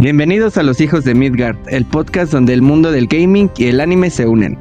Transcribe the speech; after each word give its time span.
Bienvenidos 0.00 0.56
a 0.56 0.62
Los 0.62 0.80
Hijos 0.80 1.02
de 1.02 1.12
Midgard, 1.12 1.56
el 1.66 1.84
podcast 1.84 2.30
donde 2.30 2.54
el 2.54 2.62
mundo 2.62 2.92
del 2.92 3.08
gaming 3.08 3.50
y 3.56 3.66
el 3.66 3.80
anime 3.80 4.10
se 4.10 4.28
unen. 4.28 4.56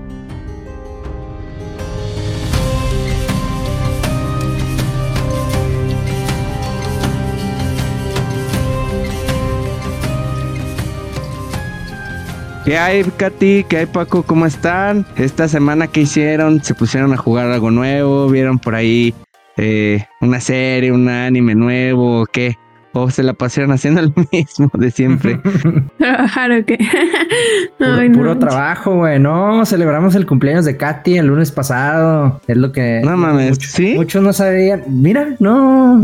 ¿Qué 12.66 12.80
hay, 12.80 13.04
Katy? 13.04 13.66
¿Qué 13.70 13.78
hay, 13.78 13.86
Paco? 13.86 14.24
¿Cómo 14.24 14.48
están? 14.48 15.06
Esta 15.18 15.48
semana 15.48 15.86
que 15.86 16.02
hicieron, 16.02 16.64
se 16.64 16.74
pusieron 16.74 17.14
a 17.14 17.18
jugar 17.18 17.52
algo 17.52 17.70
nuevo, 17.70 18.28
vieron 18.28 18.58
por 18.58 18.74
ahí 18.74 19.14
eh, 19.56 20.04
una 20.20 20.40
serie, 20.40 20.92
un 20.92 21.08
anime 21.08 21.54
nuevo, 21.54 22.26
¿qué? 22.26 22.58
O 22.94 23.10
se 23.10 23.24
la 23.24 23.34
pasaron 23.34 23.72
haciendo 23.72 24.02
lo 24.02 24.14
mismo 24.32 24.72
de 24.74 24.92
siempre. 24.92 25.40
Trabajar 25.98 26.52
o 26.52 26.66
qué. 26.66 26.78
puro, 27.78 28.12
puro 28.14 28.38
trabajo, 28.38 28.96
güey. 28.96 29.20
No, 29.20 29.66
celebramos 29.66 30.16
el 30.16 30.26
cumpleaños 30.26 30.66
de 30.66 30.78
Katy 30.78 31.18
el 31.18 31.28
lunes 31.28 31.52
pasado. 31.52 32.42
Es 32.48 32.58
lo 32.58 32.72
que. 32.72 33.02
No 33.04 33.18
mames, 33.18 33.58
¿sí? 33.60 33.94
Muchos 33.96 34.24
no 34.24 34.34
sabían. 34.34 34.84
Mira, 34.88 35.36
no. 35.40 36.02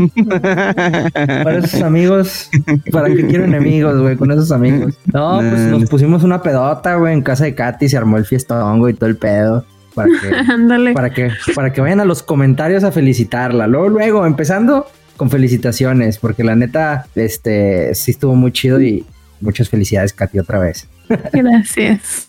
para 1.16 1.60
esos 1.60 1.82
amigos, 1.82 2.50
para 2.92 3.10
que 3.10 3.26
quiero 3.28 3.46
enemigos, 3.46 4.00
güey, 4.00 4.16
con 4.16 4.32
esos 4.32 4.52
amigos. 4.52 4.94
No, 5.12 5.40
pues 5.40 5.60
nos 5.62 5.90
pusimos 5.90 6.24
una 6.24 6.42
pedota, 6.42 6.96
güey, 6.96 7.14
en 7.14 7.22
casa 7.22 7.46
de 7.46 7.56
Katy, 7.56 7.90
se 7.90 7.98
armó 7.98 8.18
el 8.18 8.26
fiestón, 8.26 8.80
güey, 8.80 8.94
y 8.94 8.98
todo 8.98 9.10
el 9.10 9.18
pedo. 9.18 9.66
Para 9.96 10.10
que, 10.10 10.94
para 10.94 11.10
que, 11.12 11.32
para 11.54 11.72
que 11.72 11.80
vayan 11.80 12.00
a 12.00 12.06
los 12.06 12.24
comentarios 12.24 12.84
a 12.84 12.92
felicitarla. 12.92 13.68
Luego, 13.68 13.90
luego, 13.90 14.26
empezando 14.26 14.88
con 15.18 15.30
felicitaciones, 15.30 16.18
porque 16.18 16.44
la 16.44 16.56
neta, 16.56 17.08
este, 17.16 17.94
sí 17.96 18.12
estuvo 18.12 18.36
muy 18.36 18.52
chido 18.52 18.82
y 18.82 19.06
muchas 19.42 19.70
felicidades, 19.70 20.14
Katy, 20.14 20.40
otra 20.40 20.60
vez. 20.60 20.88
Gracias. 21.34 22.26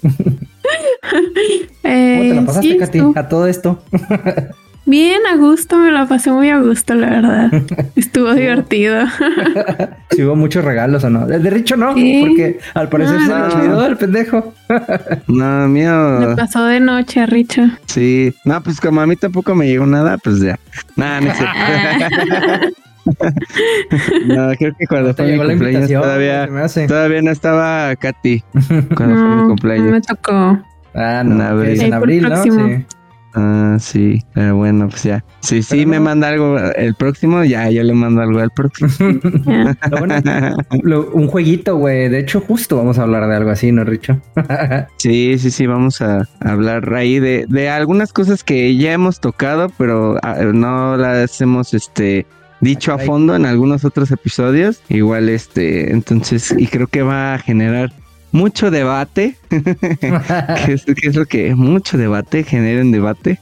¿Cómo 0.00 0.38
te 1.82 2.34
la 2.34 2.46
pasaste, 2.46 2.72
eh, 2.72 2.78
Katy, 2.78 3.00
a 3.14 3.28
todo 3.28 3.46
esto? 3.46 3.82
Bien, 4.88 5.20
a 5.26 5.36
gusto, 5.36 5.78
me 5.78 5.90
la 5.90 6.06
pasé 6.06 6.30
muy 6.30 6.48
a 6.48 6.60
gusto, 6.60 6.94
la 6.94 7.10
verdad. 7.10 7.50
Estuvo 7.96 8.32
divertido. 8.32 9.04
¿Sí 10.12 10.22
hubo 10.22 10.36
muchos 10.36 10.64
regalos 10.64 11.02
o 11.02 11.10
no? 11.10 11.28
El 11.28 11.42
de 11.42 11.50
Richo 11.50 11.76
no, 11.76 11.88
porque 11.88 12.60
al 12.72 12.88
parecer 12.88 13.18
se 13.20 13.26
lo 13.26 13.46
olvidó 13.46 13.86
el 13.86 13.96
pendejo. 13.96 14.54
no, 15.26 15.66
mío. 15.66 16.20
Le 16.20 16.36
pasó 16.36 16.64
de 16.66 16.78
noche 16.78 17.20
a 17.20 17.26
Richo. 17.26 17.62
Sí, 17.86 18.32
no, 18.44 18.62
pues 18.62 18.80
como 18.80 19.00
a 19.00 19.08
mí 19.08 19.16
tampoco 19.16 19.56
me 19.56 19.66
llegó 19.66 19.86
nada, 19.86 20.18
pues 20.18 20.38
ya. 20.38 20.56
Nada, 20.94 21.20
no 21.20 21.34
sé. 21.34 21.44
no, 24.28 24.52
creo 24.56 24.72
que 24.78 24.86
cuando 24.86 25.14
fue 25.14 25.32
mi 25.32 25.44
cumpleaños 25.44 25.90
todavía, 25.90 26.48
todavía 26.86 27.22
no 27.22 27.32
estaba 27.32 27.96
Katy. 27.96 28.44
Cuando 28.96 29.16
fue 29.16 29.36
mi 29.36 29.48
cumpleaños. 29.48 29.86
No 29.86 29.92
me 29.92 30.00
tocó. 30.00 30.62
Ah, 30.94 31.24
no, 31.24 31.34
en 31.34 31.40
abril, 31.40 31.80
en 31.80 31.92
abril 31.92 32.28
¿no? 32.28 32.42
Sí. 32.44 32.50
Ah, 33.38 33.76
sí, 33.78 34.22
pero 34.32 34.56
bueno, 34.56 34.88
pues 34.88 35.02
ya. 35.02 35.22
Sí, 35.40 35.62
sí, 35.62 35.84
me 35.84 36.00
manda 36.00 36.28
algo 36.28 36.58
el 36.58 36.94
próximo, 36.94 37.44
ya 37.44 37.68
yo 37.68 37.82
le 37.82 37.92
mando 37.92 38.22
algo 38.22 38.40
al 38.40 38.50
próximo. 38.50 38.88
un 41.12 41.28
jueguito, 41.28 41.76
güey. 41.76 42.08
De 42.08 42.20
hecho, 42.20 42.40
justo 42.40 42.78
vamos 42.78 42.98
a 42.98 43.02
hablar 43.02 43.28
de 43.28 43.36
algo 43.36 43.50
así, 43.50 43.72
¿no, 43.72 43.84
Richo? 43.84 44.18
sí, 44.96 45.38
sí, 45.38 45.50
sí, 45.50 45.66
vamos 45.66 46.00
a 46.00 46.26
hablar 46.40 46.94
ahí 46.94 47.20
de, 47.20 47.44
de 47.46 47.68
algunas 47.68 48.14
cosas 48.14 48.42
que 48.42 48.74
ya 48.78 48.94
hemos 48.94 49.20
tocado, 49.20 49.70
pero 49.76 50.16
ah, 50.22 50.36
no 50.54 50.96
las 50.96 51.38
hemos, 51.42 51.74
este, 51.74 52.24
dicho 52.60 52.94
a 52.94 52.98
fondo 52.98 53.36
en 53.36 53.44
algunos 53.44 53.84
otros 53.84 54.10
episodios. 54.10 54.80
Igual, 54.88 55.28
este, 55.28 55.92
entonces, 55.92 56.54
y 56.56 56.68
creo 56.68 56.86
que 56.86 57.02
va 57.02 57.34
a 57.34 57.38
generar 57.38 57.92
mucho 58.32 58.70
debate. 58.70 59.36
¿Qué, 59.48 60.72
es, 60.72 61.16
lo 61.16 61.26
que 61.26 61.54
mucho 61.54 61.98
debate 61.98 62.44
generen 62.44 62.92
debate? 62.92 63.38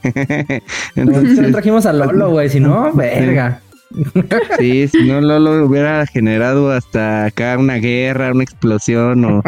Entonces 0.96 1.52
trajimos 1.52 1.86
a 1.86 1.92
Lolo, 1.92 2.30
güey, 2.30 2.48
si 2.48 2.60
no, 2.60 2.92
verga. 2.94 3.60
Sí, 4.58 4.88
si 4.88 5.04
no 5.04 5.20
Lolo 5.20 5.66
hubiera 5.66 6.04
generado 6.06 6.72
hasta 6.72 7.26
acá 7.26 7.56
una 7.58 7.76
guerra, 7.76 8.32
una 8.32 8.42
explosión 8.42 9.24
o, 9.24 9.42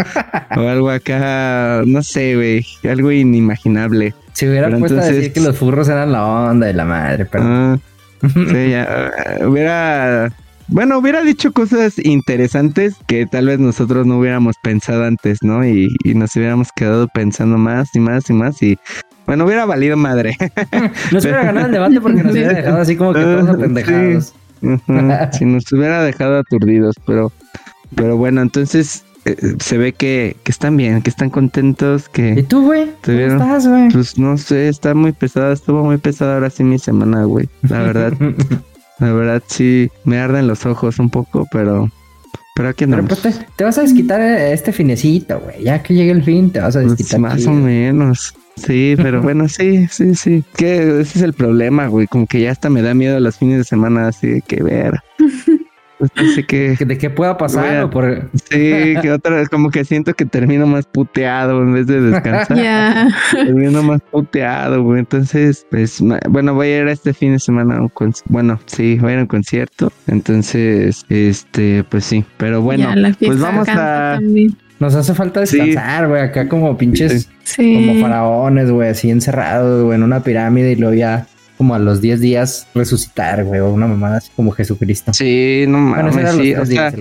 algo 0.50 0.90
acá, 0.90 1.82
no 1.84 2.02
sé, 2.02 2.36
güey, 2.36 2.64
algo 2.88 3.10
inimaginable. 3.10 4.14
Si 4.34 4.46
hubiera 4.46 4.68
puesto 4.78 5.00
a 5.00 5.04
decir 5.04 5.32
que 5.32 5.40
los 5.40 5.56
furros 5.56 5.88
eran 5.88 6.12
la 6.12 6.24
onda 6.24 6.66
de 6.66 6.74
la 6.74 6.84
madre, 6.84 7.24
pero... 7.24 7.44
Ah, 7.44 7.78
sí, 8.22 8.70
ya, 8.70 9.12
hubiera 9.46 10.30
bueno, 10.68 10.98
hubiera 10.98 11.22
dicho 11.22 11.52
cosas 11.52 11.98
interesantes 11.98 12.96
que 13.06 13.26
tal 13.26 13.46
vez 13.46 13.58
nosotros 13.58 14.06
no 14.06 14.18
hubiéramos 14.18 14.56
pensado 14.62 15.04
antes, 15.04 15.38
¿no? 15.42 15.64
Y, 15.64 15.88
nos 16.04 16.34
hubiéramos 16.34 16.68
quedado 16.74 17.08
pensando 17.08 17.58
más 17.58 17.94
y 17.94 18.00
más 18.00 18.28
y 18.30 18.32
más 18.32 18.62
y 18.62 18.78
bueno, 19.26 19.44
hubiera 19.44 19.64
valido 19.64 19.96
madre. 19.96 20.36
nos 21.12 21.24
hubiera 21.24 21.44
ganado 21.44 21.66
el 21.66 21.72
debate 21.72 22.00
porque 22.00 22.22
nos 22.22 22.32
hubiera 22.32 22.52
dejado 22.52 22.80
así 22.80 22.96
como 22.96 23.12
que 23.12 23.20
todos 23.22 23.48
apendejados. 23.48 24.34
si 25.32 25.44
nos 25.44 25.72
hubiera 25.72 26.02
dejado 26.02 26.38
aturdidos, 26.38 26.96
pero, 27.06 27.32
pero 27.94 28.16
bueno, 28.16 28.40
entonces 28.40 29.04
eh, 29.24 29.36
se 29.58 29.78
ve 29.78 29.92
que, 29.92 30.36
que, 30.42 30.52
están 30.52 30.76
bien, 30.76 31.02
que 31.02 31.10
están 31.10 31.30
contentos, 31.30 32.08
que... 32.08 32.34
¿Y 32.38 32.42
tú, 32.44 32.64
güey? 32.64 32.90
¿Cómo 33.04 33.18
estás, 33.18 33.66
güey? 33.68 33.88
Pues 33.90 34.18
no 34.18 34.38
sé, 34.38 34.68
está 34.68 34.94
muy 34.94 35.12
pesada, 35.12 35.52
estuvo 35.52 35.84
muy 35.84 35.98
pesada 35.98 36.34
ahora 36.34 36.50
sí 36.50 36.64
mi 36.64 36.78
semana, 36.78 37.24
güey, 37.24 37.48
la 37.68 37.82
verdad. 37.82 38.12
La 38.98 39.12
verdad 39.12 39.42
sí 39.46 39.90
me 40.04 40.18
arden 40.18 40.46
los 40.46 40.64
ojos 40.66 40.98
un 40.98 41.10
poco, 41.10 41.46
pero... 41.50 41.90
Pero 42.54 42.70
aquí 42.70 42.86
no. 42.86 43.04
Pues 43.04 43.20
te, 43.54 43.64
vas 43.64 43.76
a 43.76 43.82
desquitar 43.82 44.18
eh, 44.22 44.54
este 44.54 44.72
finecito, 44.72 45.38
güey. 45.40 45.62
Ya 45.62 45.82
que 45.82 45.92
llegue 45.92 46.10
el 46.10 46.24
fin, 46.24 46.50
te 46.50 46.58
vas 46.58 46.74
a 46.74 46.80
pues 46.80 46.96
desquitar. 46.96 47.20
más 47.20 47.46
o 47.46 47.52
menos. 47.52 48.34
Sí, 48.56 48.94
pero 48.96 49.20
bueno, 49.22 49.46
sí, 49.46 49.86
sí, 49.88 50.14
sí. 50.14 50.42
Que 50.56 51.00
ese 51.00 51.18
es 51.18 51.22
el 51.22 51.34
problema, 51.34 51.86
güey. 51.88 52.06
Como 52.06 52.26
que 52.26 52.40
ya 52.40 52.50
hasta 52.50 52.70
me 52.70 52.80
da 52.80 52.94
miedo 52.94 53.20
los 53.20 53.36
fines 53.36 53.58
de 53.58 53.64
semana, 53.64 54.08
así 54.08 54.26
de 54.26 54.40
que 54.40 54.62
ver. 54.62 54.94
Pues 55.98 56.46
que, 56.46 56.76
de 56.78 56.98
qué 56.98 57.08
pueda 57.08 57.38
pasar. 57.38 57.88
por... 57.90 58.28
Sí, 58.34 58.94
que 59.00 59.10
otra 59.10 59.36
vez 59.36 59.48
como 59.48 59.70
que 59.70 59.84
siento 59.84 60.12
que 60.14 60.26
termino 60.26 60.66
más 60.66 60.86
puteado 60.86 61.62
en 61.62 61.72
vez 61.72 61.86
de 61.86 62.00
descansar. 62.00 63.08
Termino 63.32 63.82
más 63.82 64.00
puteado, 64.10 64.82
güey. 64.82 65.00
Entonces, 65.00 65.66
pues, 65.70 66.02
bueno, 66.28 66.54
voy 66.54 66.68
a 66.68 66.82
ir 66.82 66.88
a 66.88 66.92
este 66.92 67.14
fin 67.14 67.32
de 67.32 67.38
semana. 67.38 67.80
Un 67.80 67.90
bueno, 68.26 68.60
sí, 68.66 68.98
voy 69.00 69.10
a 69.10 69.12
ir 69.14 69.18
a 69.20 69.22
un 69.22 69.28
concierto. 69.28 69.90
Entonces, 70.06 71.06
este, 71.08 71.84
pues 71.88 72.04
sí. 72.04 72.24
Pero 72.36 72.60
bueno, 72.60 72.88
pues 73.18 73.40
vamos 73.40 73.68
a... 73.68 74.18
Nos 74.78 74.94
hace 74.94 75.14
falta 75.14 75.40
descansar, 75.40 76.08
güey. 76.08 76.20
Acá 76.20 76.48
como 76.48 76.76
pinches, 76.76 77.30
como 77.56 78.00
faraones, 78.02 78.70
güey, 78.70 78.90
así 78.90 79.10
encerrados, 79.10 79.84
güey, 79.84 79.96
en 79.96 80.02
una 80.02 80.20
pirámide 80.20 80.72
y 80.72 80.76
luego 80.76 80.94
ya 80.94 81.26
como 81.56 81.74
a 81.74 81.78
los 81.78 82.00
10 82.00 82.20
días 82.20 82.66
resucitar, 82.74 83.44
güey, 83.44 83.60
o 83.60 83.70
una 83.70 83.86
mamada 83.86 84.18
así 84.18 84.30
como 84.36 84.52
Jesucristo. 84.52 85.12
Sí, 85.14 85.64
no 85.68 85.78
mames, 85.78 86.14
sí, 86.34 86.54
o 86.54 86.66
sea, 86.66 86.92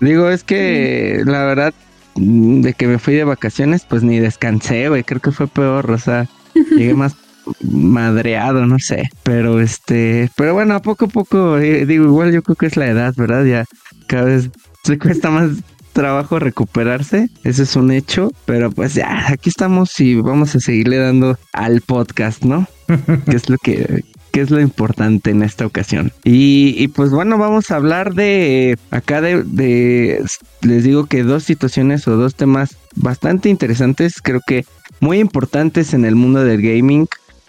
digo, 0.00 0.30
es 0.30 0.44
que 0.44 1.22
la 1.24 1.44
verdad, 1.44 1.74
mm, 2.14 2.60
de 2.62 2.74
que 2.74 2.86
me 2.86 2.98
fui 2.98 3.14
de 3.14 3.24
vacaciones, 3.24 3.84
pues 3.88 4.02
ni 4.02 4.18
descansé, 4.18 4.88
güey, 4.88 5.04
creo 5.04 5.20
que 5.20 5.32
fue 5.32 5.46
peor, 5.48 5.90
o 5.90 5.98
sea, 5.98 6.28
llegué 6.76 6.94
más 6.94 7.16
madreado, 7.62 8.66
no 8.66 8.78
sé, 8.78 9.08
pero 9.22 9.60
este, 9.60 10.30
pero 10.36 10.54
bueno, 10.54 10.74
a 10.74 10.82
poco 10.82 11.06
a 11.06 11.08
poco, 11.08 11.58
eh, 11.58 11.86
digo, 11.86 12.04
igual 12.04 12.32
yo 12.32 12.42
creo 12.42 12.56
que 12.56 12.66
es 12.66 12.76
la 12.76 12.86
edad, 12.86 13.14
¿verdad? 13.16 13.44
Ya 13.44 13.64
cada 14.06 14.24
vez 14.24 14.50
se 14.82 14.98
cuesta 14.98 15.30
más 15.30 15.50
trabajo 15.96 16.38
recuperarse, 16.38 17.30
eso 17.42 17.62
es 17.62 17.74
un 17.74 17.90
hecho, 17.90 18.30
pero 18.44 18.70
pues 18.70 18.92
ya, 18.92 19.28
aquí 19.28 19.48
estamos 19.48 19.98
y 19.98 20.14
vamos 20.16 20.54
a 20.54 20.60
seguirle 20.60 20.98
dando 20.98 21.38
al 21.54 21.80
podcast, 21.80 22.44
¿no? 22.44 22.68
que 23.30 23.34
es 23.34 23.48
lo 23.48 23.56
que, 23.56 24.04
es 24.34 24.50
lo 24.50 24.60
importante 24.60 25.30
en 25.30 25.42
esta 25.42 25.64
ocasión. 25.64 26.12
Y, 26.22 26.88
pues 26.88 27.12
bueno, 27.12 27.38
vamos 27.38 27.70
a 27.70 27.76
hablar 27.76 28.12
de 28.12 28.76
acá 28.90 29.22
de, 29.22 29.42
de, 29.42 30.22
les 30.60 30.84
digo 30.84 31.06
que 31.06 31.22
dos 31.22 31.44
situaciones 31.44 32.06
o 32.06 32.18
dos 32.18 32.34
temas 32.34 32.76
bastante 32.94 33.48
interesantes, 33.48 34.20
creo 34.22 34.42
que 34.46 34.66
muy 35.00 35.18
importantes 35.18 35.94
en 35.94 36.04
el 36.04 36.14
mundo 36.14 36.44
del 36.44 36.60
gaming. 36.60 37.08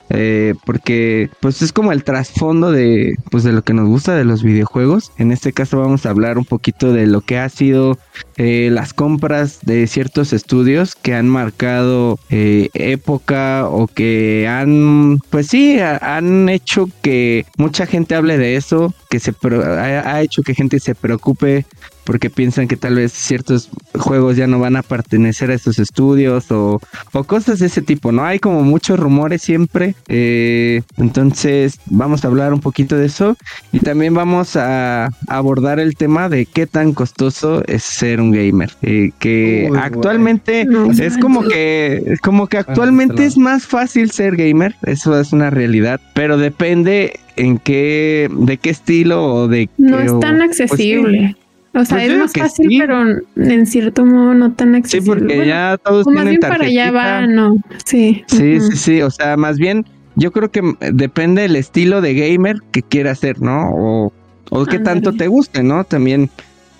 Eh, 0.09 0.53
porque 0.65 1.29
pues 1.41 1.61
es 1.61 1.73
como 1.73 1.91
el 1.91 2.03
trasfondo 2.03 2.71
de 2.71 3.15
pues 3.29 3.43
de 3.43 3.51
lo 3.51 3.61
que 3.63 3.73
nos 3.73 3.87
gusta 3.87 4.15
de 4.15 4.23
los 4.23 4.43
videojuegos. 4.43 5.11
En 5.17 5.31
este 5.31 5.51
caso 5.51 5.79
vamos 5.79 6.05
a 6.05 6.11
hablar 6.11 6.37
un 6.37 6.45
poquito 6.45 6.93
de 6.93 7.07
lo 7.07 7.21
que 7.21 7.37
ha 7.37 7.49
sido 7.49 7.97
eh, 8.37 8.69
las 8.71 8.93
compras 8.93 9.59
de 9.63 9.85
ciertos 9.87 10.31
estudios 10.31 10.95
que 10.95 11.13
han 11.13 11.27
marcado 11.27 12.19
eh, 12.29 12.69
época 12.73 13.67
o 13.67 13.87
que 13.87 14.47
han 14.47 15.19
pues 15.29 15.47
sí 15.47 15.79
han 15.79 16.47
hecho 16.49 16.89
que 17.01 17.45
mucha 17.57 17.85
gente 17.85 18.15
hable 18.15 18.37
de 18.37 18.55
eso 18.55 18.93
que 19.09 19.19
se 19.19 19.33
ha, 19.43 20.15
ha 20.15 20.21
hecho 20.21 20.41
que 20.41 20.55
gente 20.55 20.79
se 20.79 20.95
preocupe 20.95 21.65
porque 22.07 22.29
piensan 22.29 22.69
que 22.69 22.77
tal 22.77 22.95
vez 22.95 23.11
ciertos 23.11 23.69
juegos 23.93 24.37
ya 24.37 24.47
no 24.47 24.59
van 24.59 24.77
a 24.77 24.81
pertenecer 24.81 25.51
a 25.51 25.55
esos 25.55 25.77
estudios 25.77 26.49
o, 26.51 26.79
o 27.11 27.23
cosas 27.25 27.59
de 27.59 27.65
ese 27.65 27.81
tipo, 27.81 28.13
¿no? 28.13 28.23
Hay 28.23 28.39
como 28.39 28.63
muchos 28.63 28.97
rumores 28.97 29.41
siempre, 29.41 29.93
eh, 30.07 30.83
entonces 30.95 31.81
vamos 31.87 32.23
a 32.23 32.29
hablar 32.29 32.53
un 32.53 32.61
poquito 32.61 32.95
de 32.95 33.07
eso 33.07 33.35
y 33.73 33.81
también 33.81 34.13
vamos 34.13 34.55
a 34.55 35.09
abordar 35.27 35.81
el 35.81 35.95
tema 35.95 36.29
de 36.29 36.45
qué 36.45 36.65
tan 36.65 36.93
costoso 36.93 37.61
es 37.67 37.83
ser 37.83 38.21
un 38.21 38.31
gamer, 38.31 38.71
eh, 38.83 39.11
que 39.19 39.69
actualmente 39.77 40.65
es 40.99 41.17
como 41.17 41.43
que, 41.43 42.15
como 42.23 42.47
que 42.47 42.57
actualmente 42.57 43.25
es 43.25 43.37
más 43.37 43.67
fácil 43.67 44.11
ser 44.11 44.37
gamer, 44.37 44.75
eso 44.83 45.19
es 45.19 45.33
una 45.33 45.49
realidad, 45.49 45.99
pero 46.13 46.37
depende 46.37 47.19
en 47.35 47.57
qué, 47.57 48.29
de 48.31 48.57
qué 48.57 48.69
estilo 48.69 49.25
o 49.25 49.47
de 49.49 49.69
No 49.77 49.99
es 49.99 50.17
tan 50.21 50.37
pues 50.37 50.61
accesible. 50.61 51.35
O 51.73 51.85
sea, 51.85 51.97
pues 51.97 52.09
es 52.09 52.17
más 52.17 52.33
fácil, 52.33 52.77
pero 52.79 53.03
en 53.35 53.65
cierto 53.65 54.05
modo 54.05 54.33
no 54.33 54.53
tan 54.53 54.75
accesible. 54.75 55.19
Sí, 55.19 55.25
porque 55.25 55.47
ya 55.47 55.77
todos 55.83 56.05
tienen 56.05 56.23
más 56.23 56.29
bien 56.29 56.39
para 56.39 56.65
allá 56.65 56.91
va, 56.91 57.27
no. 57.27 57.55
Sí. 57.85 58.23
Sí, 58.27 58.59
sí, 58.59 58.77
sí. 58.77 59.01
O 59.01 59.11
sea, 59.11 59.37
más 59.37 59.57
bien, 59.57 59.85
yo 60.15 60.31
creo 60.31 60.49
que 60.51 60.61
depende 60.93 61.43
del 61.43 61.55
estilo 61.55 62.01
de 62.01 62.13
gamer 62.15 62.57
que 62.71 62.81
quieras 62.81 63.19
ser, 63.19 63.41
¿no? 63.41 63.69
O, 63.71 64.13
o 64.49 64.65
qué 64.65 64.79
tanto 64.79 65.13
te 65.13 65.27
guste, 65.27 65.61
¿no? 65.63 65.83
También, 65.83 66.29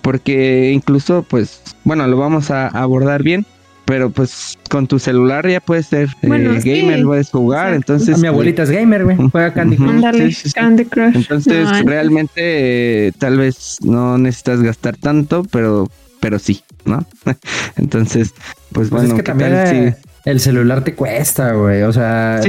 porque 0.02 0.72
incluso, 0.72 1.24
pues, 1.28 1.62
bueno, 1.84 2.06
lo 2.06 2.16
vamos 2.16 2.50
a 2.50 2.68
abordar 2.68 3.22
bien 3.22 3.46
pero 3.88 4.10
pues 4.10 4.58
con 4.68 4.86
tu 4.86 4.98
celular 4.98 5.48
ya 5.48 5.60
puedes 5.60 5.86
ser 5.86 6.10
eh, 6.20 6.60
gamer, 6.62 7.02
puedes 7.04 7.30
jugar, 7.30 7.72
entonces... 7.72 8.18
mi 8.18 8.28
abuelita 8.28 8.64
es 8.64 8.70
gamer, 8.70 9.02
güey, 9.02 9.16
juega 9.32 9.54
Candy 9.54 9.78
Crush. 9.78 10.52
Candy 10.52 10.84
Crush. 10.84 11.16
Entonces 11.16 11.84
realmente 11.86 13.06
eh, 13.06 13.12
tal 13.18 13.38
vez 13.38 13.78
no 13.80 14.18
necesitas 14.18 14.60
gastar 14.60 14.98
tanto, 14.98 15.42
pero 15.50 15.90
pero 16.20 16.38
sí, 16.38 16.62
¿no? 16.84 17.06
entonces, 17.76 18.34
pues, 18.72 18.90
pues 18.90 18.90
bueno, 18.90 19.08
es 19.08 19.14
que 19.14 19.22
también 19.22 19.54
eh, 19.54 19.96
el 20.26 20.38
celular 20.38 20.84
te 20.84 20.94
cuesta, 20.94 21.52
güey, 21.52 21.80
o 21.80 21.92
sea, 21.92 22.42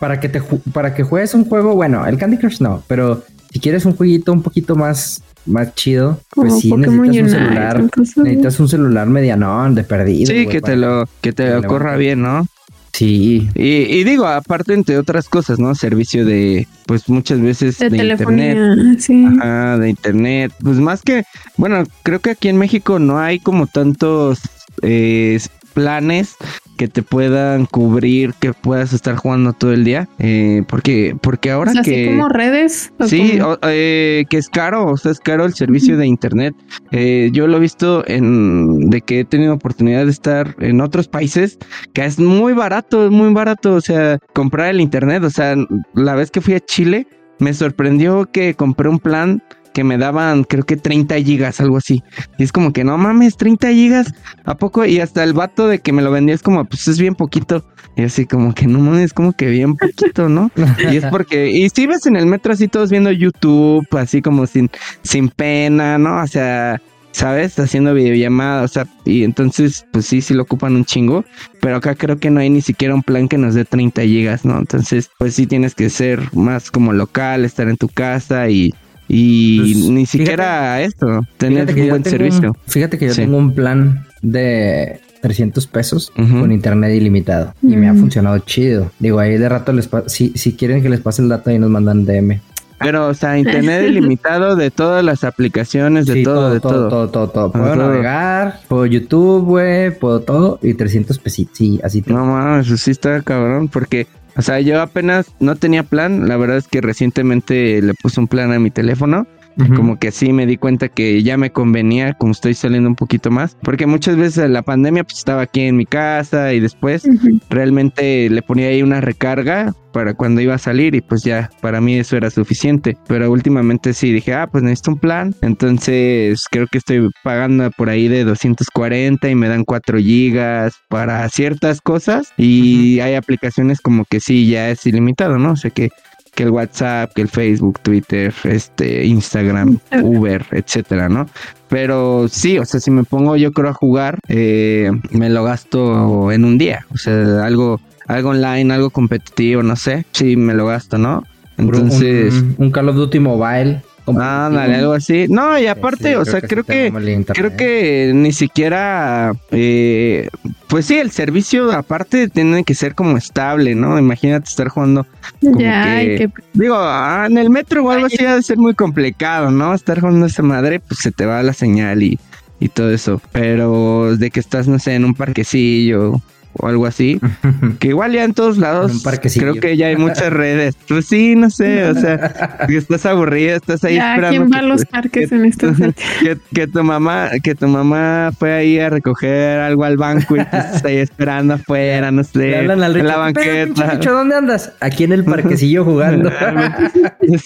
para 0.00 0.18
que 0.18 0.28
te 0.28 0.42
para 0.72 0.94
que 0.94 1.04
juegues 1.04 1.32
un 1.34 1.44
juego, 1.44 1.76
bueno, 1.76 2.04
el 2.08 2.18
Candy 2.18 2.38
Crush 2.38 2.60
no, 2.60 2.82
pero 2.88 3.22
si 3.52 3.60
quieres 3.60 3.84
un 3.84 3.94
jueguito 3.94 4.32
un 4.32 4.42
poquito 4.42 4.74
más 4.74 5.22
más 5.46 5.74
chido, 5.74 6.20
pues 6.30 6.60
sí 6.60 6.72
necesitas 6.72 7.22
un 7.22 7.30
celular, 7.30 7.84
necesitas 8.16 8.60
un 8.60 8.68
celular 8.68 9.06
medianón 9.08 9.74
de 9.74 9.84
perdido. 9.84 10.26
Sí, 10.26 10.46
que 10.46 10.60
te 10.60 10.76
lo, 10.76 11.08
que 11.20 11.32
te 11.32 11.62
corra 11.62 11.96
bien, 11.96 12.22
¿no? 12.22 12.46
Sí. 12.92 13.50
Y, 13.54 14.04
digo, 14.04 14.26
aparte 14.26 14.72
entre 14.72 14.96
otras 14.96 15.28
cosas, 15.28 15.58
¿no? 15.58 15.74
Servicio 15.74 16.24
de, 16.24 16.66
pues 16.86 17.10
muchas 17.10 17.42
veces 17.42 17.78
de, 17.78 17.88
internet. 17.94 18.98
Sí. 19.00 19.26
Ajá, 19.38 19.76
de 19.78 19.90
internet. 19.90 20.52
Pues 20.62 20.78
más 20.78 21.02
que, 21.02 21.24
bueno, 21.58 21.84
creo 22.02 22.20
que 22.20 22.30
aquí 22.30 22.48
en 22.48 22.56
México 22.56 22.98
no 22.98 23.18
hay 23.18 23.38
como 23.38 23.66
tantos 23.66 24.40
eh, 24.80 25.38
planes 25.74 26.36
que 26.76 26.88
te 26.88 27.02
puedan 27.02 27.66
cubrir, 27.66 28.34
que 28.34 28.52
puedas 28.52 28.92
estar 28.92 29.16
jugando 29.16 29.52
todo 29.52 29.72
el 29.72 29.84
día. 29.84 30.08
Eh, 30.18 30.62
porque, 30.68 31.16
porque 31.20 31.50
ahora 31.50 31.72
que. 31.82 32.06
como 32.06 32.28
redes. 32.28 32.92
Sí, 33.06 33.38
eh, 33.62 34.24
que 34.30 34.36
es 34.36 34.48
caro, 34.48 34.86
o 34.86 34.96
sea, 34.96 35.12
es 35.12 35.20
caro 35.20 35.44
el 35.44 35.54
servicio 35.54 35.96
de 35.96 36.06
internet. 36.06 36.54
Eh, 36.92 37.30
yo 37.32 37.46
lo 37.46 37.56
he 37.56 37.60
visto 37.60 38.04
en 38.06 38.90
de 38.90 39.00
que 39.00 39.20
he 39.20 39.24
tenido 39.24 39.54
oportunidad 39.54 40.04
de 40.04 40.10
estar 40.10 40.54
en 40.60 40.80
otros 40.80 41.08
países, 41.08 41.58
que 41.92 42.04
es 42.04 42.18
muy 42.18 42.52
barato, 42.52 43.06
es 43.06 43.10
muy 43.10 43.32
barato. 43.32 43.74
O 43.74 43.80
sea, 43.80 44.18
comprar 44.32 44.68
el 44.68 44.80
internet. 44.80 45.24
O 45.24 45.30
sea, 45.30 45.56
la 45.94 46.14
vez 46.14 46.30
que 46.30 46.40
fui 46.40 46.54
a 46.54 46.60
Chile, 46.60 47.06
me 47.38 47.52
sorprendió 47.54 48.26
que 48.30 48.54
compré 48.54 48.88
un 48.88 48.98
plan 48.98 49.42
que 49.76 49.84
me 49.84 49.98
daban 49.98 50.44
creo 50.44 50.64
que 50.64 50.78
30 50.78 51.16
gigas, 51.16 51.60
algo 51.60 51.76
así. 51.76 52.02
Y 52.38 52.44
es 52.44 52.50
como 52.50 52.72
que 52.72 52.82
no 52.82 52.96
mames, 52.96 53.36
30 53.36 53.68
gigas, 53.72 54.14
¿a 54.46 54.56
poco? 54.56 54.86
Y 54.86 55.00
hasta 55.00 55.22
el 55.22 55.34
vato 55.34 55.68
de 55.68 55.80
que 55.80 55.92
me 55.92 56.00
lo 56.00 56.10
vendía 56.10 56.34
es 56.34 56.42
como, 56.42 56.64
pues 56.64 56.88
es 56.88 56.98
bien 56.98 57.14
poquito. 57.14 57.62
Y 57.94 58.04
así 58.04 58.24
como 58.24 58.54
que 58.54 58.66
no 58.66 58.78
mames, 58.78 59.12
como 59.12 59.34
que 59.34 59.50
bien 59.50 59.76
poquito, 59.76 60.30
¿no? 60.30 60.50
y 60.90 60.96
es 60.96 61.04
porque, 61.10 61.50
y 61.50 61.68
si 61.68 61.86
ves 61.86 62.06
en 62.06 62.16
el 62.16 62.24
metro 62.24 62.54
así 62.54 62.68
todos 62.68 62.90
viendo 62.90 63.12
YouTube, 63.12 63.86
así 63.98 64.22
como 64.22 64.46
sin, 64.46 64.70
sin 65.02 65.28
pena, 65.28 65.98
¿no? 65.98 66.22
O 66.22 66.26
sea, 66.26 66.80
¿sabes? 67.12 67.58
Haciendo 67.58 67.92
videollamada, 67.92 68.62
o 68.62 68.68
sea, 68.68 68.86
y 69.04 69.24
entonces, 69.24 69.84
pues 69.92 70.06
sí, 70.06 70.22
sí 70.22 70.32
lo 70.32 70.44
ocupan 70.44 70.74
un 70.74 70.86
chingo, 70.86 71.22
pero 71.60 71.76
acá 71.76 71.96
creo 71.96 72.16
que 72.16 72.30
no 72.30 72.40
hay 72.40 72.48
ni 72.48 72.62
siquiera 72.62 72.94
un 72.94 73.02
plan 73.02 73.28
que 73.28 73.36
nos 73.36 73.52
dé 73.52 73.66
30 73.66 74.00
gigas, 74.04 74.46
¿no? 74.46 74.56
Entonces, 74.58 75.10
pues 75.18 75.34
sí 75.34 75.46
tienes 75.46 75.74
que 75.74 75.90
ser 75.90 76.34
más 76.34 76.70
como 76.70 76.94
local, 76.94 77.44
estar 77.44 77.68
en 77.68 77.76
tu 77.76 77.88
casa 77.88 78.48
y 78.48 78.72
y 79.08 79.74
pues, 79.74 79.90
ni 79.90 80.06
siquiera 80.06 80.80
esto, 80.82 81.22
tener 81.36 81.68
un 81.74 81.88
buen 81.88 82.04
servicio. 82.04 82.56
fíjate 82.66 82.98
que 82.98 83.08
yo 83.08 83.14
tengo 83.14 83.36
un 83.36 83.54
plan 83.54 84.06
de 84.22 85.00
300 85.20 85.66
pesos 85.66 86.12
con 86.14 86.52
internet 86.52 86.94
ilimitado 86.94 87.54
y 87.62 87.76
me 87.76 87.88
ha 87.88 87.92
mm. 87.92 87.98
funcionado 87.98 88.38
chido. 88.40 88.90
Digo, 88.98 89.18
ahí 89.18 89.36
de 89.38 89.48
rato 89.48 89.72
les 89.72 89.88
si, 90.06 90.32
si 90.36 90.54
quieren 90.54 90.82
que 90.82 90.88
les 90.88 91.00
pase 91.00 91.22
el 91.22 91.28
dato 91.28 91.50
ahí 91.50 91.58
nos 91.58 91.70
mandan 91.70 92.04
DM. 92.04 92.40
Pero, 92.78 93.08
o 93.08 93.14
sea, 93.14 93.38
internet 93.38 93.84
ilimitado 93.88 94.54
de 94.54 94.70
todas 94.70 95.02
las 95.04 95.24
aplicaciones, 95.24 96.06
de 96.06 96.22
todo, 96.22 96.52
de 96.52 96.60
todo. 96.60 96.88
Todo, 96.88 97.08
todo, 97.08 97.28
todo. 97.30 97.52
Puedo 97.52 97.74
navegar, 97.74 98.60
puedo 98.68 98.86
YouTube, 98.86 99.44
güey, 99.44 99.98
puedo 99.98 100.20
todo 100.20 100.58
y 100.62 100.74
300 100.74 101.18
pesitos. 101.18 101.56
Sí, 101.56 101.80
así. 101.82 102.04
No 102.06 102.24
mames, 102.24 102.66
eso 102.66 102.76
sí 102.76 102.90
está 102.90 103.22
cabrón 103.22 103.68
porque 103.68 104.06
o 104.36 104.42
sea, 104.42 104.60
yo 104.60 104.80
apenas 104.80 105.32
no 105.40 105.56
tenía 105.56 105.82
plan. 105.82 106.28
La 106.28 106.36
verdad 106.36 106.58
es 106.58 106.68
que 106.68 106.80
recientemente 106.80 107.80
le 107.80 107.94
puse 107.94 108.20
un 108.20 108.28
plan 108.28 108.52
a 108.52 108.58
mi 108.58 108.70
teléfono 108.70 109.26
como 109.74 109.98
que 109.98 110.10
sí 110.10 110.32
me 110.32 110.46
di 110.46 110.56
cuenta 110.56 110.88
que 110.88 111.22
ya 111.22 111.36
me 111.36 111.50
convenía, 111.50 112.14
como 112.14 112.32
estoy 112.32 112.54
saliendo 112.54 112.88
un 112.88 112.96
poquito 112.96 113.30
más, 113.30 113.56
porque 113.62 113.86
muchas 113.86 114.16
veces 114.16 114.50
la 114.50 114.62
pandemia 114.62 115.04
pues 115.04 115.18
estaba 115.18 115.42
aquí 115.42 115.62
en 115.62 115.76
mi 115.76 115.86
casa 115.86 116.52
y 116.52 116.60
después 116.60 117.08
realmente 117.48 118.28
le 118.28 118.42
ponía 118.42 118.68
ahí 118.68 118.82
una 118.82 119.00
recarga 119.00 119.74
para 119.92 120.12
cuando 120.12 120.42
iba 120.42 120.54
a 120.54 120.58
salir 120.58 120.94
y 120.94 121.00
pues 121.00 121.22
ya 121.24 121.48
para 121.62 121.80
mí 121.80 121.94
eso 121.98 122.18
era 122.18 122.28
suficiente, 122.28 122.98
pero 123.08 123.30
últimamente 123.30 123.94
sí 123.94 124.12
dije, 124.12 124.34
ah, 124.34 124.46
pues 124.46 124.62
necesito 124.62 124.90
un 124.90 124.98
plan, 124.98 125.34
entonces 125.40 126.44
creo 126.50 126.66
que 126.66 126.78
estoy 126.78 127.08
pagando 127.24 127.70
por 127.70 127.88
ahí 127.88 128.06
de 128.08 128.24
240 128.24 129.30
y 129.30 129.34
me 129.34 129.48
dan 129.48 129.64
4 129.64 129.98
gigas 129.98 130.74
para 130.88 131.26
ciertas 131.30 131.80
cosas 131.80 132.30
y 132.36 133.00
hay 133.00 133.14
aplicaciones 133.14 133.80
como 133.80 134.04
que 134.04 134.20
sí 134.20 134.46
ya 134.46 134.68
es 134.68 134.84
ilimitado, 134.86 135.38
¿no? 135.38 135.52
O 135.52 135.56
sea 135.56 135.70
que 135.70 135.88
que 136.36 136.44
el 136.44 136.50
WhatsApp, 136.50 137.12
que 137.14 137.22
el 137.22 137.28
Facebook, 137.28 137.80
Twitter, 137.80 138.32
este, 138.44 139.06
Instagram, 139.06 139.78
Uber, 140.02 140.44
etcétera, 140.52 141.08
¿no? 141.08 141.26
Pero 141.68 142.28
sí, 142.28 142.58
o 142.58 142.64
sea, 142.64 142.78
si 142.78 142.92
me 142.92 143.02
pongo 143.02 143.36
yo 143.36 143.50
creo 143.52 143.70
a 143.70 143.72
jugar, 143.72 144.20
eh, 144.28 144.92
me 145.10 145.30
lo 145.30 145.42
gasto 145.42 146.30
en 146.30 146.44
un 146.44 146.58
día. 146.58 146.86
O 146.92 146.98
sea, 146.98 147.44
algo, 147.44 147.80
algo 148.06 148.30
online, 148.30 148.72
algo 148.72 148.90
competitivo, 148.90 149.62
no 149.64 149.74
sé. 149.74 150.04
Sí, 150.12 150.36
me 150.36 150.54
lo 150.54 150.66
gasto, 150.66 150.98
¿no? 150.98 151.24
Entonces. 151.56 152.44
un 152.58 152.70
Call 152.70 152.90
of 152.90 152.96
Duty 152.96 153.18
Mobile 153.18 153.82
Ah, 154.08 154.48
dale, 154.52 154.76
algo 154.76 154.92
así. 154.92 155.26
No, 155.28 155.58
y 155.58 155.66
aparte, 155.66 156.16
o 156.16 156.24
sea, 156.24 156.40
creo 156.40 156.64
que 156.64 156.92
creo 157.34 157.56
que 157.56 158.12
ni 158.14 158.32
siquiera 158.32 159.32
eh, 159.50 160.28
pues 160.68 160.86
sí, 160.86 160.98
el 160.98 161.10
servicio 161.10 161.72
aparte 161.72 162.28
tiene 162.28 162.64
que 162.64 162.74
ser 162.74 162.94
como 162.94 163.16
estable, 163.16 163.74
¿no? 163.74 163.98
Imagínate 163.98 164.48
estar 164.48 164.68
jugando 164.68 165.06
como 165.40 165.58
que, 165.58 166.30
digo, 166.52 166.76
ah, 166.78 167.26
en 167.28 167.38
el 167.38 167.50
metro 167.50 167.84
o 167.84 167.90
algo 167.90 168.06
así 168.06 168.24
ha 168.24 168.36
de 168.36 168.42
ser 168.42 168.58
muy 168.58 168.74
complicado, 168.74 169.50
¿no? 169.50 169.74
Estar 169.74 170.00
jugando 170.00 170.26
esa 170.26 170.42
madre, 170.42 170.80
pues 170.80 171.00
se 171.00 171.12
te 171.12 171.26
va 171.26 171.42
la 171.42 171.52
señal 171.52 172.02
y 172.02 172.18
y 172.58 172.68
todo 172.68 172.90
eso, 172.90 173.20
pero 173.32 174.16
de 174.16 174.30
que 174.30 174.40
estás 174.40 174.66
no 174.66 174.78
sé 174.78 174.94
en 174.94 175.04
un 175.04 175.14
parquecillo 175.14 176.22
o 176.58 176.66
algo 176.66 176.86
así. 176.86 177.20
que 177.78 177.88
igual 177.88 178.12
ya 178.12 178.24
en 178.24 178.34
todos 178.34 178.58
lados 178.58 179.02
creo 179.34 179.54
que 179.54 179.76
ya 179.76 179.88
hay 179.88 179.96
muchas 179.96 180.32
redes. 180.32 180.76
Pues 180.88 181.06
sí, 181.06 181.34
no 181.36 181.50
sé, 181.50 181.84
o 181.84 181.94
sea, 181.94 182.58
que 182.66 182.76
estás 182.76 183.06
aburrida, 183.06 183.56
estás 183.56 183.84
ahí 183.84 183.96
esperando. 183.96 184.28
¿Quién 184.28 184.52
va 184.52 184.58
a 184.58 184.62
los 184.62 184.84
parques 184.84 185.32
en 185.32 185.44
estos 185.44 185.76
que, 185.76 186.38
que, 186.54 186.66
tu 186.66 186.82
mamá, 186.82 187.30
que 187.42 187.54
tu 187.54 187.68
mamá 187.68 188.30
fue 188.38 188.52
ahí 188.52 188.78
a 188.78 188.90
recoger 188.90 189.60
algo 189.60 189.84
al 189.84 189.96
banco 189.96 190.36
y 190.36 190.40
tú 190.40 190.56
estás 190.56 190.84
ahí 190.84 190.96
esperando 190.98 191.54
afuera, 191.54 192.10
no 192.10 192.24
sé, 192.24 192.60
en 192.60 193.06
la 193.06 193.16
banqueta. 193.16 193.96
¿Dónde 193.96 194.36
andas? 194.36 194.72
Aquí 194.80 195.04
en 195.04 195.12
el 195.12 195.24
parquecillo 195.24 195.84
jugando. 195.84 196.30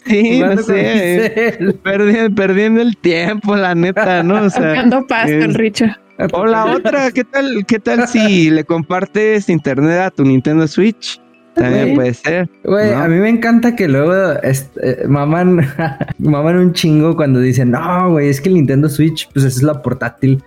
sí, 0.06 0.40
no 0.40 0.56
sé, 0.62 1.74
perdiendo, 1.82 2.34
perdiendo 2.34 2.80
el 2.80 2.96
tiempo, 2.96 3.56
la 3.56 3.74
neta, 3.74 4.22
¿no? 4.22 4.42
O 4.44 4.50
sea, 4.50 4.84
pasto 5.08 5.32
el 5.32 5.54
Richo. 5.54 5.86
O 6.32 6.46
la 6.46 6.64
otra, 6.76 7.10
¿qué 7.10 7.24
tal, 7.24 7.64
qué 7.66 7.78
tal 7.78 8.08
si 8.08 8.50
le 8.50 8.64
compartes 8.64 9.48
internet 9.48 10.00
a 10.00 10.10
tu 10.10 10.24
Nintendo 10.24 10.66
Switch? 10.66 11.20
También 11.54 11.94
puede 11.94 12.14
ser. 12.14 12.48
Güey, 12.64 12.92
a 12.92 13.08
mí 13.08 13.16
me 13.16 13.28
encanta 13.28 13.74
que 13.74 13.88
luego 13.88 14.32
este, 14.42 15.06
maman, 15.08 15.68
maman 16.18 16.56
un 16.56 16.72
chingo 16.72 17.16
cuando 17.16 17.40
dicen, 17.40 17.72
no, 17.72 18.12
güey, 18.12 18.28
es 18.28 18.40
que 18.40 18.48
el 18.48 18.54
Nintendo 18.54 18.88
Switch, 18.88 19.28
pues 19.32 19.44
es 19.44 19.62
la 19.62 19.82
portátil 19.82 20.42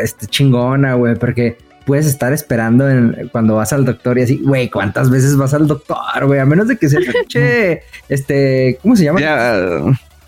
este, 0.00 0.26
chingona, 0.26 0.94
güey, 0.94 1.16
porque 1.16 1.58
puedes 1.84 2.06
estar 2.06 2.32
esperando 2.32 2.86
cuando 3.32 3.56
vas 3.56 3.72
al 3.72 3.84
doctor 3.84 4.18
y 4.18 4.22
así, 4.22 4.40
güey, 4.44 4.70
¿cuántas 4.70 5.10
veces 5.10 5.36
vas 5.36 5.52
al 5.54 5.66
doctor, 5.66 6.26
güey? 6.26 6.38
A 6.38 6.46
menos 6.46 6.68
de 6.68 6.76
que 6.76 6.88
sea, 6.88 7.00
este, 8.08 8.78
¿cómo 8.82 8.96
se 8.96 9.04
llama? 9.04 9.20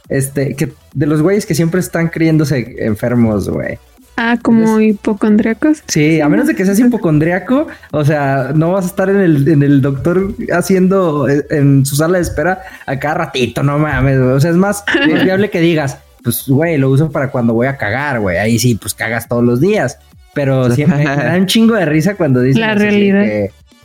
este, 0.09 0.55
que 0.57 0.73
de 0.95 1.07
los 1.07 1.23
güeyes 1.23 1.47
que 1.47 1.55
siempre 1.55 1.81
están 1.81 2.09
creyéndose 2.09 2.75
enfermos, 2.79 3.49
güey. 3.49 3.79
Ah, 4.17 4.39
como 4.41 4.81
hipocondriacos. 4.81 5.83
Sí, 5.89 6.21
a 6.21 6.29
menos 6.29 6.47
de 6.47 6.55
que 6.55 6.65
seas 6.65 6.79
hipocondriaco, 6.79 7.67
o 7.93 8.05
sea, 8.05 8.53
no 8.55 8.73
vas 8.73 8.85
a 8.85 8.89
estar 8.89 9.09
en 9.09 9.21
el, 9.21 9.49
en 9.49 9.63
el 9.63 9.81
doctor 9.81 10.35
haciendo 10.53 11.29
eh, 11.29 11.47
en 11.51 11.87
su 11.87 11.97
sala 11.97 12.19
de 12.19 12.23
espera 12.23 12.63
a 12.87 12.99
cada 12.99 13.15
ratito, 13.15 13.63
no 13.63 13.79
mames, 13.79 14.19
O 14.19 14.39
sea, 14.39 14.51
es 14.51 14.57
más 14.57 14.85
confiable 15.09 15.51
que 15.51 15.61
digas, 15.61 15.99
pues, 16.23 16.47
güey, 16.47 16.79
lo 16.79 16.91
uso 16.91 17.11
para 17.11 17.31
cuando 17.31 17.55
voy 17.55 17.67
a 17.67 17.77
cagar, 17.77 18.21
güey. 18.21 18.39
Ahí 18.39 18.59
sí, 18.59 18.75
pues 18.75 18.95
cagas 18.95 19.29
todos 19.29 19.43
los 19.43 19.61
días. 19.61 19.99
Pero 20.35 20.71
siempre 20.71 20.99
me 20.99 21.05
da 21.17 21.37
un 21.37 21.47
chingo 21.47 21.75
de 21.75 21.85
risa 21.85 22.15
cuando 22.15 22.41
dicen 22.41 22.61
la 22.61 22.75
realidad. 22.75 23.25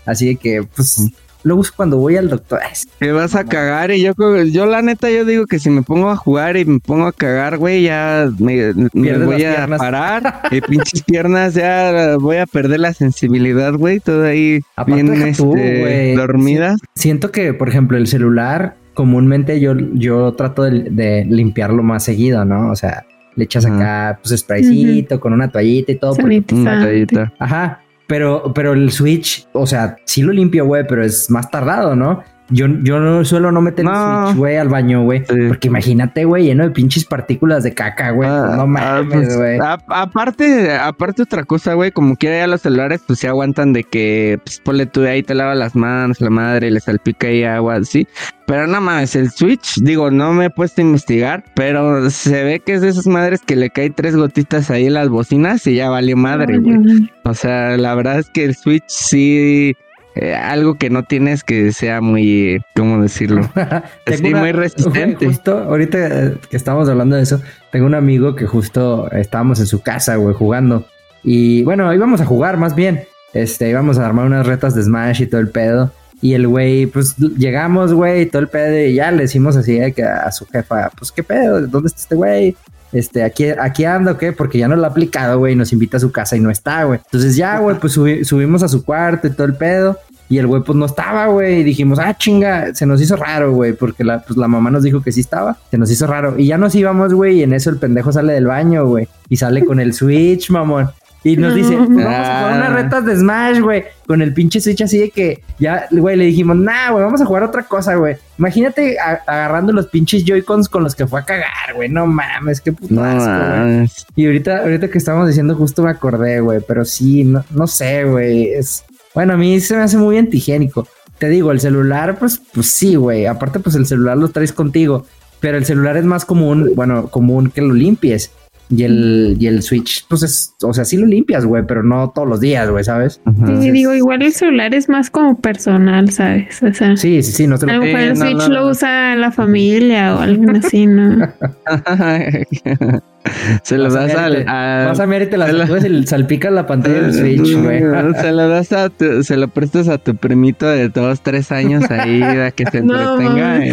así 0.06 0.28
de 0.28 0.36
que, 0.36 0.64
pues, 0.64 1.10
lo 1.48 1.56
uso 1.56 1.74
cuando 1.76 1.98
voy 1.98 2.18
al 2.18 2.30
doctor. 2.30 2.60
Te 3.00 3.12
vas 3.12 3.36
a 3.36 3.46
cagar 3.46 3.92
y 3.92 4.02
yo, 4.02 4.14
yo 4.44 4.66
la 4.66 4.82
neta, 4.82 5.10
yo 5.10 5.26
digo 5.26 5.46
que 5.46 5.60
si 5.60 5.70
me 5.70 5.82
pongo 5.82 6.10
a 6.10 6.16
jugar 6.16 6.58
y 6.58 6.66
me 6.66 6.80
pongo 6.80 7.08
a 7.08 7.14
cagar, 7.14 7.58
güey, 7.58 7.84
ya 7.84 8.30
me, 8.38 8.74
voy 8.74 9.44
a 9.44 9.68
parar. 9.78 10.42
y 10.52 10.62
pinches 10.62 11.04
piernas, 11.04 11.54
ya 11.54 12.18
voy 12.20 12.38
a 12.38 12.46
perder 12.46 12.82
la 12.82 12.94
sensibilidad, 12.94 13.74
güey, 13.74 14.00
todo 14.00 14.26
ahí 14.26 14.62
bien 14.86 15.14
este, 15.14 16.16
dormida. 16.16 16.76
Siento 16.96 17.32
que, 17.32 17.54
por 17.54 17.70
ejemplo, 17.70 17.98
el 17.98 18.08
celular, 18.08 18.76
comúnmente 18.94 19.60
yo, 19.60 19.74
yo 19.94 20.34
trato 20.34 20.64
de, 20.64 21.26
limpiarlo 21.30 21.82
más 21.82 22.04
seguido, 22.04 22.44
¿no? 22.44 22.72
O 22.72 22.76
sea, 22.76 23.06
le 23.36 23.46
echas 23.46 23.66
acá, 23.66 24.20
pues, 24.22 24.40
spraycito 24.40 25.20
con 25.20 25.32
una 25.32 25.50
toallita 25.50 25.92
y 25.92 25.96
todo. 25.96 26.16
una 26.16 26.82
toallita. 26.82 27.34
Ajá. 27.40 27.82
Pero, 28.08 28.54
pero 28.54 28.74
el 28.74 28.92
Switch, 28.92 29.48
o 29.52 29.68
sea, 29.68 29.98
sí 30.06 30.22
lo 30.22 30.32
limpio, 30.32 30.66
güey, 30.66 30.86
pero 30.88 31.04
es 31.04 31.30
más 31.30 31.52
tardado, 31.52 31.96
¿no? 31.96 32.24
Yo, 32.50 32.68
yo 32.82 33.00
no 33.00 33.26
suelo 33.26 33.52
no 33.52 33.62
meter 33.62 33.86
el 33.86 33.92
Switch, 33.92 34.38
güey, 34.38 34.58
al 34.58 34.70
baño, 34.70 35.04
güey. 35.04 35.24
Porque 35.26 35.68
imagínate, 35.68 36.24
güey, 36.26 36.46
lleno 36.46 36.64
de 36.64 36.72
pinches 36.72 37.04
partículas 37.04 37.64
de 37.64 37.74
caca, 37.74 38.12
güey. 38.12 38.30
Ah, 38.30 38.54
no 38.56 38.62
ah, 38.62 38.66
mames, 38.66 39.14
pues, 39.14 39.38
güey. 39.38 39.60
aparte, 39.60 40.72
aparte 40.74 41.24
otra 41.24 41.44
cosa, 41.44 41.74
güey, 41.74 41.92
como 41.92 42.16
quiera 42.16 42.38
ya 42.38 42.48
los 42.48 42.62
celulares, 42.62 43.02
pues 43.06 43.20
se 43.20 43.28
aguantan 43.28 43.74
de 43.74 43.84
que, 43.84 44.40
pues 44.44 44.62
ponle 44.62 44.86
tú 44.86 45.04
ahí, 45.04 45.24
te 45.24 45.36
lava 45.36 45.56
las 45.56 45.76
manos, 45.76 46.22
la 46.22 46.30
madre, 46.30 46.72
le 46.72 46.80
salpica 46.80 47.28
ahí 47.28 47.44
agua, 47.44 47.76
así. 47.76 48.08
Pero 48.46 48.66
no 48.66 48.80
mames, 48.80 49.14
el 49.18 49.30
Switch, 49.30 49.76
digo, 49.82 50.10
no 50.10 50.32
me 50.32 50.46
he 50.46 50.50
puesto 50.50 50.82
a 50.82 50.86
investigar, 50.86 51.44
pero 51.54 52.10
se 52.10 52.44
ve 52.46 52.62
que 52.62 52.76
es 52.76 52.82
de 52.82 52.88
esas 52.88 53.08
madres 53.08 53.42
que 53.46 53.58
le 53.58 53.70
caen 53.70 53.94
tres 53.94 54.16
gotitas 54.16 54.72
ahí 54.72 54.86
en 54.86 54.94
las 54.94 55.10
bocinas 55.10 55.68
y 55.68 55.76
ya 55.76 55.90
valió 55.90 56.16
madre, 56.16 56.58
güey. 56.58 57.12
O 57.24 57.34
sea, 57.34 57.76
la 57.76 57.94
verdad 57.94 58.20
es 58.20 58.30
que 58.30 58.46
el 58.46 58.56
Switch 58.56 58.86
sí 58.88 59.76
eh, 60.20 60.36
algo 60.36 60.76
que 60.76 60.90
no 60.90 61.04
tienes 61.04 61.44
que 61.44 61.72
sea 61.72 62.02
muy, 62.02 62.62
¿cómo 62.76 63.02
decirlo? 63.02 63.50
es 64.06 64.22
muy 64.22 64.52
resistente. 64.52 65.26
Justo 65.26 65.58
ahorita 65.58 65.98
eh, 66.08 66.38
que 66.50 66.58
estamos 66.58 66.90
hablando 66.90 67.16
de 67.16 67.24
eso, 67.24 67.42
tengo 67.72 67.86
un 67.86 67.96
amigo 67.96 68.36
que 68.36 68.46
justo 68.46 69.10
estábamos 69.12 69.60
en 69.60 69.68
su 69.68 69.82
casa, 69.82 70.16
güey, 70.16 70.34
jugando. 70.34 70.86
Y 71.24 71.64
bueno, 71.64 71.94
íbamos 71.94 72.22
a 72.22 72.26
jugar 72.26 72.58
más 72.58 72.76
bien. 72.76 73.04
Este, 73.34 73.70
íbamos 73.70 74.00
a 74.00 74.06
armar 74.06 74.26
unas 74.26 74.48
retas 74.48 74.74
de 74.76 74.84
Smash 74.84 75.22
y 75.22 75.28
todo 75.28 75.42
el 75.42 75.50
pedo. 75.50 75.92
Y 76.22 76.34
el 76.34 76.48
güey, 76.48 76.88
pues 76.88 77.16
llegamos, 77.18 77.94
güey, 77.94 78.24
y 78.24 78.26
todo 78.26 78.42
el 78.42 78.48
pedo, 78.48 78.76
y 78.76 78.96
ya 78.96 79.12
le 79.12 79.24
decimos 79.24 79.56
así 79.56 79.80
que 79.94 80.04
a 80.04 80.32
su 80.32 80.48
jefa, 80.48 80.90
pues 80.98 81.12
qué 81.12 81.22
pedo, 81.22 81.68
¿dónde 81.68 81.88
está 81.88 82.02
este 82.02 82.16
güey? 82.16 82.58
Este, 82.92 83.24
aquí, 83.24 83.46
aquí 83.50 83.86
anda, 83.86 84.18
¿qué? 84.18 84.32
Porque 84.32 84.58
ya 84.58 84.68
no 84.68 84.76
lo 84.76 84.84
ha 84.86 84.88
aplicado, 84.88 85.40
güey, 85.40 85.56
nos 85.56 85.74
invita 85.74 85.98
a 85.98 86.00
su 86.00 86.12
casa 86.12 86.36
y 86.36 86.40
no 86.40 86.50
está, 86.50 86.86
güey. 86.86 87.00
Entonces 87.04 87.36
ya, 87.36 87.60
güey, 87.60 87.78
pues 87.78 87.94
subimos 87.94 88.64
a 88.64 88.68
su 88.68 88.84
cuarto 88.84 89.28
y 89.28 89.32
todo 89.32 89.46
el 89.46 89.56
pedo. 89.56 90.00
Y 90.30 90.38
el 90.40 90.48
güey, 90.48 90.62
pues 90.62 90.78
no 90.78 90.86
estaba, 90.86 91.28
güey. 91.28 91.62
Y 91.62 91.64
dijimos, 91.64 92.00
ah, 92.00 92.16
chinga, 92.18 92.74
se 92.76 92.86
nos 92.86 93.02
hizo 93.02 93.16
raro, 93.16 93.54
güey, 93.54 93.74
porque 93.74 94.04
la, 94.04 94.20
pues, 94.20 94.38
la 94.38 94.48
mamá 94.48 94.70
nos 94.70 94.84
dijo 94.84 95.02
que 95.02 95.12
sí 95.12 95.22
estaba. 95.22 95.58
Se 95.72 95.78
nos 95.78 95.90
hizo 95.90 96.06
raro. 96.08 96.38
Y 96.38 96.48
ya 96.48 96.58
nos 96.58 96.76
íbamos, 96.76 97.14
güey, 97.14 97.40
y 97.40 97.44
en 97.44 97.54
eso 97.54 97.70
el 97.70 97.78
pendejo 97.78 98.12
sale 98.12 98.34
del 98.34 98.48
baño, 98.48 98.86
güey. 98.86 99.08
Y 99.30 99.38
sale 99.38 99.64
con 99.64 99.80
el 99.80 99.94
Switch, 99.94 100.50
mamón. 100.52 100.90
Y 101.24 101.36
nos 101.36 101.56
dice, 101.56 101.76
vamos 101.76 102.06
a 102.06 102.40
jugar 102.40 102.58
unas 102.58 102.74
retas 102.74 103.06
de 103.06 103.18
Smash, 103.18 103.60
güey. 103.60 103.84
Con 104.06 104.22
el 104.22 104.34
pinche 104.34 104.62
Switch 104.62 104.82
así 104.82 104.98
de 104.98 105.10
que 105.10 105.44
ya, 105.60 105.88
güey, 105.92 106.16
le 106.16 106.26
dijimos, 106.26 106.56
nah, 106.56 106.92
güey, 106.92 107.04
vamos 107.04 107.20
a 107.20 107.26
jugar 107.26 107.44
otra 107.44 107.64
cosa, 107.64 107.96
güey. 107.96 108.16
Imagínate 108.38 108.98
agarrando 109.00 109.74
los 109.74 109.88
pinches 109.88 110.24
Joy-Cons 110.24 110.70
con 110.70 110.84
los 110.84 110.96
que 110.96 111.06
fue 111.06 111.20
a 111.20 111.26
cagar, 111.26 111.74
güey. 111.76 111.90
No 111.90 112.08
mames, 112.08 112.62
qué 112.62 112.72
puto 112.72 112.96
güey. 112.96 113.90
Y 114.16 114.26
ahorita, 114.26 114.60
ahorita 114.60 114.90
que 114.90 114.98
estábamos 114.98 115.28
diciendo, 115.28 115.56
justo 115.56 115.84
me 115.84 115.90
acordé, 115.90 116.40
güey. 116.40 116.62
Pero 116.66 116.86
sí, 116.86 117.26
no, 117.26 117.44
no 117.50 117.68
sé, 117.68 118.06
güey. 118.06 118.54
Es 118.54 118.86
bueno, 119.14 119.34
a 119.34 119.38
mí 119.38 119.60
se 119.60 119.76
me 119.76 119.84
hace 119.84 119.98
muy 119.98 120.18
antigénico. 120.18 120.88
Te 121.18 121.30
digo, 121.30 121.52
el 121.52 121.60
celular, 121.60 122.18
pues, 122.20 122.42
pues 122.54 122.68
sí, 122.68 122.96
güey. 122.96 123.26
Aparte, 123.26 123.60
pues 123.60 123.76
el 123.76 123.86
celular 123.86 124.18
lo 124.18 124.30
traes 124.30 124.54
contigo. 124.54 125.06
Pero 125.40 125.58
el 125.58 125.66
celular 125.66 125.98
es 125.98 126.06
más 126.06 126.26
común, 126.26 126.72
bueno, 126.76 127.08
común 127.08 127.50
que 127.50 127.62
lo 127.62 127.74
limpies. 127.74 128.32
Y 128.70 128.84
el, 128.84 129.38
y 129.40 129.48
el 129.48 129.64
Switch, 129.64 130.06
pues 130.10 130.24
es, 130.24 130.54
o 130.62 130.74
sea, 130.74 130.84
sí 130.84 130.98
lo 130.98 131.06
limpias, 131.06 131.46
güey, 131.46 131.64
pero 131.66 131.84
no 131.84 132.10
todos 132.10 132.28
los 132.28 132.42
días, 132.42 132.70
güey, 132.70 132.84
¿sabes? 132.84 133.22
Sí, 133.62 133.72
digo, 133.72 133.94
igual 133.94 134.22
el 134.22 134.34
celular 134.34 134.76
es 134.76 134.90
más 134.90 135.10
como 135.10 135.40
personal, 135.40 136.12
¿sabes? 136.12 136.62
O 136.62 136.74
sea, 136.74 136.98
sí, 136.98 137.24
sí, 137.24 137.32
sí, 137.32 137.48
no 137.48 137.58
te 137.58 137.66
lo 137.66 137.72
A 137.72 137.76
lo 137.76 137.82
mejor 137.84 138.00
el 138.02 138.18
Switch 138.18 138.48
lo 138.50 138.68
usa 138.68 139.16
la 139.16 139.32
familia 139.32 140.18
o 140.18 140.20
algo 140.20 140.52
así, 140.52 140.86
¿no? 140.86 141.30
Se 143.64 143.78
lo 143.78 143.92
das 143.92 144.16
al. 144.16 144.44
vas 144.46 145.00
a 145.00 145.06
ver 145.06 145.24
y 145.24 145.28
te 145.28 145.38
la 145.38 145.52
y 145.52 146.08
salpicas 146.08 146.52
la 146.52 146.68
pantalla 146.68 147.02
del 147.02 147.14
Switch, 147.38 147.56
güey. 147.56 147.82
Se 148.22 148.32
lo 148.32 148.48
das 148.48 148.72
a 148.72 148.90
tu, 148.90 149.24
se 149.24 149.38
lo 149.38 149.48
prestas 149.48 149.88
a 149.88 149.98
tu 149.98 150.16
primito 150.16 150.68
de 150.68 150.90
dos, 150.90 151.22
tres 151.22 151.52
años 151.52 151.90
ahí, 151.90 152.22
a 152.24 152.52
que 152.52 152.66
se 152.66 152.78
entretenga. 152.80 153.66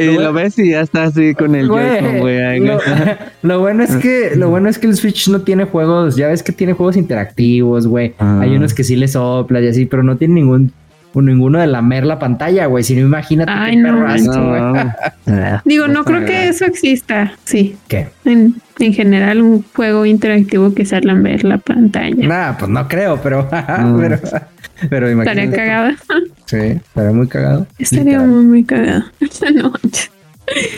Y 0.00 0.18
lo 0.18 0.32
ves 0.32 0.58
y 0.58 0.70
ya 0.70 0.80
está 0.80 1.04
así 1.04 1.34
con 1.34 1.54
el 1.54 1.68
güey. 1.68 2.60
Lo, 2.60 2.78
lo, 3.42 3.60
bueno 3.60 3.82
es 3.82 3.96
que, 3.96 4.32
lo 4.36 4.50
bueno 4.50 4.68
es 4.68 4.78
que 4.78 4.86
el 4.86 4.96
Switch 4.96 5.28
no 5.28 5.42
tiene 5.42 5.64
juegos, 5.64 6.16
ya 6.16 6.28
ves 6.28 6.42
que 6.42 6.52
tiene 6.52 6.72
juegos 6.72 6.96
interactivos, 6.96 7.86
güey. 7.86 8.14
Hay 8.18 8.54
ah. 8.54 8.56
unos 8.56 8.74
que 8.74 8.84
sí 8.84 8.96
le 8.96 9.08
soplas 9.08 9.62
y 9.62 9.68
así, 9.68 9.86
pero 9.86 10.02
no 10.02 10.16
tiene 10.16 10.34
ningún 10.34 10.72
ninguno 11.22 11.60
de 11.60 11.66
lamer 11.66 12.04
la 12.04 12.18
pantalla, 12.18 12.66
güey. 12.66 12.82
Si 12.82 12.94
no, 12.96 13.02
imagínate 13.02 13.52
Ay, 13.54 13.76
no, 13.76 14.04
Digo, 15.64 15.86
no 15.88 16.04
creo 16.04 16.24
que 16.24 16.48
eso 16.48 16.64
exista. 16.64 17.32
Sí. 17.44 17.76
¿Qué? 17.88 18.08
En, 18.24 18.56
en, 18.78 18.92
general, 18.92 19.42
un 19.42 19.64
juego 19.74 20.06
interactivo 20.06 20.74
que 20.74 20.84
sea 20.84 21.00
lamer 21.00 21.44
la 21.44 21.58
pantalla. 21.58 22.26
Nah, 22.26 22.58
pues 22.58 22.70
no 22.70 22.88
creo, 22.88 23.20
pero. 23.22 23.48
pero, 24.00 24.18
pero 24.90 25.10
imagínate. 25.10 25.44
Estaría 25.44 25.64
cagada. 25.64 25.96
Sí, 26.46 26.56
estaría 26.56 27.12
muy 27.12 27.28
cagado. 27.28 27.66
Estaría 27.78 28.20
muy, 28.20 28.44
muy 28.44 28.64
cagado. 28.64 29.04
no, 29.54 29.72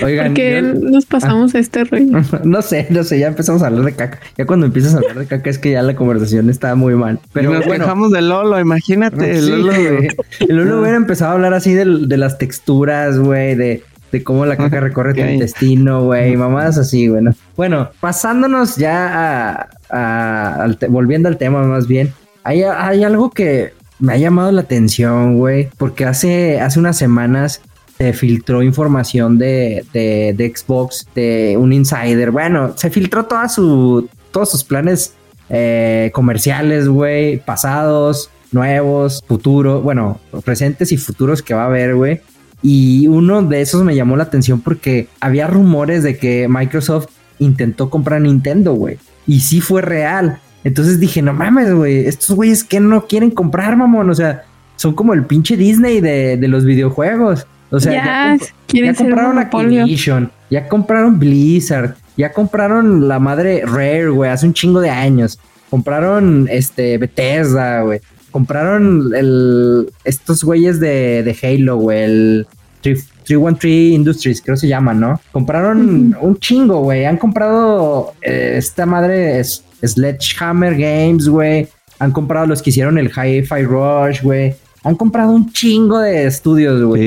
Oigan, 0.03 0.35
¿Por 0.35 0.91
nos 0.91 1.07
pasamos 1.07 1.55
a 1.55 1.59
este 1.59 1.85
rollo? 1.85 2.19
No 2.45 2.63
sé, 2.63 2.87
no 2.91 3.05
sé, 3.05 3.19
ya 3.19 3.29
empezamos 3.29 3.63
a 3.63 3.67
hablar 3.67 3.85
de 3.85 3.93
caca. 3.95 4.21
Ya 4.37 4.47
cuando 4.47 4.67
empiezas 4.67 4.95
a 4.95 4.99
hablar 4.99 5.19
de 5.19 5.27
caca 5.27 5.51
es 5.51 5.59
que 5.59 5.73
ya 5.73 5.83
la 5.83 5.95
conversación 5.97 6.51
está 6.51 6.75
muy 6.75 6.95
mal. 6.95 7.21
Pero 7.33 7.53
nos 7.53 7.67
dejamos 7.67 8.13
de 8.13 8.23
Lolo, 8.23 8.59
imagínate. 8.61 9.31
el 9.39 9.49
Lolo, 9.49 9.73
el 9.73 10.57
Lolo 10.57 10.81
hubiera 10.81 10.97
empezado 10.97 11.33
a 11.33 11.35
hablar 11.35 11.55
así 11.55 11.75
de, 11.75 11.85
las 12.17 12.39
texturas, 12.39 13.19
güey, 13.19 13.55
de, 13.55 13.83
cómo 14.25 14.47
la 14.47 14.57
caca 14.57 14.81
recorre 14.81 15.13
tu 15.13 15.21
intestino, 15.21 16.05
güey, 16.05 16.37
mamadas 16.37 16.79
así, 16.79 17.09
bueno. 17.09 17.35
Bueno, 17.57 17.91
pasándonos 18.01 18.77
ya 18.77 19.69
a, 19.91 20.75
volviendo 20.89 21.29
al 21.29 21.37
tema 21.37 21.63
más 21.65 21.87
bien, 21.87 22.13
hay, 22.43 22.63
hay 22.63 23.05
algo 23.05 23.31
que 23.31 23.75
me 23.99 24.13
ha 24.13 24.17
llamado 24.17 24.53
la 24.53 24.63
atención, 24.63 25.37
güey, 25.39 25.69
porque 25.77 26.05
hace, 26.05 26.61
hace 26.61 26.79
unas 26.79 26.97
semanas 26.97 27.63
se 27.99 28.13
filtró 28.13 28.63
información 28.63 29.39
de, 29.39 29.85
de, 29.93 30.55
Xbox, 30.55 31.07
de 31.15 31.57
un 31.59 31.73
insider. 31.73 32.31
Bueno, 32.31 32.75
se 32.77 32.91
filtró 32.91 33.27
su, 33.49 34.09
todos 34.31 34.51
sus 34.51 34.65
planes 34.65 35.15
eh, 35.49 36.11
comerciales, 36.13 36.89
güey, 36.89 37.39
pasados, 37.39 38.31
nuevos, 38.53 39.23
futuros, 39.27 39.83
bueno, 39.83 40.21
presentes 40.45 40.93
y 40.93 40.97
futuros 40.97 41.43
que 41.43 41.55
va 41.55 41.63
a 41.63 41.67
haber, 41.67 41.95
güey. 41.95 42.21
Y 42.63 43.07
uno 43.07 43.43
de 43.43 43.61
esos 43.61 43.83
me 43.85 43.95
llamó 43.95 44.17
la 44.17 44.25
atención 44.25 44.61
porque 44.61 45.09
había 45.21 45.47
rumores 45.47 46.03
de 46.03 46.19
que 46.19 46.49
Microsoft 46.49 47.09
intentó 47.39 47.91
comprar 47.91 48.21
Nintendo, 48.21 48.75
güey. 48.75 48.99
Y 49.27 49.41
sí 49.41 49.61
fue 49.61 49.83
real. 49.83 50.41
Entonces 50.65 50.99
dije, 50.99 51.23
no 51.23 51.33
mames, 51.33 51.73
güey, 51.73 52.07
estos 52.07 52.35
güeyes 52.35 52.65
que 52.65 52.81
no 52.81 53.07
quieren 53.07 53.31
comprar, 53.31 53.77
mamón. 53.77 54.11
O 54.11 54.15
sea, 54.15 54.45
son 54.77 54.95
como 54.95 55.15
el 55.15 55.25
pinche 55.25 55.57
Disney 55.57 56.01
de, 56.01 56.37
de 56.37 56.49
los 56.49 56.65
videojuegos. 56.65 57.47
O 57.71 57.81
sea, 57.81 58.39
ya, 58.69 58.95
compraron 58.95 59.39
Activision, 59.39 60.31
ya 60.51 60.69
compraron 60.69 61.19
Blizzard, 61.19 61.97
ya 62.17 62.33
compraron 62.33 63.09
la 63.09 63.19
madre 63.19 63.63
Rare, 63.65 64.09
güey, 64.09 64.31
hace 64.31 64.47
un 64.47 64.55
chingo 64.55 64.81
de 64.81 64.91
años. 64.91 65.39
Compraron 65.69 66.47
este 66.51 66.97
Bethesda, 66.99 67.83
güey. 67.83 68.01
Compraron 68.31 69.13
el, 69.15 69.91
estos 70.05 70.45
güeyes 70.45 70.79
de, 70.79 71.23
de 71.23 71.37
Halo, 71.43 71.77
güey, 71.77 72.05
el 72.05 72.47
313 72.83 73.69
Industries, 73.69 74.41
creo 74.43 74.55
que 74.55 74.61
se 74.61 74.69
llama, 74.69 74.95
¿no? 74.95 75.21
Compraron 75.33 76.17
un 76.21 76.39
chingo, 76.39 76.81
güey. 76.81 77.05
Han 77.05 77.17
comprado 77.17 78.15
eh, 78.23 78.55
esta 78.59 78.87
madre 78.87 79.43
Sledgehammer 79.43 80.77
Games, 80.77 81.29
güey. 81.29 81.69
Han 81.99 82.13
comprado 82.13 82.47
los 82.47 82.63
que 82.63 82.71
hicieron 82.71 82.99
el 82.99 83.11
Hi-Fi 83.11 83.63
Rush, 83.63 84.23
güey 84.23 84.55
han 84.87 84.95
comprado 84.95 85.33
un 85.33 85.51
chingo 85.51 85.99
de 85.99 86.27
estudios, 86.27 86.81
güey. 86.81 87.03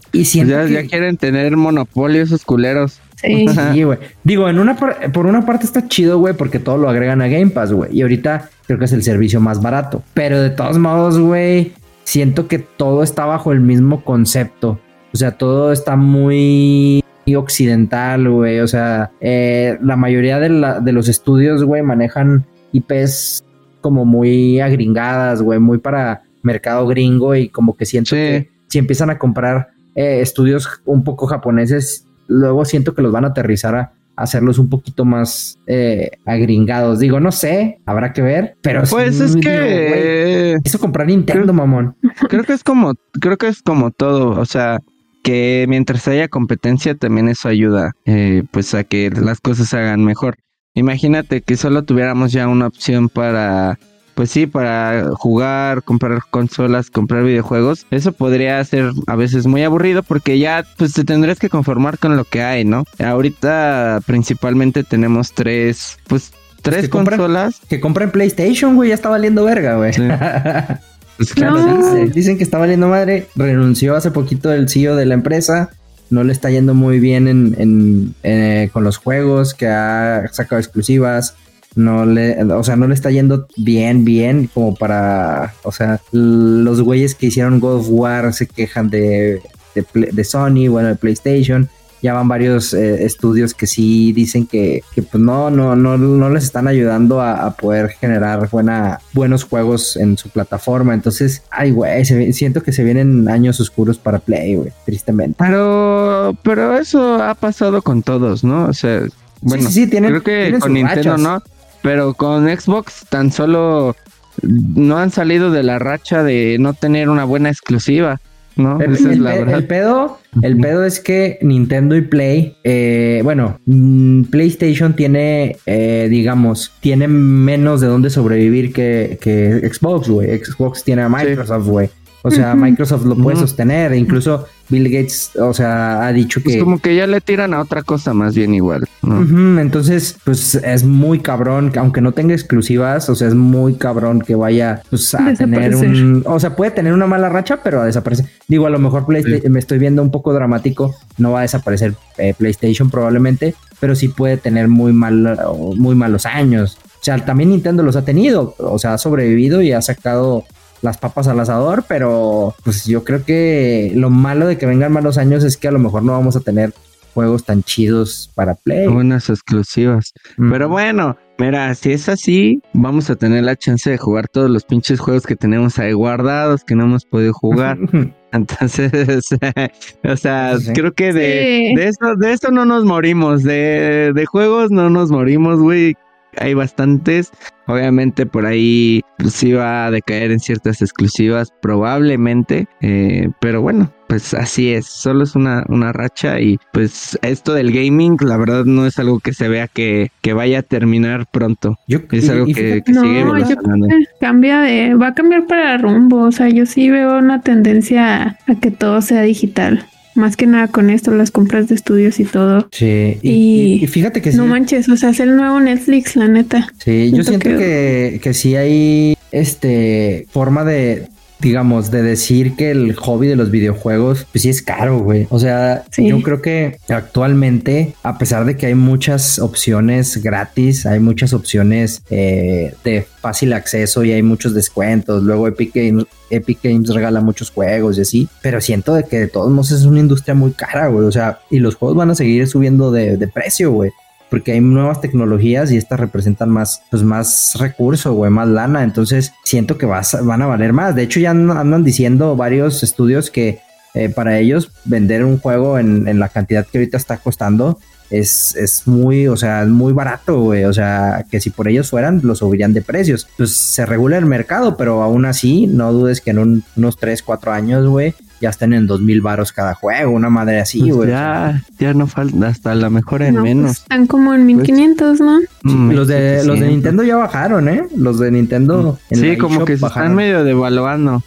Y 0.10 0.24
siempre 0.24 0.56
pues 0.56 0.70
ya, 0.72 0.82
quieren 0.88 1.16
tener 1.16 1.56
monopolio 1.56 2.20
esos 2.20 2.44
culeros. 2.44 3.00
Sí, 3.14 3.46
güey. 3.84 3.98
Digo, 4.24 4.48
en 4.48 4.58
una 4.58 4.74
por 4.76 5.26
una 5.26 5.46
parte 5.46 5.64
está 5.64 5.86
chido, 5.86 6.18
güey, 6.18 6.34
porque 6.34 6.58
todo 6.58 6.78
lo 6.78 6.88
agregan 6.88 7.22
a 7.22 7.28
Game 7.28 7.50
Pass, 7.50 7.72
güey. 7.72 7.96
Y 7.96 8.02
ahorita 8.02 8.50
creo 8.66 8.76
que 8.76 8.86
es 8.86 8.92
el 8.92 9.04
servicio 9.04 9.40
más 9.40 9.62
barato. 9.62 10.02
Pero 10.14 10.42
de 10.42 10.50
todos 10.50 10.78
modos, 10.78 11.16
güey, 11.20 11.70
siento 12.02 12.48
que 12.48 12.58
todo 12.58 13.04
está 13.04 13.24
bajo 13.24 13.52
el 13.52 13.60
mismo 13.60 14.02
concepto. 14.02 14.80
O 15.14 15.16
sea, 15.16 15.30
todo 15.30 15.70
está 15.70 15.94
muy 15.94 17.04
occidental, 17.36 18.28
güey. 18.28 18.58
O 18.58 18.66
sea, 18.66 19.12
eh, 19.20 19.78
la 19.80 19.94
mayoría 19.94 20.40
de, 20.40 20.48
de 20.82 20.92
los 20.92 21.08
estudios, 21.08 21.62
güey, 21.62 21.82
manejan 21.82 22.44
IPs 22.72 23.44
como 23.80 24.04
muy 24.04 24.58
agringadas, 24.58 25.40
güey, 25.40 25.60
muy 25.60 25.78
para 25.78 26.22
mercado 26.42 26.86
gringo 26.86 27.34
y 27.34 27.48
como 27.48 27.76
que 27.76 27.86
siento 27.86 28.14
que 28.14 28.50
si 28.68 28.78
empiezan 28.78 29.10
a 29.10 29.18
comprar 29.18 29.70
eh, 29.94 30.20
estudios 30.20 30.68
un 30.84 31.04
poco 31.04 31.26
japoneses, 31.26 32.06
luego 32.26 32.64
siento 32.64 32.94
que 32.94 33.02
los 33.02 33.12
van 33.12 33.24
a 33.24 33.28
aterrizar 33.28 33.74
a 33.74 33.92
hacerlos 34.16 34.58
un 34.58 34.68
poquito 34.68 35.04
más 35.04 35.58
eh, 35.66 36.12
agringados. 36.24 36.98
Digo, 36.98 37.20
no 37.20 37.32
sé, 37.32 37.80
habrá 37.86 38.12
que 38.12 38.22
ver, 38.22 38.56
pero 38.62 38.82
pues 38.88 39.20
es 39.20 39.36
que 39.36 40.56
eso 40.64 40.78
comprar 40.78 41.06
Nintendo, 41.06 41.52
mamón. 41.52 41.96
Creo 42.28 42.44
que 42.44 42.52
es 42.52 42.64
como, 42.64 42.94
creo 43.20 43.36
que 43.36 43.48
es 43.48 43.62
como 43.62 43.90
todo, 43.90 44.40
o 44.40 44.44
sea, 44.44 44.80
que 45.22 45.66
mientras 45.68 46.08
haya 46.08 46.28
competencia 46.28 46.94
también 46.94 47.28
eso 47.28 47.48
ayuda, 47.48 47.92
eh, 48.04 48.42
pues 48.50 48.74
a 48.74 48.84
que 48.84 49.10
las 49.10 49.40
cosas 49.40 49.68
se 49.68 49.76
hagan 49.76 50.04
mejor. 50.04 50.36
Imagínate 50.74 51.42
que 51.42 51.56
solo 51.56 51.84
tuviéramos 51.84 52.32
ya 52.32 52.48
una 52.48 52.66
opción 52.66 53.08
para 53.08 53.78
pues 54.14 54.30
sí, 54.30 54.46
para 54.46 55.10
jugar, 55.14 55.82
comprar 55.82 56.20
consolas, 56.30 56.90
comprar 56.90 57.24
videojuegos, 57.24 57.86
eso 57.90 58.12
podría 58.12 58.62
ser 58.64 58.92
a 59.06 59.16
veces 59.16 59.46
muy 59.46 59.62
aburrido 59.62 60.02
porque 60.02 60.38
ya 60.38 60.64
pues 60.76 60.92
te 60.92 61.04
tendrías 61.04 61.38
que 61.38 61.48
conformar 61.48 61.98
con 61.98 62.16
lo 62.16 62.24
que 62.24 62.42
hay, 62.42 62.64
¿no? 62.64 62.84
Ahorita 62.98 64.00
principalmente 64.06 64.84
tenemos 64.84 65.32
tres, 65.32 65.98
pues 66.08 66.32
tres 66.62 66.88
consolas. 66.88 67.60
que 67.68 67.80
compren 67.80 68.10
PlayStation, 68.10 68.76
güey, 68.76 68.90
ya 68.90 68.94
está 68.94 69.08
valiendo 69.08 69.44
verga, 69.44 69.76
güey. 69.76 69.92
pues 71.16 71.34
claro, 71.34 72.06
dicen, 72.06 72.38
que 72.38 72.44
está 72.44 72.58
valiendo 72.58 72.88
madre, 72.88 73.28
renunció 73.34 73.96
hace 73.96 74.10
poquito 74.10 74.52
el 74.52 74.68
CEO 74.68 74.96
de 74.96 75.06
la 75.06 75.14
empresa 75.14 75.70
no 76.12 76.22
le 76.24 76.32
está 76.32 76.50
yendo 76.50 76.74
muy 76.74 77.00
bien 77.00 77.26
en, 77.26 78.14
eh, 78.22 78.68
con 78.72 78.84
los 78.84 78.98
juegos, 78.98 79.54
que 79.54 79.66
ha 79.66 80.28
sacado 80.30 80.60
exclusivas, 80.60 81.34
no 81.74 82.06
le, 82.06 82.42
o 82.42 82.64
sea, 82.64 82.76
no 82.76 82.86
le 82.86 82.94
está 82.94 83.10
yendo 83.10 83.46
bien, 83.56 84.04
bien, 84.04 84.48
como 84.52 84.74
para, 84.74 85.54
o 85.62 85.72
sea, 85.72 86.00
los 86.12 86.80
güeyes 86.82 87.14
que 87.14 87.26
hicieron 87.26 87.60
God 87.60 87.80
of 87.80 87.86
War 87.88 88.32
se 88.32 88.46
quejan 88.46 88.90
de, 88.90 89.40
de, 89.74 90.24
Sony, 90.24 90.68
bueno, 90.68 90.88
de 90.88 90.96
PlayStation. 90.96 91.68
Ya 92.02 92.14
van 92.14 92.26
varios 92.26 92.74
eh, 92.74 93.04
estudios 93.04 93.54
que 93.54 93.68
sí 93.68 94.12
dicen 94.12 94.44
que, 94.44 94.82
que, 94.92 95.02
pues 95.02 95.22
no, 95.22 95.50
no, 95.50 95.76
no, 95.76 95.96
no 95.96 96.30
les 96.30 96.42
están 96.42 96.66
ayudando 96.66 97.20
a, 97.20 97.54
poder 97.54 97.90
generar 97.90 98.50
buena, 98.50 98.98
buenos 99.12 99.44
juegos 99.44 99.96
en 99.96 100.18
su 100.18 100.28
plataforma. 100.28 100.94
Entonces, 100.94 101.44
ay, 101.48 101.70
güey, 101.70 102.04
siento 102.32 102.64
que 102.64 102.72
se 102.72 102.82
vienen 102.82 103.28
años 103.28 103.60
oscuros 103.60 103.98
para 103.98 104.18
Play, 104.18 104.56
güey, 104.56 104.72
tristemente. 104.84 105.36
Pero, 105.38 106.36
pero 106.42 106.76
eso 106.76 107.22
ha 107.22 107.36
pasado 107.36 107.82
con 107.82 108.02
todos, 108.02 108.42
¿no? 108.42 108.64
O 108.64 108.72
sea, 108.72 109.02
bueno, 109.40 109.68
sí, 109.70 109.84
sí, 109.84 109.90
creo 109.90 110.22
que 110.22 110.56
con 110.60 110.72
Nintendo 110.72 111.18
no, 111.18 111.42
pero 111.82 112.14
con 112.14 112.48
Xbox 112.48 113.06
tan 113.08 113.30
solo 113.32 113.96
no 114.42 114.98
han 114.98 115.10
salido 115.10 115.50
de 115.50 115.62
la 115.62 115.78
racha 115.78 116.22
de 116.22 116.56
no 116.58 116.74
tener 116.74 117.08
una 117.08 117.24
buena 117.24 117.50
exclusiva. 117.50 118.20
¿no? 118.56 118.80
El, 118.80 118.92
Esa 118.92 119.12
es 119.12 119.18
la 119.18 119.34
verdad. 119.34 119.58
el 119.58 119.66
pedo, 119.66 120.18
el 120.42 120.58
pedo 120.58 120.84
es 120.84 121.00
que 121.00 121.38
Nintendo 121.40 121.96
y 121.96 122.02
Play, 122.02 122.56
eh, 122.64 123.20
bueno, 123.24 123.58
mm, 123.64 124.24
PlayStation 124.24 124.94
tiene, 124.94 125.56
eh, 125.66 126.08
digamos, 126.10 126.72
tiene 126.80 127.08
menos 127.08 127.80
de 127.80 127.86
dónde 127.86 128.10
sobrevivir 128.10 128.72
que, 128.72 129.18
que 129.20 129.68
Xbox, 129.72 130.08
güey. 130.08 130.38
Xbox 130.38 130.84
tiene 130.84 131.02
a 131.02 131.08
Microsoft, 131.08 131.66
güey. 131.66 131.88
O 132.22 132.30
sea, 132.30 132.54
Microsoft 132.54 133.04
lo 133.04 133.16
puede 133.16 133.36
sostener. 133.36 133.94
Incluso 133.94 134.46
Bill 134.68 134.88
Gates, 134.88 135.32
o 135.36 135.52
sea, 135.52 136.06
ha 136.06 136.12
dicho 136.12 136.42
que. 136.42 136.54
Es 136.54 136.62
como 136.62 136.78
que 136.78 136.94
ya 136.94 137.06
le 137.06 137.20
tiran 137.20 137.52
a 137.52 137.60
otra 137.60 137.82
cosa 137.82 138.14
más 138.14 138.34
bien 138.34 138.54
igual. 138.54 138.88
Entonces, 139.02 140.16
pues 140.24 140.54
es 140.54 140.84
muy 140.84 141.18
cabrón, 141.18 141.72
aunque 141.76 142.00
no 142.00 142.12
tenga 142.12 142.34
exclusivas, 142.34 143.08
o 143.10 143.14
sea, 143.14 143.28
es 143.28 143.34
muy 143.34 143.74
cabrón 143.74 144.20
que 144.20 144.34
vaya 144.34 144.82
pues, 144.88 145.14
a 145.14 145.34
tener 145.34 145.74
un. 145.76 146.22
O 146.26 146.38
sea, 146.38 146.56
puede 146.56 146.70
tener 146.70 146.92
una 146.92 147.06
mala 147.06 147.28
racha, 147.28 147.60
pero 147.62 147.80
a 147.80 147.86
desaparecer. 147.86 148.26
Digo, 148.48 148.66
a 148.66 148.70
lo 148.70 148.78
mejor 148.78 149.06
me 149.08 149.58
estoy 149.58 149.78
viendo 149.78 150.02
un 150.02 150.10
poco 150.10 150.32
dramático. 150.32 150.94
No 151.18 151.32
va 151.32 151.40
a 151.40 151.42
desaparecer 151.42 151.94
eh, 152.18 152.34
PlayStation 152.36 152.90
probablemente, 152.90 153.54
pero 153.80 153.94
sí 153.94 154.08
puede 154.08 154.36
tener 154.36 154.68
muy, 154.68 154.92
mal, 154.92 155.38
muy 155.76 155.94
malos 155.94 156.24
años. 156.24 156.78
O 157.02 157.04
sea, 157.04 157.24
también 157.24 157.50
Nintendo 157.50 157.82
los 157.82 157.96
ha 157.96 158.04
tenido, 158.04 158.54
o 158.58 158.78
sea, 158.78 158.94
ha 158.94 158.98
sobrevivido 158.98 159.60
y 159.60 159.72
ha 159.72 159.82
sacado 159.82 160.44
las 160.82 160.98
papas 160.98 161.28
al 161.28 161.40
asador, 161.40 161.84
pero 161.88 162.54
pues 162.64 162.84
yo 162.84 163.04
creo 163.04 163.24
que 163.24 163.92
lo 163.94 164.10
malo 164.10 164.46
de 164.46 164.58
que 164.58 164.66
vengan 164.66 164.92
malos 164.92 165.16
años 165.16 165.44
es 165.44 165.56
que 165.56 165.68
a 165.68 165.72
lo 165.72 165.78
mejor 165.78 166.02
no 166.02 166.12
vamos 166.12 166.36
a 166.36 166.40
tener 166.40 166.74
juegos 167.14 167.44
tan 167.44 167.62
chidos 167.62 168.30
para 168.34 168.54
Play. 168.54 168.88
Buenas 168.88 169.28
exclusivas. 169.30 170.12
Pero 170.36 170.68
bueno, 170.68 171.16
mira, 171.38 171.74
si 171.74 171.92
es 171.92 172.08
así, 172.08 172.60
vamos 172.72 173.10
a 173.10 173.16
tener 173.16 173.44
la 173.44 173.56
chance 173.56 173.90
de 173.90 173.98
jugar 173.98 174.28
todos 174.28 174.50
los 174.50 174.64
pinches 174.64 174.98
juegos 174.98 175.26
que 175.26 175.36
tenemos 175.36 175.78
ahí 175.78 175.92
guardados, 175.92 176.64
que 176.64 176.74
no 176.74 176.84
hemos 176.84 177.04
podido 177.04 177.32
jugar. 177.32 177.78
Entonces, 178.32 179.28
o 180.04 180.16
sea, 180.16 180.56
creo 180.74 180.94
que 180.94 181.12
de, 181.12 181.74
de, 181.76 181.88
eso, 181.88 182.16
de 182.16 182.32
eso 182.32 182.50
no 182.50 182.64
nos 182.64 182.84
morimos. 182.84 183.42
De, 183.42 184.12
de 184.14 184.26
juegos 184.26 184.70
no 184.70 184.88
nos 184.88 185.10
morimos, 185.10 185.60
güey 185.60 185.96
hay 186.38 186.54
bastantes. 186.54 187.32
Obviamente 187.66 188.26
por 188.26 188.44
ahí 188.44 189.02
pues, 189.18 189.34
sí 189.34 189.52
va 189.52 189.86
a 189.86 189.90
decaer 189.90 190.32
en 190.32 190.40
ciertas 190.40 190.82
exclusivas, 190.82 191.52
probablemente. 191.60 192.66
Eh, 192.80 193.28
pero 193.40 193.62
bueno, 193.62 193.92
pues 194.08 194.34
así 194.34 194.72
es. 194.72 194.86
Solo 194.86 195.24
es 195.24 195.36
una, 195.36 195.64
una 195.68 195.92
racha 195.92 196.40
y 196.40 196.58
pues 196.72 197.18
esto 197.22 197.54
del 197.54 197.72
gaming, 197.72 198.16
la 198.20 198.36
verdad 198.36 198.64
no 198.64 198.86
es 198.86 198.98
algo 198.98 199.20
que 199.20 199.32
se 199.32 199.48
vea 199.48 199.68
que, 199.68 200.10
que 200.20 200.32
vaya 200.32 200.58
a 200.58 200.62
terminar 200.62 201.26
pronto. 201.30 201.78
es 201.86 202.28
algo 202.28 202.46
que, 202.46 202.82
sigue 202.84 203.20
evolucionando. 203.20 203.86
Cambia 204.20 204.60
de, 204.60 204.94
va 204.94 205.08
a 205.08 205.14
cambiar 205.14 205.46
para 205.46 205.78
rumbo. 205.78 206.24
O 206.24 206.32
sea, 206.32 206.48
yo 206.48 206.66
sí 206.66 206.90
veo 206.90 207.18
una 207.18 207.40
tendencia 207.40 208.38
a 208.46 208.54
que 208.60 208.70
todo 208.70 209.00
sea 209.00 209.22
digital. 209.22 209.86
Más 210.14 210.36
que 210.36 210.46
nada 210.46 210.68
con 210.68 210.90
esto, 210.90 211.10
las 211.12 211.30
compras 211.30 211.68
de 211.68 211.74
estudios 211.74 212.20
y 212.20 212.24
todo. 212.24 212.68
Sí. 212.70 213.18
Y, 213.22 213.86
fíjate 213.86 214.20
que 214.20 214.32
No 214.32 214.46
manches, 214.46 214.88
o 214.88 214.96
sea, 214.96 215.10
es 215.10 215.20
el 215.20 215.36
nuevo 215.36 215.60
Netflix, 215.60 216.16
la 216.16 216.28
neta. 216.28 216.68
Sí, 216.78 217.10
yo 217.14 217.24
siento 217.24 217.48
que, 217.48 218.20
que 218.22 218.34
sí 218.34 218.56
hay 218.56 219.16
este 219.30 220.26
forma 220.30 220.64
de, 220.64 221.08
digamos, 221.42 221.90
de 221.90 222.02
decir 222.02 222.54
que 222.56 222.70
el 222.70 222.94
hobby 222.94 223.26
de 223.26 223.36
los 223.36 223.50
videojuegos, 223.50 224.26
pues 224.30 224.42
sí 224.42 224.48
es 224.48 224.62
caro, 224.62 225.00
güey. 225.00 225.26
O 225.28 225.38
sea, 225.38 225.84
yo 225.98 226.22
creo 226.22 226.40
que 226.40 226.78
actualmente, 226.88 227.94
a 228.02 228.16
pesar 228.16 228.44
de 228.46 228.56
que 228.56 228.66
hay 228.66 228.74
muchas 228.74 229.38
opciones 229.38 230.22
gratis, 230.22 230.86
hay 230.86 231.00
muchas 231.00 231.32
opciones 231.32 232.02
eh, 232.10 232.74
de 232.84 233.06
fácil 233.20 233.52
acceso 233.52 234.04
y 234.04 234.12
hay 234.12 234.22
muchos 234.22 234.54
descuentos. 234.54 235.22
Luego 235.24 235.48
Epic 235.48 235.74
Games, 235.74 236.06
Epic 236.30 236.60
Games 236.62 236.88
regala 236.88 237.20
muchos 237.20 237.50
juegos 237.50 237.98
y 237.98 238.02
así. 238.02 238.28
Pero 238.40 238.60
siento 238.60 238.94
de 238.94 239.04
que 239.04 239.18
de 239.18 239.28
todos 239.28 239.50
modos 239.50 239.72
es 239.72 239.84
una 239.84 240.00
industria 240.00 240.34
muy 240.34 240.52
cara, 240.52 240.86
güey. 240.86 241.06
O 241.06 241.12
sea, 241.12 241.40
y 241.50 241.58
los 241.58 241.74
juegos 241.74 241.96
van 241.96 242.10
a 242.10 242.14
seguir 242.14 242.46
subiendo 242.46 242.90
de, 242.92 243.16
de 243.16 243.28
precio, 243.28 243.72
güey 243.72 243.90
porque 244.32 244.52
hay 244.52 244.62
nuevas 244.62 245.02
tecnologías 245.02 245.70
y 245.70 245.76
estas 245.76 246.00
representan 246.00 246.48
más, 246.48 246.80
pues 246.90 247.02
más 247.02 247.54
recursos, 247.58 248.14
güey, 248.14 248.30
más 248.30 248.48
lana. 248.48 248.82
Entonces 248.82 249.34
siento 249.44 249.76
que 249.76 249.84
vas, 249.84 250.16
van 250.24 250.40
a 250.40 250.46
valer 250.46 250.72
más. 250.72 250.94
De 250.94 251.02
hecho, 251.02 251.20
ya 251.20 251.32
andan 251.32 251.84
diciendo 251.84 252.34
varios 252.34 252.82
estudios 252.82 253.30
que 253.30 253.60
eh, 253.92 254.08
para 254.08 254.38
ellos 254.38 254.72
vender 254.86 255.22
un 255.22 255.38
juego 255.38 255.78
en, 255.78 256.18
la 256.18 256.30
cantidad 256.30 256.66
que 256.66 256.78
ahorita 256.78 256.96
está 256.96 257.18
costando 257.18 257.78
es, 258.08 258.56
es 258.56 258.86
muy, 258.86 259.28
o 259.28 259.36
sea, 259.36 259.66
muy 259.66 259.92
barato, 259.92 260.40
güey. 260.40 260.64
O 260.64 260.72
sea, 260.72 261.26
que 261.30 261.38
si 261.38 261.50
por 261.50 261.68
ellos 261.68 261.90
fueran, 261.90 262.22
lo 262.22 262.34
subirían 262.34 262.72
de 262.72 262.80
precios. 262.80 263.28
Pues 263.36 263.54
se 263.54 263.84
regula 263.84 264.16
el 264.16 264.24
mercado, 264.24 264.78
pero 264.78 265.02
aún 265.02 265.26
así, 265.26 265.66
no 265.66 265.92
dudes 265.92 266.22
que 266.22 266.30
en 266.30 266.64
unos 266.74 266.96
3, 266.96 267.22
4 267.22 267.52
años, 267.52 267.86
güey, 267.86 268.14
ya 268.42 268.50
están 268.50 268.72
en 268.72 268.88
dos 268.88 269.00
mil 269.00 269.20
varos 269.20 269.52
cada 269.52 269.74
juego, 269.74 270.10
una 270.10 270.28
madre 270.28 270.60
así, 270.60 270.80
pues 270.80 270.94
güey. 270.94 271.10
ya, 271.10 271.62
ya 271.78 271.94
no 271.94 272.08
falta, 272.08 272.48
hasta 272.48 272.74
la 272.74 272.90
mejor 272.90 273.22
en 273.22 273.34
pues 273.34 273.44
menos. 273.44 273.70
están 273.70 274.08
como 274.08 274.34
en 274.34 274.44
1500, 274.44 275.20
¿no? 275.20 275.40
Mm, 275.62 275.92
los 275.92 276.08
de 276.08 276.44
los 276.44 276.58
de 276.58 276.66
Nintendo 276.66 277.04
ya 277.04 277.16
bajaron, 277.16 277.68
¿eh? 277.68 277.84
Los 277.96 278.18
de 278.18 278.32
Nintendo. 278.32 278.98
Mm. 279.10 279.14
sí, 279.14 279.36
como 279.36 279.64
que 279.64 279.76
se 279.76 279.86
están 279.86 280.16
medio 280.16 280.42
devaluando. 280.42 281.22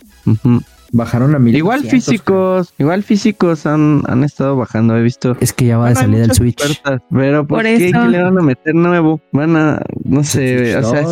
Bajaron 0.91 1.35
a 1.35 1.39
mil. 1.39 1.55
Igual 1.55 1.83
físicos, 1.83 2.73
igual 2.77 3.03
físicos 3.03 3.65
han, 3.65 4.03
han 4.07 4.23
estado 4.23 4.57
bajando, 4.57 4.97
he 4.97 5.01
visto. 5.01 5.37
Es 5.39 5.53
que 5.53 5.65
ya 5.65 5.77
va 5.77 5.89
a 5.89 5.95
salir 5.95 6.21
el 6.21 6.33
Switch. 6.33 6.81
pero 7.09 7.47
¿por, 7.47 7.63
qué? 7.63 7.91
le 7.91 8.23
van 8.23 8.37
a 8.37 8.41
meter 8.41 8.75
nuevo? 8.75 9.21
Van 9.31 9.55
a, 9.55 9.81
no 10.03 10.23
sé, 10.23 10.75
o 10.77 10.89
sea, 10.89 11.05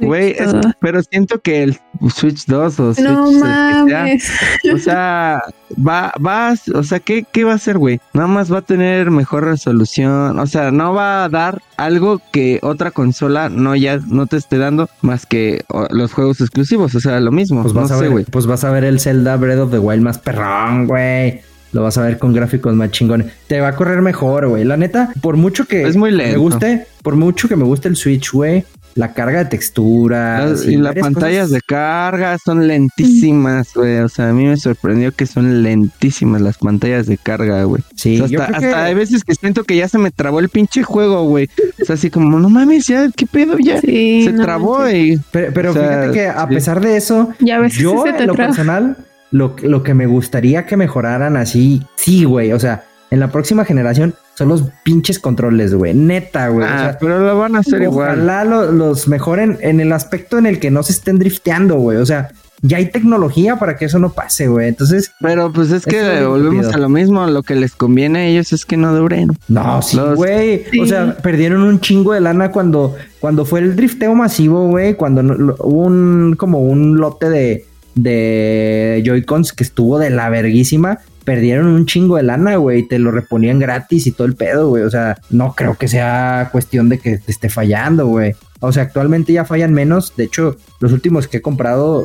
Güey, 0.00 0.36
pero 0.80 1.00
siento 1.02 1.40
que 1.40 1.62
el 1.62 1.78
Switch 2.12 2.46
2 2.46 2.80
o 2.80 2.94
Switch 2.94 3.06
no 3.06 3.30
mames. 3.30 4.28
o 4.72 4.78
sea, 4.78 5.42
va, 5.74 6.12
va, 6.24 6.54
o 6.74 6.82
sea, 6.82 6.98
¿qué, 6.98 7.24
¿qué 7.30 7.44
va 7.44 7.52
a 7.52 7.54
hacer, 7.56 7.78
güey? 7.78 8.00
Nada 8.12 8.26
más 8.26 8.52
va 8.52 8.58
a 8.58 8.62
tener 8.62 9.12
mejor 9.12 9.44
resolución, 9.44 10.38
o 10.38 10.46
sea, 10.46 10.72
no 10.72 10.92
va 10.92 11.24
a 11.24 11.28
dar 11.28 11.62
algo 11.76 12.20
que 12.32 12.58
otra 12.62 12.90
consola 12.90 13.48
no 13.48 13.76
ya 13.76 14.00
no 14.08 14.26
te 14.26 14.36
esté 14.36 14.58
dando 14.58 14.88
más 15.02 15.24
que 15.24 15.64
los 15.90 16.12
juegos 16.12 16.40
exclusivos, 16.40 16.94
o 16.96 17.00
sea, 17.00 17.20
lo 17.20 17.30
mismo. 17.30 17.62
Pues 17.62 17.72
vas 17.72 17.92
a 17.92 17.98
ver, 17.98 18.26
pues 18.30 18.46
vas 18.46 18.64
a 18.64 18.70
ver 18.70 18.84
el 18.84 18.98
Zelda 18.98 19.36
Breath 19.36 19.60
of 19.60 19.70
the 19.70 19.78
Wild 19.78 20.02
más 20.02 20.18
perrón, 20.18 20.86
güey. 20.86 21.42
Lo 21.72 21.84
vas 21.84 21.96
a 21.98 22.02
ver 22.02 22.18
con 22.18 22.32
gráficos 22.32 22.74
más 22.74 22.90
chingones. 22.90 23.32
Te 23.46 23.60
va 23.60 23.68
a 23.68 23.76
correr 23.76 24.02
mejor, 24.02 24.48
güey. 24.48 24.64
La 24.64 24.76
neta, 24.76 25.12
por 25.20 25.36
mucho 25.36 25.66
que 25.66 25.86
es 25.86 25.96
muy 25.96 26.10
me 26.10 26.36
guste, 26.36 26.86
por 27.02 27.14
mucho 27.14 27.48
que 27.48 27.54
me 27.54 27.62
guste 27.62 27.86
el 27.86 27.94
Switch, 27.94 28.32
güey, 28.32 28.64
la 28.94 29.12
carga 29.12 29.40
de 29.40 29.44
textura 29.46 30.52
y 30.66 30.76
las 30.76 30.94
pantallas 30.94 31.50
de 31.50 31.60
carga 31.60 32.36
son 32.38 32.66
lentísimas, 32.66 33.72
güey. 33.74 33.98
O 33.98 34.08
sea, 34.08 34.30
a 34.30 34.32
mí 34.32 34.44
me 34.44 34.56
sorprendió 34.56 35.12
que 35.12 35.26
son 35.26 35.62
lentísimas 35.62 36.40
las 36.40 36.58
pantallas 36.58 37.06
de 37.06 37.16
carga, 37.16 37.62
güey. 37.64 37.82
Sí, 37.94 38.22
hasta, 38.22 38.84
hay 38.84 38.94
veces 38.94 39.24
que 39.24 39.34
siento 39.34 39.64
que 39.64 39.76
ya 39.76 39.88
se 39.88 39.98
me 39.98 40.10
trabó 40.10 40.40
el 40.40 40.48
pinche 40.48 40.82
juego, 40.82 41.24
güey. 41.24 41.48
O 41.80 41.84
sea, 41.84 41.94
así 41.94 42.10
como, 42.10 42.38
no 42.38 42.48
mames, 42.48 42.86
ya, 42.86 43.08
¿qué 43.14 43.26
pedo? 43.26 43.56
Ya 43.58 43.80
se 43.80 44.34
trabó, 44.40 44.88
y... 44.88 45.20
Pero, 45.30 45.72
fíjate 45.72 46.12
que 46.12 46.28
a 46.28 46.48
pesar 46.48 46.80
de 46.80 46.96
eso, 46.96 47.30
yo 47.38 48.06
en 48.06 48.26
lo 48.26 48.34
personal, 48.34 48.96
lo, 49.30 49.54
lo 49.62 49.82
que 49.82 49.94
me 49.94 50.06
gustaría 50.06 50.66
que 50.66 50.76
mejoraran 50.76 51.36
así, 51.36 51.82
sí, 51.96 52.24
güey. 52.24 52.52
O 52.52 52.58
sea, 52.58 52.84
en 53.10 53.20
la 53.20 53.30
próxima 53.30 53.64
generación 53.64 54.14
son 54.40 54.48
los 54.48 54.62
pinches 54.84 55.18
controles, 55.18 55.74
güey. 55.74 55.92
Neta, 55.92 56.48
güey. 56.48 56.66
Ah, 56.66 56.96
pero 56.98 57.20
lo 57.20 57.38
van 57.38 57.56
a 57.56 57.58
hacer 57.58 57.82
igual. 57.82 58.22
Ojalá 58.22 58.46
los 58.46 59.06
mejoren 59.06 59.58
en 59.60 59.80
el 59.80 59.92
aspecto 59.92 60.38
en 60.38 60.46
el 60.46 60.58
que 60.58 60.70
no 60.70 60.82
se 60.82 60.92
estén 60.92 61.18
drifteando, 61.18 61.76
güey. 61.76 61.98
O 61.98 62.06
sea, 62.06 62.30
ya 62.62 62.78
hay 62.78 62.86
tecnología 62.86 63.56
para 63.56 63.76
que 63.76 63.84
eso 63.84 63.98
no 63.98 64.14
pase, 64.14 64.48
güey. 64.48 64.68
Entonces. 64.68 65.12
Pero 65.20 65.52
pues 65.52 65.70
es 65.72 65.84
que 65.84 66.24
volvemos 66.24 66.72
a 66.72 66.78
lo 66.78 66.88
mismo. 66.88 67.26
Lo 67.26 67.42
que 67.42 67.54
les 67.54 67.72
conviene 67.72 68.18
a 68.20 68.26
ellos 68.28 68.54
es 68.54 68.64
que 68.64 68.78
no 68.78 68.94
duren. 68.94 69.28
No, 69.48 69.82
sí, 69.82 69.98
güey. 70.14 70.64
O 70.80 70.86
sea, 70.86 71.18
perdieron 71.18 71.62
un 71.62 71.78
chingo 71.78 72.14
de 72.14 72.22
lana 72.22 72.50
cuando, 72.50 72.96
cuando 73.18 73.44
fue 73.44 73.60
el 73.60 73.76
drifteo 73.76 74.14
masivo, 74.14 74.68
güey. 74.68 74.94
Cuando 74.94 75.20
hubo 75.58 75.82
un 75.82 76.34
como 76.38 76.60
un 76.60 76.96
lote 76.96 77.28
de, 77.28 77.66
de 77.94 79.02
Joy-Cons 79.04 79.52
que 79.52 79.64
estuvo 79.64 79.98
de 79.98 80.08
la 80.08 80.30
verguísima 80.30 81.00
perdieron 81.30 81.68
un 81.68 81.86
chingo 81.86 82.16
de 82.16 82.24
lana, 82.24 82.56
güey, 82.56 82.82
te 82.88 82.98
lo 82.98 83.12
reponían 83.12 83.60
gratis 83.60 84.08
y 84.08 84.10
todo 84.10 84.26
el 84.26 84.34
pedo, 84.34 84.70
güey. 84.70 84.82
O 84.82 84.90
sea, 84.90 85.16
no 85.30 85.54
creo 85.54 85.76
que 85.76 85.86
sea 85.86 86.48
cuestión 86.50 86.88
de 86.88 86.98
que 86.98 87.18
te 87.18 87.30
esté 87.30 87.48
fallando, 87.48 88.08
güey. 88.08 88.34
O 88.58 88.72
sea, 88.72 88.82
actualmente 88.82 89.32
ya 89.32 89.44
fallan 89.44 89.72
menos. 89.72 90.16
De 90.16 90.24
hecho, 90.24 90.56
los 90.80 90.92
últimos 90.92 91.28
que 91.28 91.36
he 91.36 91.40
comprado 91.40 92.04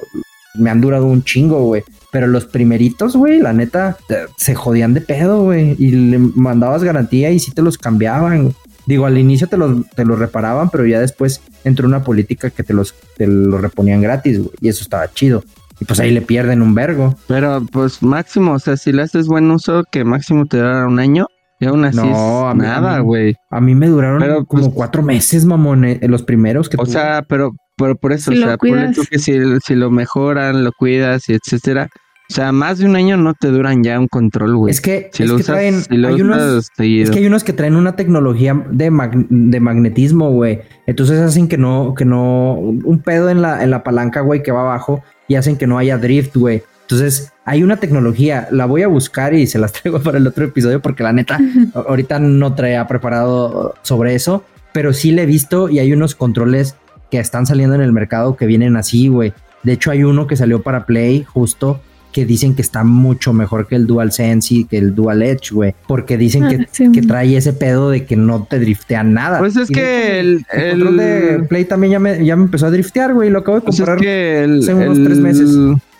me 0.54 0.70
han 0.70 0.80
durado 0.80 1.08
un 1.08 1.24
chingo, 1.24 1.64
güey. 1.64 1.84
Pero 2.12 2.28
los 2.28 2.46
primeritos, 2.46 3.16
güey, 3.16 3.40
la 3.40 3.52
neta, 3.52 3.98
se 4.38 4.54
jodían 4.54 4.94
de 4.94 5.02
pedo, 5.02 5.46
güey. 5.46 5.76
Y 5.80 5.90
le 5.90 6.20
mandabas 6.20 6.84
garantía 6.84 7.32
y 7.32 7.40
sí 7.40 7.52
te 7.52 7.64
los 7.64 7.80
cambiaban. 7.80 8.54
Digo, 8.86 9.08
al 9.08 9.18
inicio 9.18 9.48
te 9.48 9.58
los, 9.58 9.90
te 9.96 10.06
los 10.06 10.20
reparaban, 10.20 10.70
pero 10.70 10.86
ya 10.86 11.00
después 11.00 11.42
entró 11.64 11.88
una 11.88 12.04
política 12.04 12.52
que 12.52 12.62
te 12.62 12.76
los, 12.76 12.94
te 13.18 13.26
los 13.26 13.60
reponían 13.60 14.02
gratis, 14.02 14.38
güey. 14.38 14.52
Y 14.62 14.70
eso 14.70 14.84
estaba 14.84 15.12
chido. 15.12 15.44
Y 15.80 15.86
pues 15.86 16.00
ahí 16.00 16.12
le 16.12 16.22
pierden 16.22 16.62
un 16.62 16.74
vergo. 16.74 17.16
Pero 17.28 17.66
pues 17.72 18.02
máximo, 18.02 18.54
o 18.54 18.60
sea, 18.60 18.78
si 18.78 18.92
le 18.92 19.02
haces 19.02 19.28
buen 19.28 19.50
uso, 19.52 19.84
que 19.92 20.04
máximo 20.04 20.46
te 20.46 20.58
dará 20.58 20.88
un 20.88 21.00
año. 21.00 21.28
Y 21.60 21.66
aún 21.66 21.86
así 21.86 21.98
no, 21.98 22.54
nada, 22.54 23.00
güey. 23.00 23.36
A, 23.50 23.62
mí 23.62 23.76
me 23.76 23.88
duraron 23.88 24.46
como 24.46 24.64
pues, 24.64 24.74
cuatro 24.76 25.02
meses, 25.02 25.46
mamón, 25.46 25.86
eh, 25.86 26.00
los 26.04 26.22
primeros 26.22 26.68
que 26.68 26.76
O 26.78 26.86
sea, 26.86 27.24
pero, 27.28 27.54
pero 27.78 27.96
por 27.96 28.12
eso, 28.12 28.32
o 28.32 28.36
sea, 28.36 28.58
por 28.58 28.92
tú 28.94 29.04
que 29.10 29.20
si, 29.20 29.40
si 29.66 29.76
lo 29.76 29.90
mejoran, 29.90 30.66
lo 30.66 30.72
cuidas 30.74 31.30
y 31.30 31.34
etcétera, 31.34 31.90
o 32.28 32.34
sea, 32.34 32.52
más 32.52 32.80
de 32.80 32.86
un 32.86 32.96
año 32.96 33.18
no 33.18 33.36
te 33.36 33.50
duran 33.50 33.84
ya 33.84 34.00
un 34.00 34.08
control, 34.08 34.58
güey. 34.58 34.72
Es 34.72 34.82
que, 34.82 35.10
si 35.14 35.26
lo 35.26 35.36
usas, 35.36 35.48
traen, 35.48 35.84
hay 35.92 36.22
unos, 36.22 36.72
es 36.80 37.10
que 37.12 37.20
hay 37.20 37.28
unos 37.28 37.44
que 37.44 37.54
traen 37.54 37.76
una 37.76 37.96
tecnología 37.96 38.66
de, 38.72 38.92
de 39.30 39.60
magnetismo, 39.60 40.32
güey. 40.32 40.62
Entonces 40.88 41.20
hacen 41.20 41.48
que 41.48 41.60
no, 41.60 41.94
que 41.96 42.04
no, 42.04 42.54
un 42.54 43.00
pedo 43.04 43.30
en 43.30 43.44
la, 43.44 43.64
en 43.64 43.70
la 43.70 43.84
palanca, 43.84 44.22
güey, 44.22 44.42
que 44.42 44.52
va 44.52 44.62
abajo 44.62 45.04
y 45.28 45.36
hacen 45.36 45.58
que 45.58 45.68
no 45.68 45.78
haya 45.78 45.98
drift, 45.98 46.36
güey. 46.36 46.64
Entonces, 46.82 47.32
hay 47.46 47.64
una 47.64 47.78
tecnología, 47.78 48.48
la 48.52 48.66
voy 48.66 48.84
a 48.84 48.88
buscar 48.88 49.34
y 49.34 49.48
se 49.48 49.58
las 49.58 49.72
traigo 49.74 50.02
para 50.02 50.18
el 50.18 50.28
otro 50.28 50.46
episodio 50.46 50.82
porque 50.82 51.04
la 51.04 51.14
neta, 51.14 51.40
ahorita 51.74 52.20
no 52.20 52.54
traía 52.54 52.88
preparado 52.88 53.76
sobre 53.82 54.16
eso, 54.16 54.44
pero 54.72 54.94
sí 54.94 55.12
le 55.12 55.24
he 55.24 55.26
visto 55.26 55.70
y 55.70 55.80
hay 55.80 55.94
unos 55.94 56.16
controles 56.16 56.76
que 57.10 57.20
están 57.20 57.46
saliendo 57.46 57.76
en 57.76 57.82
el 57.82 57.92
mercado 57.92 58.36
que 58.36 58.46
vienen 58.46 58.76
así, 58.76 59.08
güey. 59.08 59.34
De 59.64 59.74
hecho, 59.74 59.90
hay 59.90 60.04
uno 60.04 60.28
que 60.28 60.36
salió 60.36 60.62
para 60.62 60.86
Play 60.86 61.24
justo 61.24 61.82
que 62.16 62.26
dicen 62.26 62.56
que 62.56 62.62
está 62.62 62.86
mucho 62.86 63.34
mejor 63.34 63.68
que 63.68 63.76
el 63.76 63.88
Dual 63.88 64.14
Sense 64.14 64.54
y 64.54 64.64
que 64.64 64.78
el 64.78 64.96
Dual 64.96 65.22
Edge, 65.22 65.52
güey. 65.52 65.76
Porque 65.86 66.18
dicen 66.18 66.48
que, 66.48 66.56
ah, 66.56 66.92
que, 66.94 67.02
trae 67.02 67.36
ese 67.36 67.52
pedo 67.52 67.90
de 67.90 68.06
que 68.06 68.16
no 68.16 68.48
te 68.50 68.58
driftea 68.58 69.04
nada. 69.04 69.40
Pues 69.40 69.58
es 69.58 69.70
que 69.70 70.22
el, 70.22 70.46
el, 70.54 70.70
control 70.72 70.96
de 70.96 71.46
Play 71.50 71.66
también 71.66 71.92
ya 71.92 72.00
me, 72.00 72.26
ya 72.26 72.38
me 72.38 72.44
empezó 72.44 72.68
a 72.68 72.72
driftear, 72.72 73.14
güey. 73.14 73.30
Lo 73.30 73.40
acabo 73.40 73.60
de 73.60 73.66
pues 73.66 73.76
comprar 73.76 73.98
hace 73.98 74.74
unos 74.74 75.04
tres 75.04 75.20
meses. 75.20 75.58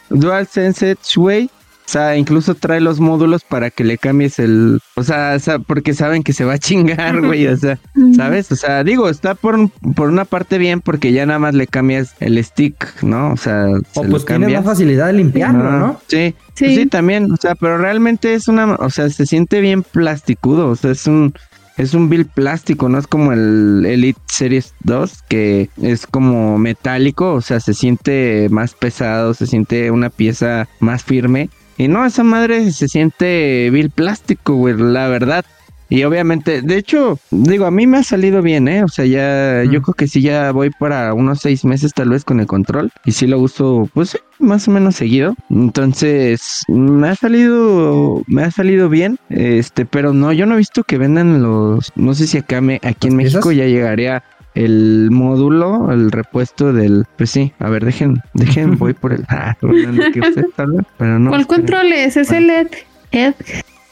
Dual 0.10 0.48
Sense 0.48 0.92
Edge, 0.92 1.18
güey, 1.18 1.50
o 1.88 1.92
sea, 1.92 2.18
incluso 2.18 2.56
trae 2.56 2.82
los 2.82 3.00
módulos 3.00 3.44
para 3.44 3.70
que 3.70 3.84
le 3.84 4.00
cambies 4.00 4.40
el. 4.40 4.80
O 4.96 5.04
sea, 5.04 5.38
porque 5.68 5.94
saben 5.94 6.24
que 6.24 6.34
se 6.34 6.44
va 6.44 6.54
a 6.54 6.58
chingar, 6.58 7.22
güey. 7.22 7.46
O 7.48 7.56
sea, 7.56 7.78
¿sabes? 8.16 8.52
O 8.52 8.56
sea, 8.56 8.84
digo, 8.84 9.08
está 9.08 9.36
por, 9.36 9.70
por 9.96 10.10
una 10.10 10.26
parte 10.26 10.58
bien 10.58 10.82
porque 10.82 11.12
ya 11.12 11.28
nada 11.28 11.38
más 11.38 11.54
le 11.54 11.68
cambias 11.68 12.16
el 12.20 12.44
stick, 12.44 13.04
¿no? 13.04 13.32
O 13.32 13.38
sea, 13.38 13.68
o 13.94 14.04
pues 14.04 14.26
tiene 14.26 14.50
la 14.50 14.64
facilidad 14.64 15.08
de 15.08 15.14
limpiarlo, 15.14 15.72
¿no? 15.72 16.02
Sí. 16.08 16.34
Sí. 16.56 16.66
Pues 16.66 16.76
sí, 16.76 16.86
también. 16.88 17.32
O 17.32 17.38
sea, 17.38 17.54
pero 17.54 17.78
realmente 17.78 18.34
es 18.34 18.48
una. 18.48 18.76
O 18.76 18.90
sea, 18.90 19.10
se 19.10 19.28
siente 19.28 19.62
bien 19.62 19.84
plasticudo. 19.84 20.70
O 20.70 20.76
sea, 20.76 20.92
es 20.92 21.06
un. 21.06 21.34
Es 21.78 21.94
un 21.94 22.08
build 22.08 22.30
plástico, 22.30 22.88
no 22.88 22.98
es 22.98 23.06
como 23.06 23.34
el 23.34 23.86
Elite 23.86 24.22
Series 24.28 24.74
2, 24.86 25.24
que 25.28 25.70
es 25.82 26.08
como 26.08 26.58
metálico, 26.58 27.34
o 27.34 27.42
sea, 27.42 27.60
se 27.60 27.74
siente 27.74 28.48
más 28.50 28.74
pesado, 28.74 29.34
se 29.34 29.46
siente 29.46 29.92
una 29.92 30.10
pieza 30.10 30.70
más 30.80 31.04
firme. 31.04 31.50
Y 31.78 31.88
no, 31.88 32.06
esa 32.06 32.24
madre 32.24 32.72
se 32.72 32.88
siente 32.88 33.70
vil 33.72 33.90
plástico, 33.90 34.56
güey, 34.56 34.76
la 34.78 35.08
verdad. 35.08 35.46
Y 35.88 36.04
obviamente, 36.04 36.62
de 36.62 36.78
hecho, 36.78 37.20
digo, 37.30 37.66
a 37.66 37.72
mí 37.72 37.86
me 37.86 37.98
ha 37.98 38.04
salido 38.04 38.42
bien, 38.42 38.68
¿eh? 38.68 38.84
O 38.84 38.88
sea, 38.88 39.06
ya, 39.06 39.64
yo 39.72 39.82
creo 39.84 39.94
que 39.94 40.08
sí, 40.08 40.22
ya 40.22 40.52
voy 40.52 40.72
para 40.72 41.14
unos 41.14 41.42
seis 41.42 41.64
meses 41.64 41.94
tal 41.94 42.10
vez 42.10 42.24
con 42.24 42.40
el 42.40 42.48
control. 42.48 42.92
Y 43.06 43.12
sí 43.12 43.28
lo 43.28 43.40
uso, 43.40 43.88
pues 43.94 44.18
más 44.40 44.68
o 44.68 44.72
menos 44.72 44.96
seguido. 44.96 45.36
Entonces, 45.50 46.64
me 46.68 47.10
ha 47.10 47.16
salido, 47.16 48.24
me 48.26 48.44
ha 48.44 48.52
salido 48.52 48.90
bien. 48.90 49.20
Este, 49.30 49.86
pero 49.86 50.12
no, 50.12 50.34
yo 50.34 50.48
no 50.48 50.56
he 50.56 50.58
visto 50.58 50.84
que 50.84 50.98
vendan 50.98 51.44
los, 51.44 51.92
no 51.96 52.16
sé 52.16 52.26
si 52.26 52.40
acá 52.40 52.62
me, 52.62 52.80
aquí 52.84 53.08
en 53.08 53.18
México 53.18 53.52
ya 53.52 53.66
llegaría 53.66 54.24
el 54.56 55.10
módulo, 55.12 55.92
el 55.92 56.12
repuesto 56.12 56.74
del. 56.74 57.06
Pues 57.18 57.30
sí, 57.30 57.54
a 57.60 57.70
ver, 57.70 57.86
dejen, 57.86 58.22
dejen, 58.34 58.78
voy 58.78 58.94
por 58.94 59.14
el. 59.14 59.26
Ah, 59.28 59.56
pero 60.98 61.20
no. 61.20 61.30
¿Cuál 61.30 61.46
control 61.46 61.92
es? 61.92 62.18
¿Es 62.18 62.32
el 62.32 62.48
LED? 62.48 62.68
Ed? 63.12 63.34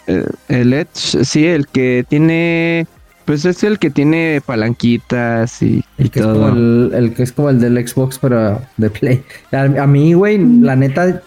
Eh, 0.07 0.25
el 0.47 0.73
Edge, 0.73 1.23
sí, 1.23 1.45
el 1.45 1.67
que 1.67 2.05
tiene. 2.07 2.87
Pues 3.25 3.45
es 3.45 3.63
el 3.63 3.79
que 3.79 3.89
tiene 3.89 4.41
palanquitas 4.45 5.61
y, 5.61 5.83
el 5.97 6.11
que 6.11 6.19
todo. 6.19 6.33
Es 6.33 6.39
como 6.39 6.97
el, 6.97 7.13
que 7.13 7.23
es 7.23 7.31
como 7.31 7.49
el 7.49 7.59
del 7.61 7.87
Xbox, 7.87 8.19
pero 8.19 8.59
de 8.75 8.89
Play. 8.89 9.23
A, 9.51 9.87
mí, 9.87 10.13
güey, 10.13 10.37
la 10.37 10.75
neta, 10.75 11.21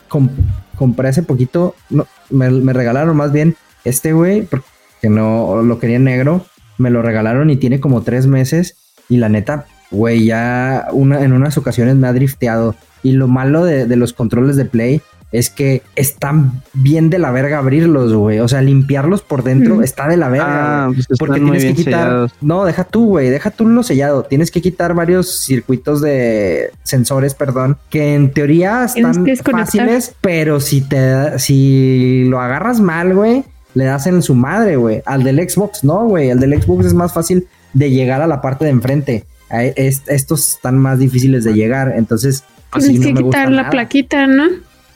compré 0.77 1.09
hace 1.09 1.22
poquito. 1.22 1.75
No, 1.88 2.07
me, 2.29 2.51
me 2.51 2.75
regalaron 2.75 3.16
más 3.16 3.33
bien 3.33 3.57
este, 3.85 4.12
güey, 4.12 4.42
porque 4.42 4.66
no 5.09 5.62
lo 5.62 5.79
quería 5.79 5.99
negro. 5.99 6.44
Me 6.77 6.90
lo 6.90 7.01
regalaron 7.01 7.49
y 7.49 7.57
tiene 7.57 7.81
como 7.81 8.03
tres 8.03 8.27
meses. 8.27 8.77
Y 9.09 9.19
la 9.19 9.29
neta, 9.29 9.66
güey, 9.90 10.25
ya 10.25 10.88
una, 10.92 11.23
en 11.23 11.33
unas 11.33 11.57
ocasiones 11.59 11.97
me 11.97 12.07
ha 12.07 12.12
drifteado. 12.12 12.75
Y 13.03 13.12
lo 13.12 13.29
malo 13.29 13.64
de, 13.64 13.95
los 13.97 14.12
controles 14.12 14.57
de 14.57 14.64
Play 14.64 15.01
es 15.33 15.51
que 15.51 15.83
están 15.97 16.62
bien 16.73 17.11
de 17.11 17.19
la 17.19 17.31
verga 17.31 17.59
abrirlos, 17.59 18.12
güey. 18.14 18.40
O 18.40 18.49
sea, 18.49 18.62
limpiarlos 18.62 19.23
por 19.23 19.42
dentro 19.42 19.83
está 19.83 20.09
de 20.09 20.16
la 20.16 20.29
verga. 20.29 20.87
Ah, 20.87 20.90
pues 20.92 21.07
porque 21.19 21.40
tienes 21.40 21.64
que 21.64 21.75
quitar. 21.75 22.31
No, 22.40 22.64
deja 22.64 22.85
tú, 22.85 23.07
güey. 23.07 23.29
Deja 23.31 23.51
tú 23.51 23.69
lo 23.69 23.83
sellado. 23.83 24.25
Tienes 24.25 24.51
que 24.51 24.61
quitar 24.61 24.95
varios 24.95 25.45
circuitos 25.45 26.01
de 26.01 26.71
sensores, 26.83 27.35
perdón, 27.35 27.77
que 27.90 28.14
en 28.14 28.33
teoría 28.33 28.85
están 28.85 29.27
fáciles, 29.45 30.14
pero 30.21 30.59
si 30.61 30.81
te 30.81 31.38
si 31.38 32.25
lo 32.29 32.40
agarras 32.40 32.81
mal, 32.81 33.14
güey, 33.14 33.45
le 33.75 33.85
das 33.85 34.07
en 34.07 34.23
su 34.23 34.35
madre, 34.35 34.77
güey. 34.77 35.03
Al 35.05 35.23
del 35.23 35.38
Xbox, 35.49 35.85
no, 35.85 36.07
güey. 36.07 36.31
Al 36.31 36.40
del 36.40 36.61
Xbox 36.61 36.87
es 36.87 36.95
más 36.95 37.12
fácil 37.12 37.47
de 37.77 37.91
llegar 37.91 38.23
a 38.23 38.27
la 38.27 38.41
parte 38.41 38.65
de 38.65 38.71
enfrente. 38.71 39.25
estos 39.51 40.55
están 40.55 40.79
más 40.79 40.99
difíciles 40.99 41.45
de 41.45 41.55
llegar, 41.55 41.93
entonces... 41.97 42.45
Tienes 42.79 43.07
que 43.07 43.15
quitar 43.15 43.51
la 43.51 43.71
plaquita, 43.71 44.27
¿no? 44.27 44.45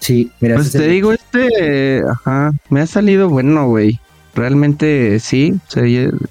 Sí, 0.01 0.31
mira. 0.41 0.57
Pues 0.57 0.73
te 0.73 0.87
digo, 0.89 1.13
este, 1.13 2.03
ajá, 2.07 2.53
me 2.69 2.81
ha 2.81 2.87
salido 2.87 3.29
bueno, 3.29 3.69
güey. 3.69 4.01
Realmente 4.35 5.19
sí, 5.21 5.55
o 5.67 5.71
sea, 5.71 5.83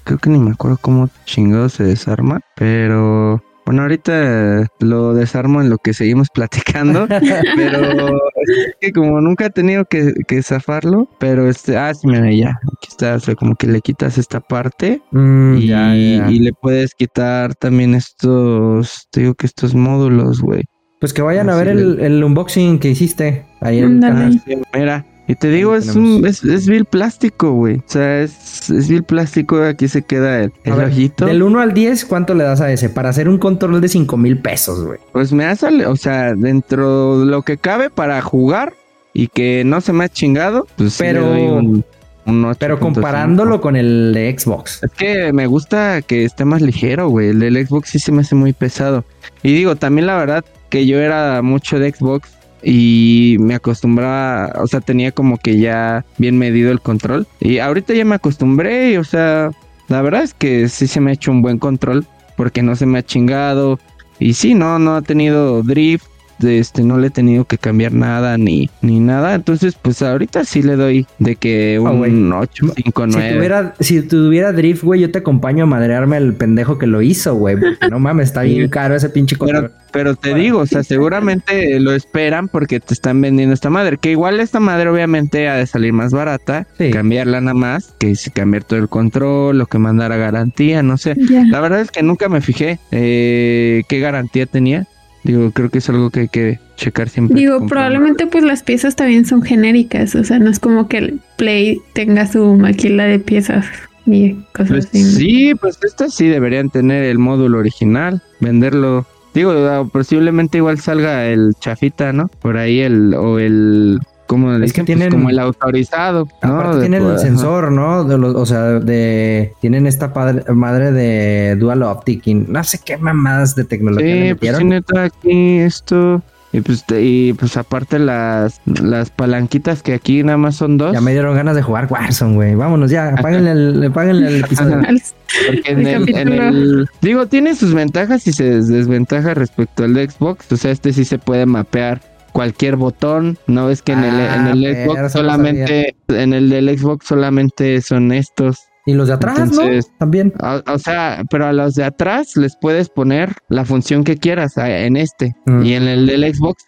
creo 0.04 0.18
que 0.18 0.30
ni 0.30 0.38
me 0.38 0.52
acuerdo 0.52 0.78
cómo 0.80 1.08
chingado 1.24 1.68
se 1.68 1.84
desarma, 1.84 2.40
pero 2.54 3.42
Bueno, 3.66 3.82
ahorita 3.82 4.66
lo 4.80 5.14
desarmo 5.14 5.60
en 5.60 5.70
lo 5.70 5.78
que 5.78 5.94
seguimos 5.94 6.28
platicando, 6.34 7.06
pero 7.08 8.16
es 8.16 8.74
que 8.80 8.92
como 8.92 9.20
nunca 9.20 9.46
he 9.46 9.50
tenido 9.50 9.84
que, 9.84 10.12
que 10.26 10.42
zafarlo, 10.42 11.08
pero 11.18 11.48
este, 11.48 11.76
ah, 11.76 11.94
sí, 11.94 12.06
mira, 12.06 12.32
ya, 12.32 12.50
aquí 12.50 12.88
está, 12.88 13.14
o 13.14 13.20
sea, 13.20 13.34
como 13.34 13.54
que 13.54 13.66
le 13.66 13.80
quitas 13.80 14.18
esta 14.18 14.40
parte 14.40 15.00
Mm, 15.12 15.56
y, 15.58 15.66
ya, 15.66 15.94
ya. 15.94 16.30
y 16.30 16.38
le 16.38 16.52
puedes 16.52 16.94
quitar 16.94 17.54
también 17.54 17.94
estos, 17.94 19.06
te 19.10 19.20
digo 19.20 19.34
que 19.34 19.46
estos 19.46 19.74
módulos, 19.74 20.40
güey. 20.40 20.62
Pues 21.00 21.12
que 21.14 21.22
vayan 21.22 21.48
a 21.48 21.56
ver 21.56 21.68
el, 21.68 21.98
el 22.00 22.22
unboxing 22.22 22.78
que 22.78 22.90
hiciste 22.90 23.46
ahí 23.60 23.78
en 23.78 23.94
el 23.94 24.00
canal. 24.00 24.42
Mira, 24.74 25.06
y 25.30 25.36
te 25.36 25.48
digo, 25.48 25.76
es 25.76 25.94
un, 25.94 26.26
es, 26.26 26.42
es 26.42 26.66
vil 26.66 26.86
plástico, 26.86 27.52
güey. 27.52 27.76
O 27.76 27.82
sea, 27.86 28.20
es, 28.22 28.68
es 28.68 28.88
vil 28.88 29.04
plástico, 29.04 29.62
aquí 29.62 29.86
se 29.86 30.02
queda 30.02 30.40
el, 30.40 30.52
el 30.64 30.72
ver, 30.72 30.86
ojito. 30.86 31.24
Del 31.24 31.44
1 31.44 31.60
al 31.60 31.72
10, 31.72 32.04
¿cuánto 32.06 32.34
le 32.34 32.42
das 32.42 32.60
a 32.60 32.72
ese? 32.72 32.88
Para 32.88 33.10
hacer 33.10 33.28
un 33.28 33.38
control 33.38 33.80
de 33.80 33.86
5 33.86 34.16
mil 34.16 34.38
pesos, 34.38 34.84
güey. 34.84 34.98
Pues 35.12 35.32
me 35.32 35.44
ha 35.44 35.54
salido, 35.54 35.92
o 35.92 35.94
sea, 35.94 36.34
dentro 36.34 37.20
de 37.20 37.26
lo 37.26 37.42
que 37.42 37.58
cabe 37.58 37.90
para 37.90 38.20
jugar 38.22 38.72
y 39.12 39.28
que 39.28 39.62
no 39.64 39.80
se 39.80 39.92
me 39.92 40.02
ha 40.02 40.08
chingado, 40.08 40.66
pues 40.74 40.94
sí 40.94 41.04
Pero- 41.04 41.32
le 41.32 41.42
doy 41.42 41.48
un, 41.48 41.84
un 42.26 42.42
8.5. 42.42 42.56
Pero 42.58 42.80
comparándolo 42.80 43.60
con 43.60 43.76
el 43.76 44.10
de 44.12 44.36
Xbox. 44.36 44.82
Es 44.82 44.90
que 44.90 45.32
me 45.32 45.46
gusta 45.46 46.02
que 46.02 46.24
esté 46.24 46.44
más 46.44 46.60
ligero, 46.60 47.08
güey. 47.08 47.28
El 47.28 47.38
del 47.38 47.64
Xbox 47.64 47.90
sí 47.90 48.00
se 48.00 48.10
me 48.10 48.22
hace 48.22 48.34
muy 48.34 48.52
pesado. 48.52 49.04
Y 49.44 49.52
digo, 49.54 49.76
también 49.76 50.08
la 50.08 50.16
verdad 50.16 50.44
que 50.70 50.86
yo 50.86 50.98
era 50.98 51.40
mucho 51.40 51.78
de 51.78 51.92
Xbox 51.92 52.30
y 52.62 53.36
me 53.40 53.54
acostumbraba, 53.54 54.52
o 54.60 54.66
sea, 54.66 54.80
tenía 54.80 55.12
como 55.12 55.38
que 55.38 55.58
ya 55.58 56.04
bien 56.18 56.38
medido 56.38 56.70
el 56.70 56.80
control. 56.80 57.26
Y 57.40 57.58
ahorita 57.58 57.94
ya 57.94 58.04
me 58.04 58.16
acostumbré 58.16 58.98
o 58.98 59.04
sea, 59.04 59.50
la 59.88 60.02
verdad 60.02 60.22
es 60.22 60.34
que 60.34 60.68
sí 60.68 60.86
se 60.86 61.00
me 61.00 61.10
ha 61.10 61.14
hecho 61.14 61.30
un 61.30 61.42
buen 61.42 61.58
control 61.58 62.06
porque 62.36 62.62
no 62.62 62.76
se 62.76 62.86
me 62.86 62.98
ha 62.98 63.02
chingado. 63.02 63.78
Y 64.18 64.34
sí, 64.34 64.54
no, 64.54 64.78
no 64.78 64.96
ha 64.96 65.02
tenido 65.02 65.62
drift. 65.62 66.06
Este, 66.42 66.82
no 66.82 66.98
le 66.98 67.08
he 67.08 67.10
tenido 67.10 67.44
que 67.44 67.58
cambiar 67.58 67.92
nada 67.92 68.36
ni, 68.38 68.70
ni 68.82 69.00
nada. 69.00 69.34
Entonces, 69.34 69.76
pues 69.80 70.02
ahorita 70.02 70.44
sí 70.44 70.62
le 70.62 70.76
doy 70.76 71.06
de 71.18 71.36
que 71.36 71.76
Ah, 71.84 71.90
un 71.90 72.32
8, 72.32 72.66
5, 72.76 73.04
Si 73.06 73.12
9. 73.16 73.34
tuviera, 73.34 73.74
si 73.80 74.02
tuviera 74.02 74.52
drift, 74.52 74.82
güey, 74.82 75.00
yo 75.00 75.10
te 75.10 75.18
acompaño 75.18 75.64
a 75.64 75.66
madrearme 75.66 76.16
al 76.16 76.34
pendejo 76.34 76.78
que 76.78 76.86
lo 76.86 77.02
hizo, 77.02 77.34
güey. 77.34 77.56
porque 77.56 77.88
No 77.90 77.98
mames, 77.98 78.28
está 78.28 78.42
bien 78.42 78.68
caro 78.68 78.94
ese 78.94 79.08
pinche 79.10 79.36
control. 79.36 79.70
Pero, 79.70 79.74
pero 79.92 80.14
te 80.16 80.30
Bueno. 80.30 80.42
digo, 80.44 80.58
o 80.60 80.66
sea, 80.66 80.82
seguramente 80.82 81.78
lo 81.80 81.92
esperan 81.92 82.48
porque 82.48 82.80
te 82.80 82.94
están 82.94 83.20
vendiendo 83.20 83.52
esta 83.54 83.70
madre. 83.70 83.98
Que 83.98 84.12
igual 84.12 84.40
esta 84.40 84.60
madre 84.60 84.88
obviamente 84.90 85.48
ha 85.48 85.56
de 85.56 85.66
salir 85.66 85.92
más 85.92 86.12
barata. 86.12 86.66
Sí. 86.78 86.90
Cambiarla 86.90 87.40
nada 87.40 87.54
más. 87.54 87.94
Que 87.98 88.14
si 88.14 88.30
cambiar 88.30 88.64
todo 88.64 88.78
el 88.78 88.88
control 88.88 89.60
o 89.60 89.66
que 89.66 89.78
mandar 89.78 90.12
a 90.12 90.16
garantía, 90.16 90.82
no 90.82 90.96
sé. 90.96 91.14
La 91.48 91.60
verdad 91.60 91.80
es 91.80 91.90
que 91.90 92.02
nunca 92.02 92.28
me 92.28 92.40
fijé 92.40 92.78
eh, 92.92 93.82
qué 93.88 93.98
garantía 94.00 94.46
tenía. 94.46 94.86
Digo, 95.22 95.50
creo 95.50 95.68
que 95.68 95.78
es 95.78 95.88
algo 95.88 96.10
que 96.10 96.20
hay 96.20 96.28
que 96.28 96.58
checar 96.76 97.08
siempre. 97.08 97.38
Digo, 97.38 97.66
probablemente 97.66 98.26
pues 98.26 98.42
las 98.42 98.62
piezas 98.62 98.96
también 98.96 99.26
son 99.26 99.42
genéricas, 99.42 100.14
o 100.14 100.24
sea, 100.24 100.38
no 100.38 100.50
es 100.50 100.58
como 100.58 100.88
que 100.88 100.98
el 100.98 101.20
Play 101.36 101.80
tenga 101.92 102.26
su 102.26 102.56
maquila 102.56 103.04
de 103.04 103.18
piezas 103.18 103.66
y 104.06 104.34
cosas 104.52 104.68
Pues 104.68 104.86
así. 104.86 105.02
¿no? 105.02 105.10
sí, 105.10 105.54
pues 105.60 105.78
estas 105.82 106.14
sí 106.14 106.28
deberían 106.28 106.70
tener 106.70 107.04
el 107.04 107.18
módulo 107.18 107.58
original, 107.58 108.22
venderlo. 108.40 109.06
Digo, 109.34 109.52
ah, 109.52 109.86
posiblemente 109.92 110.58
igual 110.58 110.80
salga 110.80 111.26
el 111.26 111.54
chafita, 111.60 112.12
¿no? 112.12 112.28
Por 112.40 112.56
ahí 112.56 112.80
el 112.80 113.14
o 113.14 113.38
el 113.38 114.00
como 114.30 114.52
le 114.52 114.64
Es 114.64 114.72
que? 114.72 114.82
Pues 114.82 114.86
tienen- 114.86 115.10
como 115.10 115.28
el 115.28 115.40
autorizado, 115.40 116.28
¿no? 116.42 116.54
Aparte 116.60 116.78
tienen 116.80 117.02
el 117.02 117.08
ajá. 117.10 117.18
sensor, 117.18 117.72
¿no? 117.72 118.04
De 118.04 118.16
los, 118.16 118.36
o 118.36 118.46
sea, 118.46 118.62
de 118.78 119.52
tienen 119.60 119.88
esta 119.88 120.12
padre- 120.12 120.44
madre 120.54 120.92
de 120.92 121.56
Dual 121.56 121.82
Optic 121.82 122.24
y 122.28 122.34
no 122.34 122.62
sé 122.62 122.78
qué 122.84 122.96
mamadas 122.96 123.56
de 123.56 123.64
tecnología 123.64 124.06
le 124.14 124.28
Sí, 124.28 124.34
pues 124.34 124.34
metieron. 124.34 124.60
sí, 124.60 124.64
neta, 124.66 125.02
aquí 125.02 125.58
esto 125.58 126.22
y 126.52 126.60
pues 126.60 126.84
y 126.90 127.32
pues 127.32 127.56
aparte 127.56 127.98
las 127.98 128.60
las 128.64 129.10
palanquitas 129.10 129.82
que 129.82 129.94
aquí 129.94 130.22
nada 130.22 130.38
más 130.38 130.54
son 130.54 130.78
dos. 130.78 130.92
Ya 130.92 131.00
me 131.00 131.10
dieron 131.10 131.34
ganas 131.34 131.56
de 131.56 131.62
jugar 131.62 131.88
Warzone, 131.90 132.34
güey. 132.36 132.54
Vámonos 132.54 132.88
ya, 132.90 133.08
apáguenle 133.08 133.50
el, 133.50 133.84
apáguenle 133.84 134.28
el 134.28 134.44
episodio. 134.44 134.78
Porque 135.46 135.70
en 135.72 135.86
El 135.86 136.16
en 136.16 136.28
el- 136.32 136.88
digo, 137.00 137.26
tiene 137.26 137.54
sus 137.56 137.74
ventajas 137.74 138.26
y 138.28 138.32
sus 138.32 138.68
desventajas 138.68 139.36
respecto 139.36 139.82
al 139.84 139.94
de 139.94 140.08
Xbox. 140.08 140.50
O 140.52 140.56
sea, 140.56 140.70
este 140.70 140.92
sí 140.92 141.04
se 141.04 141.18
puede 141.18 141.46
mapear 141.46 142.00
cualquier 142.32 142.76
botón. 142.76 143.38
No 143.46 143.66
ves 143.66 143.82
que 143.82 143.92
en 143.92 144.04
el, 144.04 144.14
Ah, 144.14 144.36
en 144.36 144.46
el 144.48 144.62
pero 144.62 144.84
Xbox 144.94 145.12
solamente, 145.12 145.94
en 146.08 146.32
el 146.32 146.48
del 146.50 146.78
Xbox 146.78 147.06
solamente 147.06 147.80
son 147.82 148.12
estos. 148.12 148.58
Y 148.86 148.94
los 148.94 149.08
de 149.08 149.14
atrás, 149.14 149.38
Entonces- 149.38 149.88
¿no? 149.92 149.96
También. 149.98 150.32
O, 150.42 150.72
o 150.72 150.78
sea, 150.78 151.22
pero 151.30 151.46
a 151.46 151.52
los 151.52 151.74
de 151.74 151.84
atrás 151.84 152.34
les 152.36 152.56
puedes 152.60 152.88
poner 152.88 153.34
la 153.48 153.64
función 153.64 154.04
que 154.04 154.16
quieras 154.16 154.54
en 154.56 154.96
este. 154.96 155.34
Mm. 155.46 155.62
Y 155.64 155.74
en 155.74 155.82
el 155.84 156.06
del 156.06 156.34
Xbox 156.34 156.64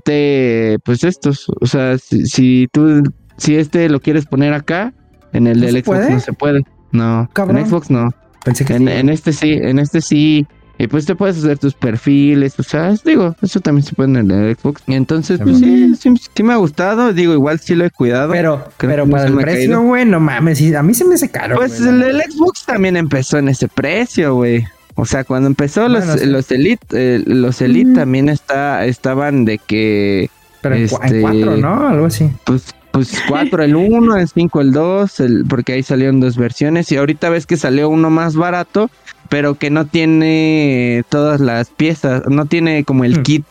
solamente, 0.00 0.78
pues 0.84 1.04
estos. 1.04 1.46
O 1.60 1.66
sea, 1.66 1.98
si, 1.98 2.26
si 2.26 2.68
tú, 2.72 3.02
si 3.36 3.56
este 3.56 3.88
lo 3.88 4.00
quieres 4.00 4.26
poner 4.26 4.52
acá, 4.54 4.92
en 5.32 5.46
el 5.46 5.60
¿No 5.60 5.66
del 5.66 5.74
Xbox 5.82 5.84
puede? 5.84 6.10
no 6.10 6.20
se 6.20 6.32
puede. 6.32 6.60
No, 6.92 7.28
Cabrón. 7.32 7.58
en 7.58 7.66
Xbox 7.66 7.90
no. 7.90 8.10
Pensé 8.44 8.64
que 8.64 8.74
En, 8.74 8.86
sí. 8.86 8.92
en 8.92 9.08
este 9.10 9.32
sí, 9.32 9.52
en 9.54 9.78
este 9.80 10.00
sí. 10.00 10.46
Y 10.78 10.88
pues 10.88 11.06
te 11.06 11.14
puedes 11.14 11.38
hacer 11.38 11.58
tus 11.58 11.72
perfiles, 11.72 12.54
o 12.58 12.62
sea, 12.62 12.90
es- 12.90 13.02
digo, 13.02 13.34
eso 13.40 13.60
también 13.60 13.84
se 13.86 13.94
puede 13.94 14.18
en 14.20 14.30
el 14.30 14.56
Xbox. 14.56 14.82
Y 14.86 14.92
entonces, 14.94 15.40
pues 15.42 15.58
sí, 15.58 15.94
sí, 15.96 16.12
sí 16.34 16.42
me 16.42 16.52
ha 16.52 16.56
gustado, 16.56 17.14
digo, 17.14 17.32
igual 17.32 17.58
sí 17.60 17.74
lo 17.74 17.86
he 17.86 17.90
cuidado. 17.90 18.30
Pero, 18.32 18.62
Creo 18.76 18.90
pero 18.90 19.06
para 19.08 19.26
el 19.26 19.36
precio, 19.36 19.80
güey, 19.80 20.04
no 20.04 20.20
mames. 20.20 20.60
a 20.74 20.82
mí 20.82 20.92
se 20.92 21.04
me 21.06 21.14
hace 21.14 21.30
caro. 21.30 21.56
pues 21.56 21.80
el 21.80 22.00
del 22.00 22.20
Xbox 22.20 22.64
también 22.66 22.96
empezó 22.98 23.38
en 23.38 23.48
ese 23.48 23.68
precio, 23.68 24.34
güey. 24.34 24.64
O 24.96 25.04
sea, 25.06 25.24
cuando 25.24 25.46
empezó 25.46 25.88
los, 25.88 26.04
sí. 26.04 26.26
los 26.26 26.50
Elite, 26.50 26.86
eh, 26.92 27.22
los 27.26 27.60
Elite 27.62 27.90
Ujú. 27.90 27.98
también 28.00 28.28
está, 28.28 28.84
estaban 28.86 29.44
de 29.46 29.58
que, 29.58 30.30
Pero 30.60 30.74
en, 30.74 30.88
cua- 30.88 30.98
en 31.00 31.04
este- 31.06 31.20
cuatro, 31.22 31.56
¿no? 31.58 31.88
Algo 31.88 32.06
así. 32.06 32.30
pues, 32.44 32.74
pues 32.92 33.12
4 33.28 33.62
el 33.62 33.76
1, 33.76 34.16
el 34.16 34.26
5 34.28 34.60
el 34.62 34.72
2, 34.72 35.20
el, 35.20 35.44
porque 35.46 35.74
ahí 35.74 35.82
salieron 35.82 36.18
dos 36.20 36.36
versiones. 36.38 36.90
Y 36.92 36.96
ahorita 36.96 37.28
ves 37.28 37.44
que 37.46 37.58
salió 37.58 37.90
uno 37.90 38.08
más 38.08 38.36
barato, 38.36 38.90
pero 39.28 39.54
que 39.56 39.70
no 39.70 39.86
tiene 39.86 41.04
todas 41.08 41.40
las 41.40 41.68
piezas, 41.70 42.22
no 42.28 42.46
tiene 42.46 42.84
como 42.84 43.04
el 43.04 43.18
Hmm. 43.20 43.22
kit 43.22 43.44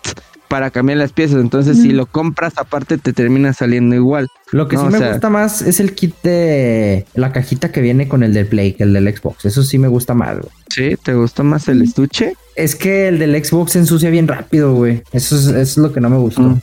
para 0.47 0.69
cambiar 0.69 0.99
las 0.99 1.11
piezas. 1.11 1.41
Entonces, 1.41 1.81
si 1.81 1.89
Mm. 1.89 1.95
lo 1.95 2.05
compras 2.05 2.53
aparte, 2.57 2.97
te 2.99 3.13
termina 3.13 3.51
saliendo 3.51 3.95
igual. 3.95 4.27
Lo 4.51 4.67
que 4.67 4.75
No, 4.75 4.83
sí 4.83 4.87
o 4.87 4.91
me 4.91 4.97
sea- 4.99 5.11
gusta 5.13 5.29
más 5.31 5.61
es 5.63 5.79
el 5.79 5.95
kit 5.95 6.13
de 6.23 7.05
la 7.15 7.31
cajita 7.31 7.71
que 7.71 7.81
viene 7.81 8.07
con 8.07 8.21
el 8.21 8.31
del 8.33 8.45
Play, 8.47 8.73
que 8.73 8.83
el 8.83 8.93
del 8.93 9.13
Xbox. 9.13 9.45
Eso 9.45 9.63
sí 9.63 9.79
me 9.79 9.87
gusta 9.87 10.13
más, 10.13 10.37
güey. 10.37 10.51
¿Sí? 10.69 10.95
¿Te 11.03 11.13
gustó 11.15 11.43
más 11.43 11.67
el 11.67 11.81
estuche? 11.81 12.33
Es 12.55 12.75
que 12.75 13.07
el 13.07 13.17
del 13.19 13.43
Xbox 13.43 13.71
se 13.73 13.79
ensucia 13.79 14.09
bien 14.11 14.27
rápido, 14.27 14.73
güey. 14.75 15.01
Eso 15.11 15.35
es, 15.35 15.47
eso 15.47 15.57
es 15.57 15.77
lo 15.77 15.91
que 15.91 15.99
no 15.99 16.09
me 16.09 16.17
gustó. 16.17 16.41
Mm. 16.43 16.61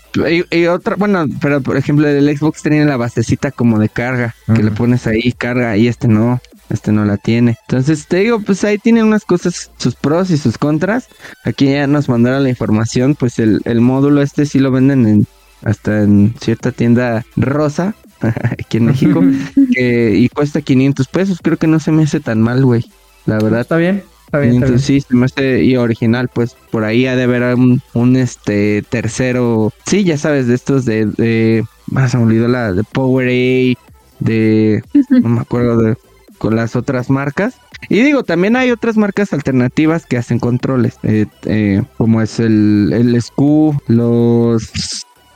Y, 0.51 0.57
y 0.59 0.67
otra, 0.67 0.95
bueno, 0.97 1.27
pero 1.41 1.61
por 1.61 1.77
ejemplo, 1.77 2.09
el 2.09 2.35
Xbox 2.39 2.63
tenía 2.63 2.85
la 2.85 2.97
basecita 2.97 3.51
como 3.51 3.79
de 3.81 3.89
carga, 3.89 4.35
que 4.55 4.63
le 4.63 4.71
pones 4.71 5.07
ahí 5.09 5.33
carga 5.33 5.77
y 5.77 5.89
este 5.89 6.07
no, 6.09 6.41
este 6.73 6.93
no 6.93 7.05
la 7.05 7.17
tiene. 7.17 7.57
Entonces 7.69 8.07
te 8.07 8.19
digo, 8.19 8.41
pues 8.41 8.65
ahí 8.65 8.79
tienen 8.79 9.05
unas 9.05 9.25
cosas, 9.25 9.71
sus 9.77 9.95
pros 9.95 10.31
y 10.31 10.37
sus 10.37 10.59
contras. 10.59 11.09
Aquí 11.45 11.67
ya 11.67 11.87
nos 11.87 12.09
mandaron 12.09 12.43
la 12.43 12.49
información, 12.49 13.15
pues 13.15 13.39
el, 13.39 13.61
el 13.65 13.81
módulo 13.81 14.23
este 14.23 14.47
sí 14.47 14.59
lo 14.59 14.71
venden 14.71 15.07
en 15.07 15.27
hasta 15.65 16.03
en 16.03 16.35
cierta 16.41 16.73
tienda 16.73 17.25
rosa 17.37 17.95
aquí 18.59 18.79
en 18.79 18.87
México 18.87 19.23
que, 19.75 20.15
y 20.17 20.29
cuesta 20.29 20.61
500 20.61 21.09
pesos. 21.09 21.39
Creo 21.43 21.57
que 21.57 21.67
no 21.67 21.81
se 21.81 21.93
me 21.93 22.05
hace 22.05 22.21
tan 22.21 22.41
mal, 22.41 22.65
güey. 22.65 22.85
La 23.27 23.39
verdad. 23.39 23.61
¿Está 23.61 23.77
bien? 23.77 24.03
Está 24.27 24.39
bien, 24.41 24.55
está 24.55 24.67
bien. 24.67 24.79
Sí, 24.81 25.01
se 25.01 25.15
me 25.15 25.27
hace 25.27 25.63
y 25.63 25.77
original, 25.77 26.31
pues 26.33 26.57
por 26.71 26.85
ahí 26.85 27.07
ha 27.07 27.17
de 27.17 27.25
haber 27.25 27.55
un, 27.55 27.83
un, 27.93 28.17
este 28.17 28.83
tercero, 28.89 29.73
sí, 29.85 30.05
ya 30.05 30.17
sabes, 30.17 30.47
de 30.47 30.55
estos 30.55 30.87
de, 30.87 31.05
de 31.05 31.65
ah, 31.95 32.09
se 32.09 32.17
me 32.17 32.25
olvidó 32.25 32.49
la 32.49 32.73
de 32.73 32.83
Powerade, 32.83 33.77
de, 34.21 34.83
no 35.11 35.29
me 35.29 35.41
acuerdo 35.41 35.77
de, 35.77 35.97
con 36.43 36.57
las 36.57 36.75
otras 36.75 37.09
marcas. 37.09 37.55
Y 37.89 38.03
digo, 38.03 38.25
también 38.25 38.57
hay 38.57 38.73
otras 38.73 38.97
marcas 38.97 39.33
alternativas 39.33 40.07
que 40.07 40.17
hacen 40.17 40.41
controles, 40.41 40.99
eh, 41.05 41.27
eh, 41.45 41.85
como 41.97 42.21
es 42.21 42.41
el, 42.41 42.91
el 42.93 43.23
SKU, 43.23 43.77
los, 43.87 44.73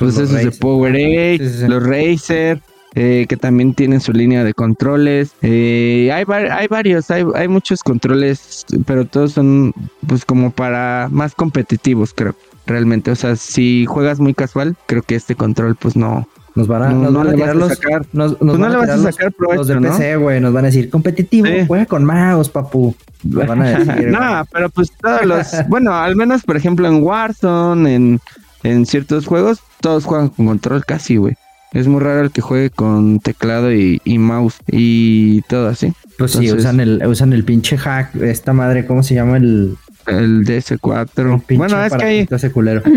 pues 0.00 0.16
Los 0.16 0.30
esos 0.30 0.44
de. 0.44 0.50
Powerade, 0.50 1.38
Sí, 1.38 1.68
los 1.68 1.80
Razer, 1.80 2.60
eh, 2.96 3.26
que 3.28 3.36
también 3.36 3.72
tienen 3.74 4.00
su 4.00 4.12
línea 4.12 4.42
de 4.42 4.52
controles. 4.52 5.30
Eh, 5.42 6.10
hay, 6.12 6.24
hay 6.50 6.66
varios, 6.66 7.08
hay, 7.12 7.24
hay 7.36 7.46
muchos 7.46 7.84
controles, 7.84 8.66
pero 8.84 9.04
todos 9.04 9.30
son 9.30 9.72
pues 10.08 10.24
como 10.24 10.50
para 10.50 11.06
más 11.12 11.36
competitivos, 11.36 12.14
creo. 12.14 12.34
Realmente, 12.66 13.12
o 13.12 13.14
sea, 13.14 13.36
si 13.36 13.86
juegas 13.86 14.18
muy 14.18 14.34
casual, 14.34 14.74
creo 14.86 15.02
que 15.02 15.14
este 15.14 15.36
control 15.36 15.76
pues 15.76 15.94
no, 15.94 16.26
Nos 16.56 16.66
van 16.66 16.82
a, 16.82 16.88
no, 16.90 17.02
nos 17.02 17.12
no 17.12 17.18
van 17.20 17.28
a 17.28 17.32
tirar 17.34 17.54
los. 17.56 17.68
sacar. 17.68 18.06
Nos, 18.12 18.32
nos 18.32 18.38
Pues 18.38 18.58
no 18.58 18.68
le 18.68 18.76
vas 18.76 18.88
a 18.90 18.96
los- 18.96 19.14
sacar 19.14 19.26
los, 19.26 19.34
provecho, 19.36 19.64
de 19.64 19.74
¿no? 19.80 19.90
PC, 19.90 20.16
güey. 20.16 20.40
Nos 20.40 20.52
van 20.52 20.64
a 20.64 20.66
decir 20.68 20.90
competitivo, 20.90 21.46
Sí. 21.46 21.64
juega 21.66 21.86
con 21.86 22.04
mouse, 22.04 22.48
papu. 22.48 22.94
Nos 23.22 23.46
van 23.46 23.62
a 23.62 23.64
decir. 23.78 24.08
no, 24.08 24.44
pero 24.52 24.68
pues 24.70 24.90
todos 25.00 25.24
los, 25.24 25.46
bueno, 25.68 25.94
al 25.94 26.16
menos 26.16 26.42
por 26.42 26.56
ejemplo 26.56 26.88
en 26.88 27.02
Warzone, 27.02 27.94
en, 27.94 28.20
en 28.62 28.86
ciertos 28.86 29.26
juegos, 29.26 29.60
todos 29.80 30.04
juegan 30.04 30.30
con 30.30 30.46
control 30.46 30.84
casi, 30.84 31.16
güey. 31.16 31.34
Es 31.72 31.88
muy 31.88 32.00
raro 32.00 32.22
el 32.22 32.30
que 32.30 32.40
juegue 32.40 32.70
con 32.70 33.18
teclado 33.20 33.70
y, 33.72 34.00
y 34.04 34.18
mouse 34.18 34.56
y 34.68 35.42
todo 35.42 35.68
así. 35.68 35.92
Pues 36.16 36.32
sí, 36.32 36.50
usan 36.50 36.80
el, 36.80 37.02
usan 37.06 37.34
el 37.34 37.44
pinche 37.44 37.76
hack. 37.76 38.14
Esta 38.16 38.54
madre, 38.54 38.86
¿cómo 38.86 39.02
se 39.02 39.14
llama? 39.14 39.36
El. 39.36 39.76
El 40.06 40.44
DS4. 40.46 41.42
bueno, 41.56 41.84
es 41.84 41.92
que 41.92 42.04
hay 42.04 42.26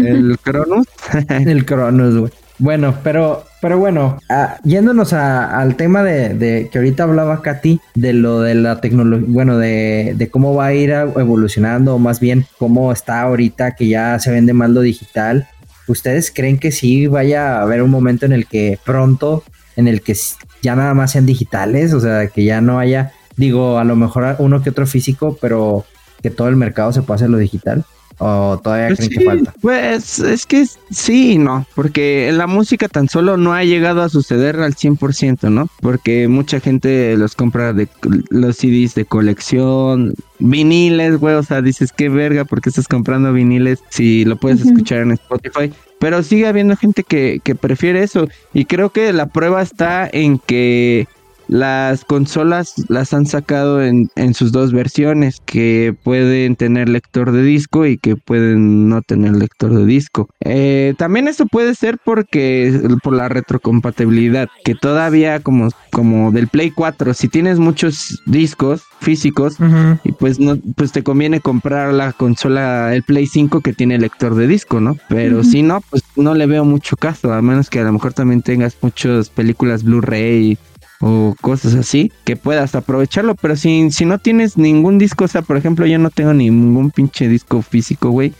el 0.06 0.38
Cronus. 0.42 0.86
el 1.28 1.66
Cronus, 1.66 2.18
güey. 2.18 2.32
Bueno, 2.60 2.94
pero, 3.04 3.46
pero 3.62 3.80
bueno, 3.80 4.20
ah, 4.30 4.58
yéndonos 4.66 5.14
al 5.14 5.76
tema 5.78 6.04
de, 6.04 6.68
que 6.70 6.78
ahorita 6.78 7.04
hablaba 7.04 7.42
Katy, 7.42 7.80
de 7.96 8.12
lo 8.12 8.42
de 8.42 8.54
la 8.54 8.82
tecnología, 8.82 9.26
bueno, 9.30 9.58
de, 9.58 10.14
de, 10.18 10.30
cómo 10.30 10.54
va 10.54 10.66
a 10.68 10.74
ir 10.74 10.92
evolucionando, 10.92 11.96
o 11.96 12.00
más 12.00 12.20
bien 12.20 12.46
cómo 12.58 12.92
está 12.92 13.22
ahorita 13.22 13.76
que 13.76 13.88
ya 13.88 14.20
se 14.20 14.32
vende 14.32 14.52
más 14.52 14.70
lo 14.70 14.82
digital. 14.82 15.48
¿Ustedes 15.88 16.32
creen 16.32 16.60
que 16.60 16.74
sí 16.74 17.08
vaya 17.08 17.60
a 17.60 17.62
haber 17.62 17.82
un 17.82 17.92
momento 17.92 18.26
en 18.26 18.34
el 18.34 18.46
que 18.46 18.78
pronto, 18.84 19.44
en 19.78 19.88
el 19.88 20.02
que 20.02 20.16
ya 20.62 20.76
nada 20.76 20.94
más 20.94 21.12
sean 21.12 21.26
digitales? 21.26 21.94
O 21.94 22.02
sea, 22.02 22.28
que 22.28 22.44
ya 22.44 22.60
no 22.60 22.78
haya, 22.78 23.14
digo, 23.38 23.80
a 23.80 23.86
lo 23.86 23.96
mejor 23.96 24.36
uno 24.40 24.62
que 24.62 24.72
otro 24.72 24.86
físico, 24.86 25.38
pero 25.42 25.86
que 26.22 26.30
todo 26.30 26.50
el 26.50 26.58
mercado 26.58 26.92
se 26.92 27.04
pase 27.04 27.24
a 27.24 27.30
lo 27.30 27.38
digital. 27.38 27.86
¿O 28.20 28.60
todavía 28.62 28.88
pues 28.88 29.00
creen 29.00 29.12
que 29.12 29.26
falta? 29.26 29.54
Pues 29.62 30.20
es 30.20 30.46
que 30.46 30.66
sí 30.92 31.38
no, 31.38 31.66
porque 31.74 32.32
la 32.34 32.48
música 32.48 32.90
tan 32.90 33.08
solo 33.08 33.38
no 33.38 33.54
ha 33.54 33.64
llegado 33.64 34.02
a 34.02 34.10
suceder 34.10 34.60
al 34.60 34.76
100%, 34.76 35.50
¿no? 35.50 35.68
Porque 35.82 36.28
mucha 36.28 36.60
gente 36.60 37.16
los 37.18 37.36
compra 37.36 37.72
de 37.72 37.88
los 38.30 38.58
CDs 38.58 38.94
de 38.96 39.06
colección, 39.06 40.14
viniles, 40.40 41.18
güey, 41.18 41.36
o 41.36 41.44
sea, 41.44 41.62
dices, 41.62 41.94
qué 41.94 42.10
verga, 42.10 42.44
porque 42.44 42.70
estás 42.70 42.90
comprando 42.90 43.32
viniles 43.32 43.80
si 43.90 44.26
lo 44.26 44.36
puedes 44.36 44.62
escuchar 44.62 45.00
en 45.00 45.12
Spotify? 45.12 45.72
Pero 46.00 46.22
sigue 46.22 46.48
habiendo 46.48 46.76
gente 46.76 47.04
que, 47.04 47.40
que 47.44 47.56
prefiere 47.56 48.04
eso 48.04 48.28
y 48.54 48.66
creo 48.66 48.90
que 48.90 49.14
la 49.14 49.28
prueba 49.28 49.62
está 49.62 50.10
en 50.12 50.40
que 50.40 51.08
las 51.50 52.06
consolas 52.06 52.76
las 52.90 53.14
han 53.14 53.26
sacado 53.26 53.84
en, 53.84 54.10
en, 54.16 54.34
sus 54.36 54.52
dos 54.52 54.72
versiones, 54.72 55.42
que 55.46 55.96
pueden 56.04 56.56
tener 56.56 56.88
lector 56.88 57.32
de 57.32 57.42
disco 57.42 57.88
y 57.88 57.98
que 57.98 58.16
pueden 58.16 58.88
no 58.88 59.02
tener 59.02 59.36
lector 59.36 59.74
de 59.74 59.86
disco. 59.86 60.30
Eh, 60.42 60.94
también 60.98 61.28
eso 61.28 61.48
puede 61.48 61.74
ser 61.74 61.98
porque 62.04 62.80
por 63.04 63.16
la 63.16 63.30
retrocompatibilidad, 63.30 64.48
que 64.64 64.76
todavía 64.76 65.40
como, 65.40 65.70
como 65.92 66.32
del 66.32 66.48
Play 66.48 66.70
4, 66.70 67.16
si 67.16 67.28
tienes 67.28 67.58
muchos 67.58 68.22
discos 68.28 68.84
físicos, 69.02 69.58
y 70.04 70.12
pues 70.12 70.40
no, 70.40 70.58
pues 70.76 70.92
te 70.92 71.04
conviene 71.04 71.40
comprar 71.40 71.94
la 71.94 72.14
consola, 72.14 72.94
el 72.94 73.04
Play 73.04 73.26
5 73.26 73.62
que 73.62 73.74
tiene 73.74 73.98
lector 73.98 74.36
de 74.36 74.46
disco, 74.46 74.82
¿no? 74.82 74.98
Pero 75.08 75.44
si 75.44 75.64
no, 75.64 75.82
pues 75.90 76.04
no 76.16 76.36
le 76.36 76.46
veo 76.46 76.64
mucho 76.64 76.96
caso, 76.96 77.34
a 77.34 77.42
menos 77.42 77.70
que 77.70 77.80
a 77.80 77.84
lo 77.84 77.94
mejor 77.94 78.14
también 78.14 78.44
tengas 78.44 78.78
muchas 78.82 79.30
películas 79.30 79.84
Blu-ray 79.84 80.58
o 81.02 81.36
cosas 81.40 81.76
así, 81.76 82.12
que 82.26 82.36
puedas 82.36 82.76
aprovecharlo, 82.76 83.36
pero 83.36 83.56
si, 83.56 83.90
si 83.92 84.06
no 84.06 84.20
tienes 84.20 84.58
ningún 84.58 84.98
disco, 84.98 85.26
o 85.26 85.28
sea, 85.28 85.42
por 85.42 85.58
ejemplo, 85.58 85.86
yo 85.86 85.98
no 85.98 86.10
tengo 86.10 86.34
ningún 86.34 86.92
pinche 86.92 87.28
disco 87.28 87.62
físico, 87.62 88.10
güey, 88.10 88.34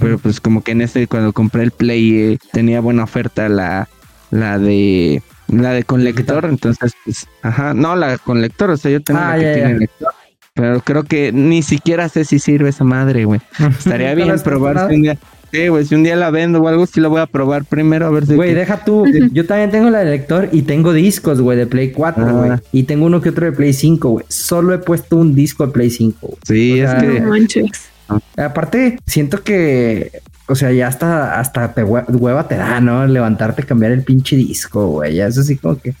pero 0.00 0.18
pues 0.18 0.40
como 0.40 0.62
que 0.62 0.72
en 0.72 0.82
este, 0.82 1.06
cuando 1.06 1.32
compré 1.32 1.62
el 1.62 1.70
Play, 1.70 2.18
eh, 2.18 2.38
tenía 2.52 2.80
buena 2.80 3.04
oferta 3.04 3.48
la, 3.48 3.88
la 4.30 4.58
de, 4.58 5.22
la 5.48 5.72
de 5.72 5.84
con 5.84 6.02
lector, 6.02 6.46
entonces, 6.46 6.92
pues, 7.04 7.28
ajá, 7.42 7.74
no, 7.74 7.94
la 7.94 8.18
con 8.18 8.40
lector, 8.40 8.70
o 8.70 8.76
sea, 8.76 8.90
yo 8.90 9.00
tengo 9.00 9.20
ah, 9.20 9.36
la 9.36 9.42
que 9.42 9.54
tiene 9.54 9.78
lector. 9.78 10.12
Pero 10.52 10.80
creo 10.80 11.04
que 11.04 11.32
ni 11.32 11.62
siquiera 11.62 12.08
sé 12.08 12.24
si 12.24 12.40
sirve 12.40 12.70
esa 12.70 12.84
madre, 12.84 13.24
güey. 13.24 13.40
Estaría 13.78 14.14
bien 14.14 14.34
probar 14.42 14.88
un 14.92 15.02
día. 15.02 15.18
Sí, 15.52 15.68
güey, 15.68 15.84
si 15.84 15.94
un 15.94 16.04
día 16.04 16.16
la 16.16 16.30
vendo 16.30 16.60
o 16.60 16.68
algo, 16.68 16.86
sí 16.86 17.00
la 17.00 17.08
voy 17.08 17.20
a 17.20 17.26
probar 17.26 17.64
primero 17.64 18.06
a 18.06 18.10
ver 18.10 18.26
si. 18.26 18.34
Güey, 18.34 18.54
deja 18.54 18.84
tú. 18.84 19.04
Yo 19.32 19.46
también 19.46 19.70
tengo 19.70 19.90
la 19.90 20.00
de 20.00 20.10
lector 20.10 20.48
y 20.52 20.62
tengo 20.62 20.92
discos, 20.92 21.40
güey, 21.40 21.58
de 21.58 21.66
Play 21.66 21.92
4, 21.92 22.36
güey. 22.36 22.52
Y 22.72 22.84
tengo 22.84 23.06
uno 23.06 23.20
que 23.20 23.30
otro 23.30 23.46
de 23.46 23.52
Play 23.52 23.72
5, 23.72 24.08
güey. 24.08 24.24
Solo 24.28 24.74
he 24.74 24.78
puesto 24.78 25.16
un 25.16 25.34
disco 25.34 25.66
de 25.66 25.72
Play 25.72 25.90
5. 25.90 26.38
Sí, 26.46 26.80
es 26.80 26.94
que. 26.94 27.66
Aparte, 28.36 28.98
siento 29.06 29.42
que. 29.42 30.12
O 30.46 30.54
sea, 30.56 30.72
ya 30.72 30.88
hasta, 30.88 31.38
hasta 31.38 31.74
te 31.74 31.84
hueva 31.84 32.48
te 32.48 32.56
da, 32.56 32.80
¿no? 32.80 33.06
Levantarte, 33.06 33.62
cambiar 33.62 33.92
el 33.92 34.02
pinche 34.02 34.34
disco, 34.36 34.86
güey. 34.88 35.14
Ya 35.14 35.28
eso 35.28 35.42
sí 35.42 35.56
como 35.56 35.80
que 35.80 35.94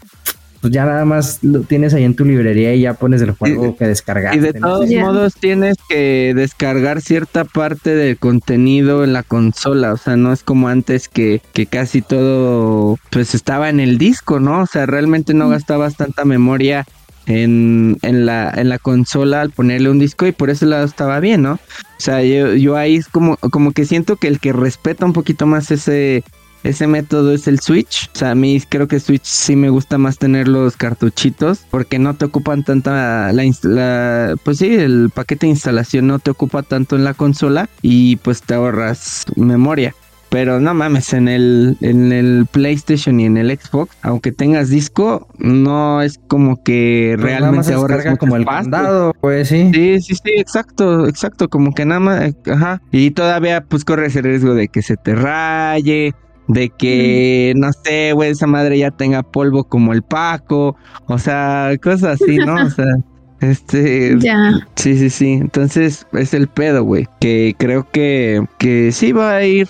pues 0.60 0.72
ya 0.72 0.84
nada 0.84 1.04
más 1.04 1.38
lo 1.42 1.60
tienes 1.60 1.94
ahí 1.94 2.04
en 2.04 2.14
tu 2.14 2.24
librería 2.24 2.74
y 2.74 2.82
ya 2.82 2.94
pones 2.94 3.22
el 3.22 3.32
juego 3.32 3.76
que 3.76 3.86
descargar. 3.86 4.34
Y 4.34 4.40
de 4.40 4.52
todos 4.52 4.90
modos 4.90 5.34
tienes 5.34 5.76
que 5.88 6.32
descargar 6.34 7.00
cierta 7.00 7.44
parte 7.44 7.94
del 7.94 8.18
contenido 8.18 9.04
en 9.04 9.12
la 9.12 9.22
consola, 9.22 9.92
o 9.92 9.96
sea, 9.96 10.16
no 10.16 10.32
es 10.32 10.42
como 10.42 10.68
antes 10.68 11.08
que, 11.08 11.40
que 11.52 11.66
casi 11.66 12.02
todo 12.02 12.98
pues 13.10 13.34
estaba 13.34 13.70
en 13.70 13.80
el 13.80 13.98
disco, 13.98 14.40
¿no? 14.40 14.62
O 14.62 14.66
sea, 14.66 14.86
realmente 14.86 15.34
no 15.34 15.48
gastabas 15.48 15.96
tanta 15.96 16.24
memoria 16.24 16.86
en, 17.26 17.96
en, 18.02 18.26
la, 18.26 18.52
en 18.54 18.68
la 18.68 18.78
consola 18.78 19.40
al 19.40 19.50
ponerle 19.50 19.90
un 19.90 19.98
disco 19.98 20.26
y 20.26 20.32
por 20.32 20.50
ese 20.50 20.66
lado 20.66 20.84
estaba 20.84 21.20
bien, 21.20 21.42
¿no? 21.42 21.52
O 21.52 22.02
sea, 22.02 22.22
yo, 22.22 22.54
yo 22.54 22.76
ahí 22.76 22.96
es 22.96 23.08
como, 23.08 23.36
como 23.36 23.72
que 23.72 23.84
siento 23.84 24.16
que 24.16 24.28
el 24.28 24.40
que 24.40 24.52
respeta 24.52 25.04
un 25.06 25.12
poquito 25.12 25.46
más 25.46 25.70
ese 25.70 26.24
ese 26.62 26.86
método 26.86 27.32
es 27.32 27.46
el 27.46 27.60
Switch. 27.60 28.10
O 28.14 28.18
sea, 28.18 28.32
a 28.32 28.34
mí 28.34 28.60
creo 28.68 28.88
que 28.88 29.00
Switch 29.00 29.24
sí 29.24 29.56
me 29.56 29.70
gusta 29.70 29.98
más 29.98 30.18
tener 30.18 30.48
los 30.48 30.76
cartuchitos 30.76 31.64
porque 31.70 31.98
no 31.98 32.14
te 32.14 32.26
ocupan 32.26 32.64
tanta 32.64 33.32
la, 33.32 33.44
la, 33.62 34.36
pues 34.44 34.58
sí, 34.58 34.74
el 34.74 35.10
paquete 35.14 35.46
de 35.46 35.50
instalación 35.50 36.06
no 36.06 36.18
te 36.18 36.30
ocupa 36.30 36.62
tanto 36.62 36.96
en 36.96 37.04
la 37.04 37.14
consola 37.14 37.68
y 37.82 38.16
pues 38.16 38.42
te 38.42 38.54
ahorras 38.54 39.24
memoria. 39.36 39.94
Pero 40.30 40.60
no 40.60 40.72
mames, 40.74 41.12
en 41.12 41.26
el, 41.26 41.76
en 41.80 42.12
el 42.12 42.46
PlayStation 42.46 43.18
y 43.18 43.24
en 43.24 43.36
el 43.36 43.50
Xbox, 43.58 43.96
aunque 44.02 44.30
tengas 44.30 44.68
disco, 44.68 45.26
no 45.38 46.02
es 46.02 46.20
como 46.28 46.62
que 46.62 47.16
pues 47.16 47.32
realmente 47.32 47.74
ahorras 47.74 48.16
como 48.16 48.36
el 48.36 48.46
candado, 48.46 49.12
pues 49.20 49.48
sí. 49.48 49.72
Sí, 49.74 50.00
sí, 50.00 50.14
sí, 50.14 50.30
exacto, 50.36 51.08
exacto, 51.08 51.48
como 51.48 51.74
que 51.74 51.84
nada 51.84 51.98
más, 51.98 52.32
ajá. 52.46 52.80
Y 52.92 53.10
todavía 53.10 53.64
pues 53.64 53.84
corres 53.84 54.14
el 54.14 54.22
riesgo 54.22 54.54
de 54.54 54.68
que 54.68 54.82
se 54.82 54.96
te 54.96 55.16
raye, 55.16 56.14
de 56.52 56.68
que, 56.68 57.52
no 57.56 57.72
sé, 57.72 58.12
güey, 58.12 58.30
esa 58.30 58.46
madre 58.46 58.78
ya 58.78 58.90
tenga 58.90 59.22
polvo 59.22 59.64
como 59.64 59.92
el 59.92 60.02
Paco, 60.02 60.76
o 61.06 61.18
sea, 61.18 61.72
cosas 61.80 62.20
así, 62.20 62.38
¿no? 62.38 62.54
O 62.66 62.70
sea, 62.70 62.86
este... 63.40 64.16
Ya. 64.18 64.66
Sí, 64.74 64.98
sí, 64.98 65.10
sí, 65.10 65.32
entonces 65.34 66.06
es 66.12 66.34
el 66.34 66.48
pedo, 66.48 66.82
güey, 66.82 67.06
que 67.20 67.54
creo 67.56 67.88
que, 67.90 68.44
que 68.58 68.90
sí 68.90 69.12
va 69.12 69.36
a 69.36 69.44
ir 69.44 69.68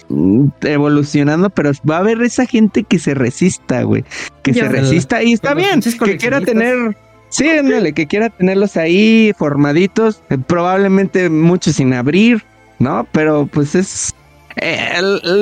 evolucionando, 0.63 1.51
pero 1.51 1.73
va 1.89 1.97
a 1.97 2.01
haber 2.01 2.23
esa 2.23 2.47
gente 2.47 2.85
que 2.85 2.99
se 2.99 3.13
resista, 3.13 3.83
güey, 3.83 4.05
que 4.43 4.55
se 4.55 4.67
resista 4.67 5.23
y 5.23 5.35
está 5.35 5.55
bien, 5.55 5.81
que 5.83 6.17
quiera 6.17 6.41
tener... 6.41 6.97
Sí, 7.29 7.49
ándale, 7.49 7.93
que 7.93 8.09
quiera 8.09 8.29
tenerlos 8.29 8.77
ahí 8.77 9.33
formaditos, 9.39 10.21
eh, 10.31 10.39
probablemente 10.39 11.31
muchos 11.31 11.77
sin 11.77 11.95
abrir, 11.95 12.43
¿no? 12.81 13.07
Pero 13.13 13.47
pues 13.47 13.77
es 13.77 14.17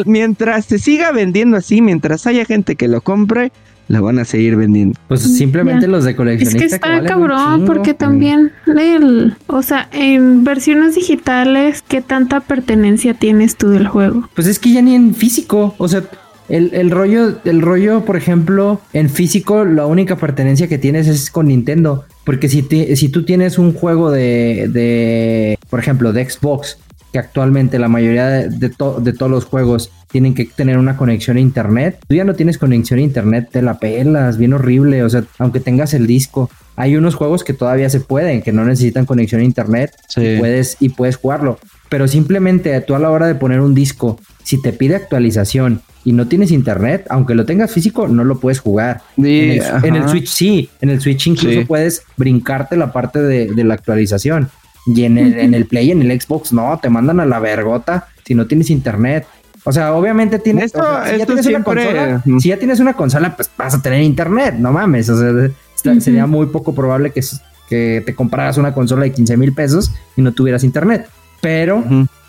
mientras 0.06 0.66
se 0.66 0.78
siga 0.78 1.12
vendiendo 1.12 1.56
así, 1.56 1.80
mientras 1.80 2.26
haya 2.26 2.44
gente 2.44 2.76
que 2.76 2.88
lo 2.88 3.00
compre, 3.00 3.52
lo 3.88 4.02
van 4.02 4.18
a 4.18 4.24
seguir 4.24 4.56
vendiendo. 4.56 4.98
Pues 5.08 5.22
simplemente 5.22 5.88
los 5.88 6.04
de 6.04 6.14
coleccionista. 6.14 6.64
Es 6.64 6.70
que 6.72 6.76
está 6.76 7.02
cabrón, 7.04 7.64
porque 7.64 7.94
también, 7.94 8.52
el, 8.66 9.34
o 9.46 9.62
sea, 9.62 9.88
en 9.92 10.44
versiones 10.44 10.94
digitales, 10.94 11.82
¿qué 11.86 12.02
tanta 12.02 12.40
pertenencia 12.40 13.14
tienes 13.14 13.56
tú 13.56 13.70
del 13.70 13.88
juego? 13.88 14.28
Pues 14.34 14.46
es 14.46 14.58
que 14.58 14.72
ya 14.72 14.82
ni 14.82 14.94
en 14.94 15.14
físico, 15.14 15.74
o 15.78 15.88
sea, 15.88 16.04
el, 16.48 16.90
rollo, 16.90 17.38
el 17.44 17.60
rollo, 17.60 18.04
por 18.04 18.16
ejemplo, 18.16 18.80
en 18.92 19.10
físico, 19.10 19.64
la 19.64 19.86
única 19.86 20.16
pertenencia 20.16 20.66
que 20.66 20.78
tienes 20.78 21.06
es 21.06 21.30
con 21.30 21.48
Nintendo. 21.48 22.04
Porque 22.24 22.48
si, 22.48 22.62
si 22.96 23.08
tú 23.08 23.24
tienes 23.24 23.58
un 23.58 23.72
juego 23.72 24.10
de, 24.10 24.68
de, 24.70 25.58
por 25.70 25.80
ejemplo, 25.80 26.12
de 26.12 26.28
Xbox 26.28 26.78
que 27.18 27.26
actualmente 27.26 27.78
la 27.78 27.88
mayoría 27.88 28.26
de, 28.26 28.48
de, 28.48 28.68
todos 28.68 29.30
los 29.30 29.44
juegos 29.44 29.90
tienen 30.10 30.34
que 30.34 30.44
tener 30.44 30.78
una 30.78 30.96
conexión 30.96 31.36
a 31.36 31.40
internet. 31.40 31.98
Tú 32.06 32.14
ya 32.14 32.24
no 32.24 32.34
tienes 32.34 32.58
conexión 32.58 33.00
a 33.00 33.02
internet, 33.02 33.48
te 33.50 33.60
la 33.62 33.78
pelas, 33.78 34.38
bien 34.38 34.52
horrible. 34.52 35.02
O 35.02 35.10
sea, 35.10 35.24
aunque 35.38 35.60
tengas 35.60 35.94
el 35.94 36.06
disco, 36.06 36.50
hay 36.76 36.96
unos 36.96 37.14
juegos 37.14 37.44
que 37.44 37.52
todavía 37.54 37.90
se 37.90 38.00
pueden, 38.00 38.42
que 38.42 38.52
no 38.52 38.64
necesitan 38.64 39.04
conexión 39.04 39.40
a 39.40 39.44
internet 39.44 39.92
y, 40.16 40.38
puedes, 40.38 40.76
y 40.80 40.90
puedes 40.90 41.16
jugarlo. 41.16 41.58
Pero 41.88 42.06
simplemente 42.06 42.80
tú 42.82 42.94
a 42.94 42.98
la 42.98 43.10
hora 43.10 43.26
de 43.26 43.34
poner 43.34 43.60
un 43.60 43.74
disco, 43.74 44.20
si 44.44 44.62
te 44.62 44.72
pide 44.72 44.94
actualización 44.94 45.82
y 46.04 46.12
no 46.12 46.28
tienes 46.28 46.52
internet, 46.52 47.06
aunque 47.10 47.34
lo 47.34 47.44
tengas 47.44 47.72
físico, 47.72 48.06
no 48.06 48.22
lo 48.24 48.38
puedes 48.38 48.60
jugar. 48.60 49.02
en, 49.16 49.96
el, 49.96 50.08
Switch 50.08 50.28
sí, 50.28 50.70
en 50.80 50.90
el 50.90 51.00
Switch 51.00 51.26
incluso 51.26 51.66
puedes 51.66 52.02
brincarte 52.16 52.76
la 52.76 52.92
parte 52.92 53.20
de, 53.20 53.48
de 53.48 53.64
la 53.64 53.74
actualización. 53.74 54.48
Y 54.94 55.04
en 55.04 55.18
el, 55.18 55.38
en 55.38 55.54
el 55.54 55.66
Play, 55.66 55.90
en 55.90 56.02
el 56.02 56.20
Xbox, 56.20 56.52
no, 56.52 56.78
te 56.80 56.88
mandan 56.88 57.20
a 57.20 57.26
la 57.26 57.38
vergota 57.40 58.08
si 58.24 58.34
no 58.34 58.46
tienes 58.46 58.70
internet. 58.70 59.26
O 59.64 59.72
sea, 59.72 59.92
obviamente 59.94 60.38
tienes, 60.38 60.72
si, 60.72 60.78
ya 61.18 61.26
tienes 61.26 61.46
una 61.46 61.62
consola, 61.62 62.22
si 62.38 62.48
ya 62.48 62.58
tienes 62.58 62.80
una 62.80 62.94
consola, 62.94 63.36
pues 63.36 63.50
vas 63.58 63.74
a 63.74 63.82
tener 63.82 64.02
internet, 64.02 64.54
no 64.58 64.72
mames. 64.72 65.10
O 65.10 65.18
sea, 65.18 66.00
sería 66.00 66.26
muy 66.26 66.46
poco 66.46 66.74
probable 66.74 67.10
que, 67.10 67.20
que 67.68 68.02
te 68.06 68.14
compraras 68.14 68.56
una 68.56 68.72
consola 68.72 69.02
de 69.02 69.12
15 69.12 69.36
mil 69.36 69.52
pesos 69.52 69.92
y 70.16 70.22
no 70.22 70.32
tuvieras 70.32 70.64
internet. 70.64 71.06
Pero 71.42 71.84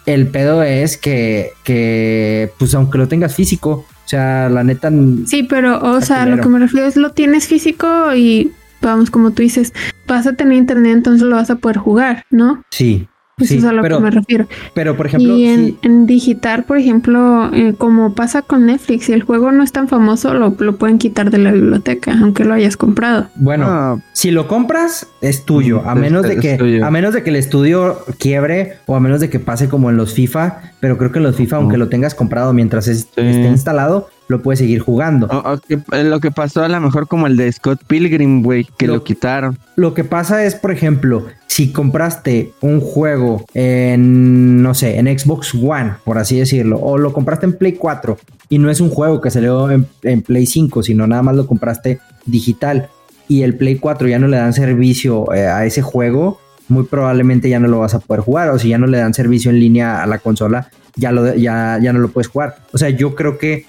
el 0.06 0.28
pedo 0.28 0.64
es 0.64 0.98
que, 0.98 1.52
que, 1.64 2.52
pues 2.58 2.74
aunque 2.76 2.98
lo 2.98 3.08
tengas 3.08 3.36
físico, 3.36 3.86
o 4.06 4.08
sea, 4.10 4.50
la 4.50 4.64
neta. 4.64 4.92
Sí, 5.26 5.44
pero, 5.44 5.82
o 5.82 6.02
sea, 6.02 6.26
lo 6.26 6.42
que 6.42 6.50
me 6.50 6.60
refiero 6.60 6.88
es 6.88 6.98
lo 6.98 7.12
tienes 7.12 7.48
físico 7.48 8.14
y 8.16 8.52
vamos, 8.82 9.10
como 9.10 9.32
tú 9.32 9.42
dices, 9.42 9.74
vas 10.08 10.28
a 10.28 10.34
tener 10.34 10.58
internet, 10.58 10.94
entonces 10.94 11.28
lo 11.28 11.36
vas 11.36 11.50
a 11.50 11.56
poder 11.56 11.78
jugar, 11.78 12.26
¿no? 12.30 12.64
Sí. 12.72 13.08
Eso 13.40 13.56
es 13.56 13.64
a 13.64 13.72
lo 13.72 13.84
que 13.84 14.00
me 14.00 14.12
refiero. 14.12 14.48
Pero, 14.74 14.98
por 14.98 15.08
ejemplo... 15.08 15.36
Y 15.36 15.46
en, 15.46 16.06
digital, 16.06 16.64
por 16.64 16.78
ejemplo, 16.78 17.50
eh, 17.54 17.74
como 17.78 18.14
pasa 18.14 18.42
con 18.42 18.66
Netflix, 18.66 19.06
si 19.06 19.14
el 19.14 19.24
juego 19.24 19.52
no 19.52 19.64
es 19.64 19.72
tan 19.72 19.88
famoso, 19.88 20.34
lo, 20.34 20.56
pueden 20.78 20.98
quitar 20.98 21.32
de 21.32 21.38
la 21.38 21.52
biblioteca, 21.52 22.18
aunque 22.22 22.44
lo 22.44 22.54
hayas 22.54 22.78
comprado. 22.78 23.28
Bueno, 23.36 23.66
ah. 23.68 23.98
si 24.14 24.32
lo 24.32 24.48
compras, 24.48 25.08
es 25.22 25.46
tuyo. 25.46 25.82
A 25.86 25.96
menos 25.96 26.24
de 26.24 26.38
que... 26.38 26.82
A 26.84 26.92
menos 26.92 27.14
de 27.14 27.24
que 27.24 27.30
el 27.30 27.36
estudio 27.36 28.00
quiebre 28.18 28.74
o 28.86 28.96
a 28.96 29.00
menos 29.00 29.20
de 29.20 29.30
que 29.30 29.40
pase 29.40 29.70
como 29.70 29.90
en 29.90 29.98
los 29.98 30.14
FIFA. 30.14 30.74
Pero 30.80 30.98
creo 30.98 31.12
que 31.12 31.20
en 31.20 31.24
los 31.24 31.36
FIFA, 31.36 31.58
aunque 31.58 31.78
lo 31.78 31.90
tengas 31.90 32.16
comprado 32.16 32.54
mientras 32.54 32.88
esté 32.88 33.22
instalado, 33.48 34.10
lo 34.30 34.42
puedes 34.42 34.60
seguir 34.60 34.80
jugando. 34.80 35.28
Eh, 35.68 36.04
lo 36.06 36.20
que 36.22 36.32
pasó 36.32 36.64
a 36.64 36.70
lo 36.70 36.80
mejor 36.80 37.08
como 37.08 37.28
el 37.28 37.36
de 37.36 37.52
Scott 37.52 37.82
Pilgrim, 37.86 38.42
güey, 38.42 38.66
que 38.78 38.88
lo, 38.88 39.04
quitaron. 39.04 39.58
Lo 39.76 39.94
que 39.94 40.06
pasa 40.06 40.46
es, 40.46 40.56
por 40.56 40.72
ejemplo, 40.72 41.26
si 41.48 41.74
compraste 41.74 42.54
un 42.62 42.80
juego 42.80 43.44
en, 43.54 44.62
no 44.64 44.74
sé, 44.74 45.00
en 45.00 45.08
Xbox 45.20 45.54
One, 45.56 45.96
por 46.06 46.18
así 46.18 46.38
decirlo, 46.38 46.80
o 46.80 46.98
lo 46.98 47.12
compraste 47.12 47.48
en 47.48 47.54
Play 47.54 47.74
4 47.74 48.18
y 48.50 48.60
no 48.60 48.70
es 48.70 48.80
un 48.80 48.90
juego 48.90 49.20
que 49.20 49.32
salió 49.32 49.70
en, 49.70 49.88
en 50.04 50.22
Play 50.22 50.46
5, 50.46 50.84
sino 50.84 51.08
nada 51.08 51.24
más 51.24 51.36
lo 51.36 51.48
compraste 51.48 52.00
digital 52.26 52.90
y 53.30 53.44
el 53.44 53.56
Play 53.56 53.78
4 53.78 54.08
ya 54.08 54.20
no 54.20 54.28
le 54.28 54.38
dan 54.38 54.54
servicio 54.54 55.32
eh, 55.34 55.48
a 55.48 55.64
ese 55.66 55.82
juego, 55.82 56.40
muy 56.68 56.84
probablemente 56.84 57.48
ya 57.48 57.60
no 57.60 57.68
lo 57.68 57.80
vas 57.80 57.94
a 57.94 58.00
poder 58.00 58.22
jugar. 58.22 58.50
O 58.50 58.60
si 58.60 58.70
ya 58.70 58.78
no 58.78 58.88
le 58.88 58.98
dan 58.98 59.14
servicio 59.14 59.52
en 59.52 59.60
línea 59.60 60.02
a 60.02 60.08
la 60.08 60.18
consola, 60.18 60.70
ya, 60.96 61.12
lo, 61.12 61.36
ya, 61.36 61.80
ya 61.82 61.94
no 61.94 62.00
lo 62.00 62.10
puedes 62.10 62.28
jugar. 62.28 62.58
O 62.74 62.78
sea, 62.78 62.90
yo 62.90 63.16
creo 63.16 63.38
que 63.38 63.66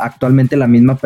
actualmente 0.00 0.56
la 0.56 0.66
misma, 0.66 0.98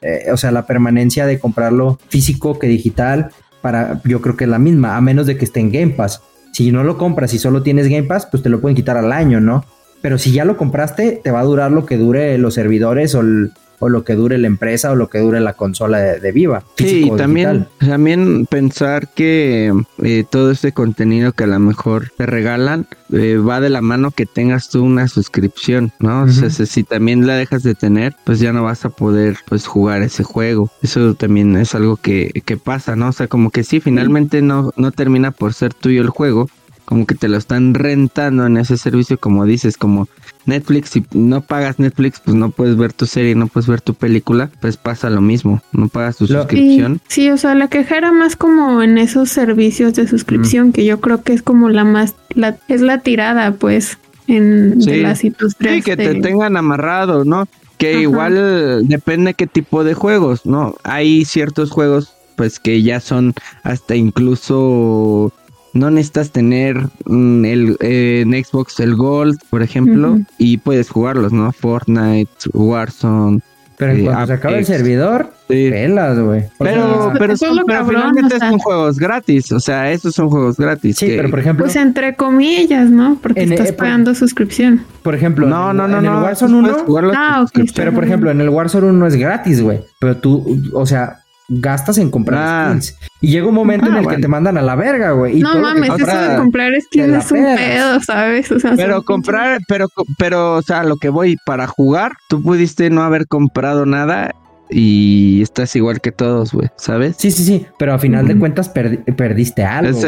eh, 0.00 0.26
o 0.32 0.36
sea, 0.36 0.50
la 0.50 0.66
permanencia 0.66 1.26
de 1.26 1.38
comprarlo 1.38 1.98
físico 2.08 2.58
que 2.58 2.66
digital, 2.66 3.30
para, 3.60 4.00
yo 4.04 4.20
creo 4.20 4.36
que 4.36 4.44
es 4.44 4.50
la 4.50 4.58
misma, 4.58 4.96
a 4.96 5.00
menos 5.00 5.26
de 5.26 5.36
que 5.36 5.44
esté 5.44 5.60
en 5.60 5.72
Game 5.72 5.92
Pass. 5.92 6.22
Si 6.52 6.70
no 6.72 6.84
lo 6.84 6.98
compras 6.98 7.34
y 7.34 7.38
solo 7.38 7.62
tienes 7.62 7.88
Game 7.88 8.04
Pass, 8.04 8.26
pues 8.26 8.42
te 8.42 8.48
lo 8.48 8.60
pueden 8.60 8.76
quitar 8.76 8.96
al 8.96 9.12
año, 9.12 9.40
¿no? 9.40 9.64
Pero 10.00 10.18
si 10.18 10.32
ya 10.32 10.44
lo 10.44 10.56
compraste, 10.56 11.20
te 11.22 11.30
va 11.30 11.40
a 11.40 11.44
durar 11.44 11.72
lo 11.72 11.84
que 11.84 11.96
dure 11.96 12.38
los 12.38 12.54
servidores 12.54 13.14
o 13.14 13.20
el, 13.20 13.52
o 13.78 13.88
lo 13.88 14.04
que 14.04 14.14
dure 14.14 14.38
la 14.38 14.46
empresa 14.46 14.90
o 14.90 14.96
lo 14.96 15.08
que 15.08 15.18
dure 15.18 15.40
la 15.40 15.54
consola 15.54 15.98
de, 15.98 16.32
Viva. 16.32 16.62
Sí, 16.76 17.04
y 17.06 17.16
también, 17.16 17.66
también 17.78 18.46
pensar 18.46 19.08
que 19.08 19.72
eh, 20.02 20.24
todo 20.28 20.50
este 20.50 20.72
contenido 20.72 21.32
que 21.32 21.44
a 21.44 21.48
lo 21.48 21.58
mejor 21.58 22.12
te 22.16 22.26
regalan 22.26 22.86
eh, 23.12 23.36
va 23.36 23.60
de 23.60 23.70
la 23.70 23.80
mano 23.80 24.10
que 24.10 24.26
tengas 24.26 24.68
tú 24.68 24.84
una 24.84 25.08
suscripción, 25.08 25.92
¿no? 25.98 26.24
O 26.24 26.28
sea, 26.28 26.50
si 26.50 26.84
también 26.84 27.26
la 27.26 27.36
dejas 27.36 27.62
de 27.62 27.74
tener, 27.74 28.14
pues 28.24 28.38
ya 28.38 28.52
no 28.52 28.64
vas 28.64 28.84
a 28.84 28.90
poder 28.90 29.38
pues 29.48 29.66
jugar 29.66 30.02
ese 30.02 30.24
juego. 30.24 30.70
Eso 30.82 31.14
también 31.14 31.56
es 31.56 31.74
algo 31.74 31.96
que, 31.96 32.30
que 32.44 32.56
pasa, 32.56 32.96
¿no? 32.96 33.08
O 33.08 33.12
sea, 33.12 33.26
como 33.26 33.50
que 33.50 33.64
sí, 33.64 33.80
finalmente 33.80 34.42
no, 34.42 34.72
no 34.76 34.92
termina 34.92 35.30
por 35.30 35.54
ser 35.54 35.72
tuyo 35.72 36.02
el 36.02 36.10
juego, 36.10 36.48
como 36.88 37.04
que 37.04 37.14
te 37.14 37.28
lo 37.28 37.36
están 37.36 37.74
rentando 37.74 38.46
en 38.46 38.56
ese 38.56 38.78
servicio, 38.78 39.18
como 39.18 39.44
dices, 39.44 39.76
como 39.76 40.08
Netflix, 40.46 40.88
si 40.88 41.04
no 41.12 41.42
pagas 41.42 41.78
Netflix, 41.78 42.18
pues 42.18 42.34
no 42.34 42.48
puedes 42.50 42.78
ver 42.78 42.94
tu 42.94 43.04
serie, 43.04 43.34
no 43.34 43.46
puedes 43.46 43.68
ver 43.68 43.82
tu 43.82 43.92
película, 43.92 44.48
pues 44.62 44.78
pasa 44.78 45.10
lo 45.10 45.20
mismo, 45.20 45.62
no 45.72 45.88
pagas 45.88 46.16
tu 46.16 46.26
suscripción. 46.26 47.02
Sí, 47.06 47.28
o 47.28 47.36
sea, 47.36 47.54
la 47.54 47.68
queja 47.68 47.98
era 47.98 48.10
más 48.10 48.36
como 48.36 48.82
en 48.82 48.96
esos 48.96 49.28
servicios 49.28 49.92
de 49.96 50.08
suscripción, 50.08 50.72
que 50.72 50.86
yo 50.86 50.98
creo 50.98 51.22
que 51.22 51.34
es 51.34 51.42
como 51.42 51.68
la 51.68 51.84
más, 51.84 52.14
la, 52.30 52.56
es 52.68 52.80
la 52.80 53.00
tirada, 53.00 53.52
pues, 53.52 53.98
en 54.26 54.78
de 54.78 55.02
las 55.02 55.24
industrias. 55.24 55.74
Sí, 55.74 55.82
que 55.82 55.94
te 55.94 56.14
tengan 56.22 56.56
amarrado, 56.56 57.26
¿no? 57.26 57.48
Que 57.76 58.00
igual 58.00 58.88
depende 58.88 59.34
qué 59.34 59.46
tipo 59.46 59.84
de 59.84 59.92
juegos, 59.92 60.46
¿no? 60.46 60.74
Hay 60.84 61.26
ciertos 61.26 61.70
juegos 61.70 62.14
pues 62.34 62.60
que 62.60 62.82
ya 62.82 63.00
son 63.00 63.34
hasta 63.64 63.96
incluso 63.96 65.32
no 65.72 65.90
necesitas 65.90 66.30
tener 66.30 66.76
mm, 67.06 67.44
el, 67.44 67.76
en 67.80 68.44
Xbox 68.44 68.80
el 68.80 68.96
Gold, 68.96 69.38
por 69.50 69.62
ejemplo, 69.62 70.18
y 70.38 70.58
puedes 70.58 70.90
jugarlos, 70.90 71.32
¿no? 71.32 71.52
Fortnite, 71.52 72.30
Warzone. 72.52 73.40
Pero 73.78 73.92
en 73.92 74.00
eh, 74.00 74.04
cuanto 74.06 74.26
se 74.26 74.32
acaba 74.32 74.56
el 74.58 74.66
servidor, 74.66 75.32
pelas, 75.46 76.18
güey. 76.18 76.44
Pero, 76.58 77.12
pero, 77.16 77.36
son, 77.36 77.60
pero 77.64 77.86
finalmente 77.86 78.36
son 78.40 78.58
juegos 78.58 78.98
gratis. 78.98 79.52
O 79.52 79.60
sea, 79.60 79.92
estos 79.92 80.16
son 80.16 80.28
juegos 80.30 80.56
gratis. 80.56 80.96
Sí, 80.96 81.06
pero 81.16 81.30
por 81.30 81.38
ejemplo. 81.38 81.64
Pues 81.64 81.76
entre 81.76 82.16
comillas, 82.16 82.90
¿no? 82.90 83.18
Porque 83.22 83.44
estás 83.44 83.70
pagando 83.72 84.16
suscripción. 84.16 84.84
Por 85.04 85.14
ejemplo, 85.14 85.46
no, 85.46 85.72
no, 85.72 85.86
no, 85.86 85.98
en 85.98 86.06
el 86.06 86.10
Warzone 86.10 86.54
1. 86.54 86.76
Ah, 87.14 87.46
pero 87.76 87.92
por 87.92 88.02
ejemplo, 88.02 88.32
en 88.32 88.40
el 88.40 88.48
Warzone 88.48 88.88
1 88.88 89.06
es 89.06 89.14
gratis, 89.14 89.62
güey. 89.62 89.80
Pero 90.00 90.16
tú, 90.16 90.60
o 90.74 90.84
sea, 90.84 91.18
gastas 91.48 91.98
en 91.98 92.10
comprar 92.10 92.38
ah. 92.38 92.68
skins. 92.70 92.96
Y 93.20 93.28
llega 93.28 93.48
un 93.48 93.54
momento 93.54 93.86
en 93.86 93.94
ah, 93.94 94.00
el 94.00 94.06
que 94.06 94.18
te 94.18 94.28
mandan 94.28 94.58
a 94.58 94.62
la 94.62 94.76
verga, 94.76 95.12
güey. 95.12 95.40
No 95.40 95.58
mames, 95.58 95.90
eso 95.98 96.06
de 96.06 96.36
comprar 96.36 96.72
skins 96.80 97.24
es 97.24 97.32
un 97.32 97.44
pedo, 97.56 98.00
¿sabes? 98.00 98.48
pero 98.76 99.02
comprar, 99.02 99.60
pero, 99.66 99.88
pero, 100.18 100.54
o 100.56 100.62
sea, 100.62 100.84
lo 100.84 100.96
que 100.96 101.08
voy 101.08 101.36
para 101.44 101.66
jugar, 101.66 102.12
tú 102.28 102.42
pudiste 102.42 102.90
no 102.90 103.02
haber 103.02 103.26
comprado 103.26 103.86
nada 103.86 104.34
y 104.70 105.40
estás 105.42 105.74
igual 105.74 106.00
que 106.00 106.12
todos, 106.12 106.52
güey, 106.52 106.68
¿sabes? 106.76 107.16
Sí, 107.18 107.30
sí, 107.30 107.44
sí, 107.44 107.66
pero 107.78 107.94
a 107.94 107.98
final 107.98 108.28
de 108.28 108.38
cuentas 108.38 108.68
perdiste 108.68 109.64
algo. 109.64 109.98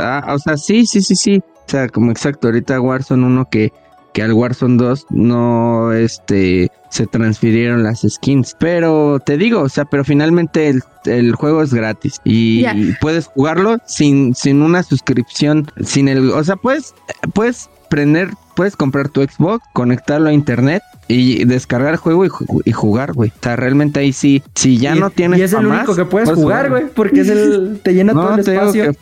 Ah, 0.00 0.34
o 0.34 0.38
sea, 0.38 0.56
sí, 0.56 0.86
sí, 0.86 1.02
sí, 1.02 1.14
sí. 1.14 1.42
O 1.66 1.70
sea, 1.70 1.88
como 1.88 2.10
exacto, 2.10 2.48
ahorita 2.48 2.80
Warzone 2.80 3.26
uno 3.26 3.48
que 3.50 3.70
que 4.12 4.22
al 4.22 4.32
Warzone 4.32 4.76
2 4.76 5.06
no 5.10 5.92
este 5.92 6.70
se 6.90 7.06
transfirieron 7.06 7.82
las 7.82 8.02
skins. 8.08 8.56
Pero 8.58 9.20
te 9.24 9.36
digo, 9.36 9.60
o 9.60 9.68
sea, 9.68 9.84
pero 9.84 10.04
finalmente 10.04 10.68
el, 11.04 11.34
juego 11.34 11.62
es 11.62 11.72
gratis 11.72 12.20
y, 12.24 12.64
puedes 13.00 13.26
jugarlo 13.26 13.78
sin, 13.86 14.34
sin 14.34 14.62
una 14.62 14.82
suscripción, 14.82 15.70
sin 15.82 16.08
el, 16.08 16.30
o 16.30 16.44
sea, 16.44 16.56
puedes, 16.56 16.94
puedes 17.34 17.70
prender, 17.88 18.30
puedes 18.54 18.76
comprar 18.76 19.08
tu 19.08 19.22
Xbox, 19.22 19.64
conectarlo 19.72 20.28
a 20.28 20.32
internet 20.32 20.82
y 21.08 21.44
descargar 21.44 21.92
el 21.92 21.96
juego 21.96 22.24
y, 22.64 22.72
jugar, 22.72 23.12
güey. 23.14 23.30
O 23.30 23.42
sea, 23.42 23.56
realmente 23.56 24.00
ahí 24.00 24.12
sí, 24.12 24.42
si 24.54 24.76
ya 24.76 24.94
no 24.94 25.10
tienes. 25.10 25.38
Y 25.38 25.42
es 25.42 25.52
el 25.54 25.66
único 25.66 25.96
que 25.96 26.04
puedes, 26.04 26.30
jugar, 26.30 26.68
güey, 26.70 26.86
porque 26.94 27.20
es 27.20 27.28
el, 27.28 27.80
te 27.82 27.94
llena 27.94 28.12
todo 28.12 28.34
el 28.34 28.40
espacio. 28.40 28.92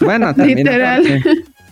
bueno, 0.00 0.34
también 0.34 0.58
Literal. 0.58 1.22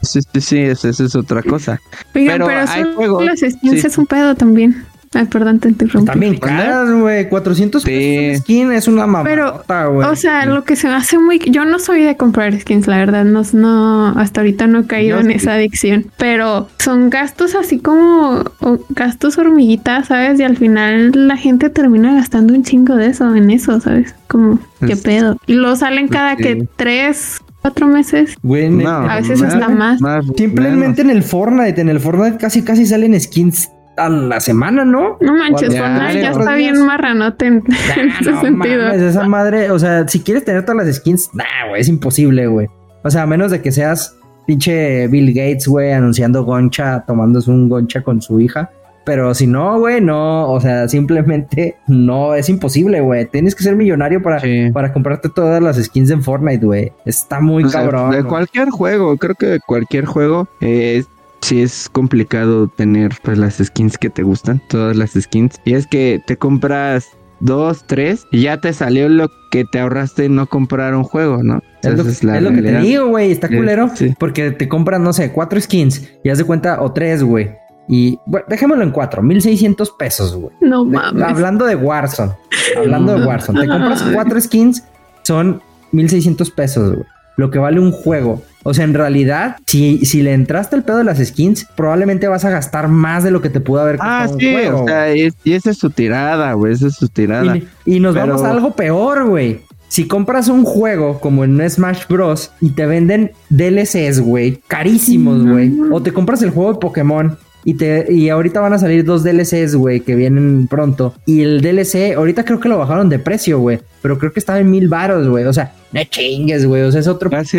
Sí, 0.03 0.21
sí, 0.33 0.41
sí, 0.41 0.59
esa, 0.59 0.89
es 0.89 1.15
otra 1.17 1.43
cosa. 1.43 1.81
pero, 2.13 2.49
hay 2.49 2.95
juegos, 2.95 3.25
las 3.25 3.41
skins 3.41 3.85
es 3.85 3.99
un 3.99 4.07
pedo 4.07 4.35
también. 4.35 4.86
Ay, 5.15 5.27
perdón, 5.27 5.61
te 5.61 5.69
interrumpí. 5.69 6.07
También 6.07 6.37
caras, 6.39 6.91
güey. 6.91 7.29
400 7.29 7.85
pesos 7.85 8.43
skin 8.43 8.73
es 8.73 8.89
una 8.89 9.07
mamada, 9.07 9.25
Pero, 9.25 10.11
o 10.11 10.17
sea, 10.17 10.47
lo 10.47 10.65
que 10.65 10.77
se 10.77 10.89
hace 10.89 11.19
muy... 11.19 11.39
Yo 11.39 11.65
no 11.65 11.79
soy 11.79 12.03
de 12.03 12.17
comprar 12.17 12.59
skins, 12.59 12.87
la 12.87 12.99
verdad. 12.99 13.25
No, 13.25 13.43
no 13.53 14.09
hasta 14.19 14.41
ahorita 14.41 14.67
no 14.67 14.81
he 14.81 14.87
caído 14.87 15.19
en 15.21 15.31
esa 15.31 15.55
adicción. 15.55 16.07
Pero 16.17 16.69
son 16.79 17.11
gastos 17.11 17.55
así 17.55 17.79
como... 17.79 18.45
gastos 18.91 19.39
hormiguitas, 19.39 20.09
¿sabes? 20.09 20.41
Y 20.41 20.43
al 20.43 20.57
final 20.57 21.13
la 21.15 21.37
gente 21.37 21.71
termina 21.71 22.15
gastando 22.15 22.55
un 22.55 22.63
chingo 22.63 22.97
de 22.97 23.09
eso, 23.09 23.35
en 23.35 23.51
eso, 23.51 23.81
¿sabes? 23.81 24.15
Como, 24.29 24.59
¿qué 24.81 24.97
pues, 24.97 25.01
pedo? 25.01 25.37
Y 25.47 25.55
lo 25.55 25.77
salen 25.77 26.09
pues 26.09 26.19
cada 26.19 26.37
que 26.37 26.67
tres, 26.77 27.41
cuatro 27.63 27.87
meses. 27.87 28.37
a 28.43 29.17
veces 29.17 29.43
hasta 29.43 29.69
más. 29.69 30.01
Simplemente 30.37 31.03
en 31.03 31.11
el 31.11 31.23
Fortnite, 31.23 31.81
en 31.81 31.89
el 31.89 32.01
Fortnite 32.01 32.39
casi 32.39 32.63
casi 32.63 32.87
salen 32.87 33.19
skins 33.21 33.71
a 33.97 34.09
la 34.09 34.41
semana, 34.41 34.85
¿no? 34.85 35.17
No 35.21 35.35
manches, 35.35 35.77
Fortnite 35.77 36.21
ya 36.21 36.31
está 36.31 36.55
bien 36.55 36.85
marranote 36.85 37.47
en, 37.47 37.65
ese 38.21 38.41
sentido. 38.41 38.89
esa 38.91 39.27
madre, 39.29 39.71
o 39.71 39.79
sea, 39.79 40.07
si 40.09 40.21
quieres 40.21 40.45
tener 40.45 40.65
todas 40.65 40.87
las 40.87 40.97
skins, 40.97 41.31
nah, 41.33 41.69
güey, 41.69 41.81
es 41.81 41.89
imposible, 41.89 42.47
güey. 42.47 42.69
O 43.03 43.11
sea, 43.11 43.23
a 43.23 43.27
menos 43.27 43.51
de 43.51 43.63
que 43.63 43.73
seas 43.73 44.17
pinche 44.47 45.07
Bill 45.09 45.29
Gates, 45.29 45.67
güey, 45.67 45.93
anunciando 45.93 46.45
goncha, 46.45 47.05
tomándose 47.07 47.51
un 47.51 47.69
goncha 47.69 48.03
con 48.03 48.21
su 48.23 48.41
hija. 48.41 48.71
Pero 49.05 49.35
si 49.35 49.47
no, 49.47 49.79
güey, 49.79 50.01
no, 50.01 50.51
o 50.51 50.61
sea, 50.61 50.89
simplemente 50.89 51.77
no, 51.87 52.35
es 52.35 52.49
imposible, 52.49 53.01
güey. 53.01 53.27
Tienes 53.27 53.55
que 53.55 53.63
ser 53.63 53.77
millonario 53.77 54.21
para, 54.21 54.43
para 54.73 54.93
comprarte 54.93 55.29
todas 55.29 55.63
las 55.63 55.77
skins 55.77 56.11
en 56.11 56.23
Fortnite, 56.23 56.67
güey. 56.67 56.93
Está 57.05 57.41
muy 57.41 57.65
cabrón. 57.65 58.11
De 58.11 58.25
cualquier 58.25 58.71
juego, 58.71 59.17
creo 59.17 59.37
que 59.37 59.47
de 59.47 59.61
cualquier 59.61 60.07
juego, 60.07 60.49
eh, 60.61 61.05
sí 61.47 61.63
es 61.63 61.89
complicado 61.89 62.67
tener 62.67 63.13
pues 63.23 63.39
las 63.39 63.59
skins 63.59 63.99
que 63.99 64.11
te 64.11 64.25
gustan, 64.25 64.61
todas 64.69 64.97
las 64.97 65.13
skins. 65.13 65.61
Y 65.65 65.75
es 65.75 65.87
que 65.87 66.21
te 66.27 66.37
compras 66.37 67.07
dos, 67.39 67.85
tres, 67.87 68.27
y 68.33 68.43
ya 68.43 68.61
te 68.61 68.73
salió 68.73 69.09
lo 69.09 69.31
que 69.53 69.65
te 69.65 69.79
ahorraste 69.79 70.25
en 70.25 70.35
no 70.35 70.47
comprar 70.47 70.95
un 70.97 71.05
juego, 71.05 71.45
¿no? 71.45 71.63
Es, 71.83 71.97
lo, 71.97 72.03
es 72.03 72.43
lo, 72.43 72.53
que 72.53 72.63
te 72.63 72.79
digo, 72.81 73.07
güey, 73.09 73.31
está 73.31 73.47
culero. 73.49 73.91
Porque 74.19 74.51
te 74.51 74.69
compras, 74.69 75.01
no 75.01 75.13
sé, 75.13 75.31
cuatro 75.31 75.61
skins 75.61 76.11
y 76.25 76.31
haz 76.31 76.39
de 76.39 76.45
cuenta, 76.45 76.83
o 76.83 76.93
tres, 76.93 77.23
güey. 77.23 77.55
Y 77.89 78.19
bueno, 78.27 78.47
dejémoslo 78.49 78.83
en 78.83 78.91
cuatro, 78.91 79.23
1600 79.23 79.93
pesos, 79.93 80.35
güey. 80.35 80.53
No 80.61 80.85
mames. 80.85 81.23
hablando 81.23 81.65
de 81.65 81.77
Warzone, 81.77 82.33
hablando 82.77 83.17
de 83.17 83.25
Warzone, 83.25 83.61
te 83.61 83.69
compras 83.69 84.05
cuatro 84.13 84.41
skins, 84.41 84.83
son 85.23 85.63
1600 85.93 86.51
pesos, 86.51 86.93
güey. 86.93 87.07
Lo 87.37 87.51
que 87.51 87.59
vale 87.59 87.81
un 87.81 87.93
juego. 87.93 88.43
O 88.63 88.75
sea, 88.75 88.85
en 88.85 88.95
realidad, 88.95 89.57
si, 89.67 90.05
si 90.05 90.23
le 90.23 90.33
entraste 90.33 90.75
el 90.75 90.83
pedo 90.83 90.99
de 90.99 91.05
las 91.05 91.25
skins, 91.25 91.67
probablemente 91.77 92.27
vas 92.27 92.45
a 92.45 92.51
gastar 92.51 92.89
más 92.89 93.23
de 93.23 93.31
lo 93.31 93.41
que 93.41 93.49
te 93.49 93.61
pudo 93.61 93.81
haber 93.81 93.97
costado 93.97 94.35
ah, 94.35 94.37
sí, 94.39 94.57
O 94.73 94.87
sea, 94.87 95.17
y, 95.17 95.33
esa 95.45 95.71
es 95.71 95.79
su 95.79 95.91
tirada, 95.91 96.53
güey. 96.55 96.73
Esa 96.73 96.89
es 96.89 96.95
su 96.95 97.09
tirada. 97.09 97.59
Y, 97.85 98.01
nos 98.01 98.15
vamos 98.15 98.43
a 98.43 98.51
algo 98.51 98.73
peor, 98.75 99.27
güey. 99.27 99.61
si 99.87 100.09
compras 100.09 100.49
un 100.49 100.65
juego 100.65 101.21
como 101.21 101.45
en 101.45 101.71
Smash 101.71 102.09
Bros. 102.09 102.51
y 102.61 102.71
te 102.71 102.87
venden 102.87 103.31
DLCs, 103.51 104.21
güey, 104.21 104.61
carísimos, 104.67 105.47
güey, 105.47 105.73
o 105.93 106.03
te 106.03 106.13
compras 106.13 106.43
el 106.43 106.51
juego 106.51 106.73
de 106.73 106.81
Pokémon 106.81 107.39
y, 107.69 107.75
te, 107.75 108.07
y 108.13 108.29
ahorita 108.29 108.61
van 108.61 108.75
a 108.75 108.79
salir 108.79 109.05
dos 109.05 109.25
DLCs, 109.25 109.75
güey, 109.75 109.99
que 109.99 110.15
vienen 110.15 110.69
pronto. 110.69 111.15
Y 111.27 111.43
el 111.43 111.61
DLC, 111.61 112.15
ahorita 112.17 112.45
creo 112.45 112.61
que 112.61 112.69
lo 112.69 112.79
bajaron 112.79 113.09
de 113.09 113.19
precio, 113.19 113.59
güey. 113.59 113.81
Pero 114.03 114.21
creo 114.21 114.33
que 114.33 114.39
estaba 114.39 114.61
en 114.61 114.71
mil 114.71 114.87
baros, 114.87 115.27
güey. 115.27 115.45
O 115.47 115.53
sea, 115.53 115.75
no 115.91 116.01
chingues, 116.05 116.65
güey. 116.65 116.83
O 116.83 116.93
sea, 116.93 117.01
es 117.01 117.09
otro 117.09 117.29
Casi 117.29 117.59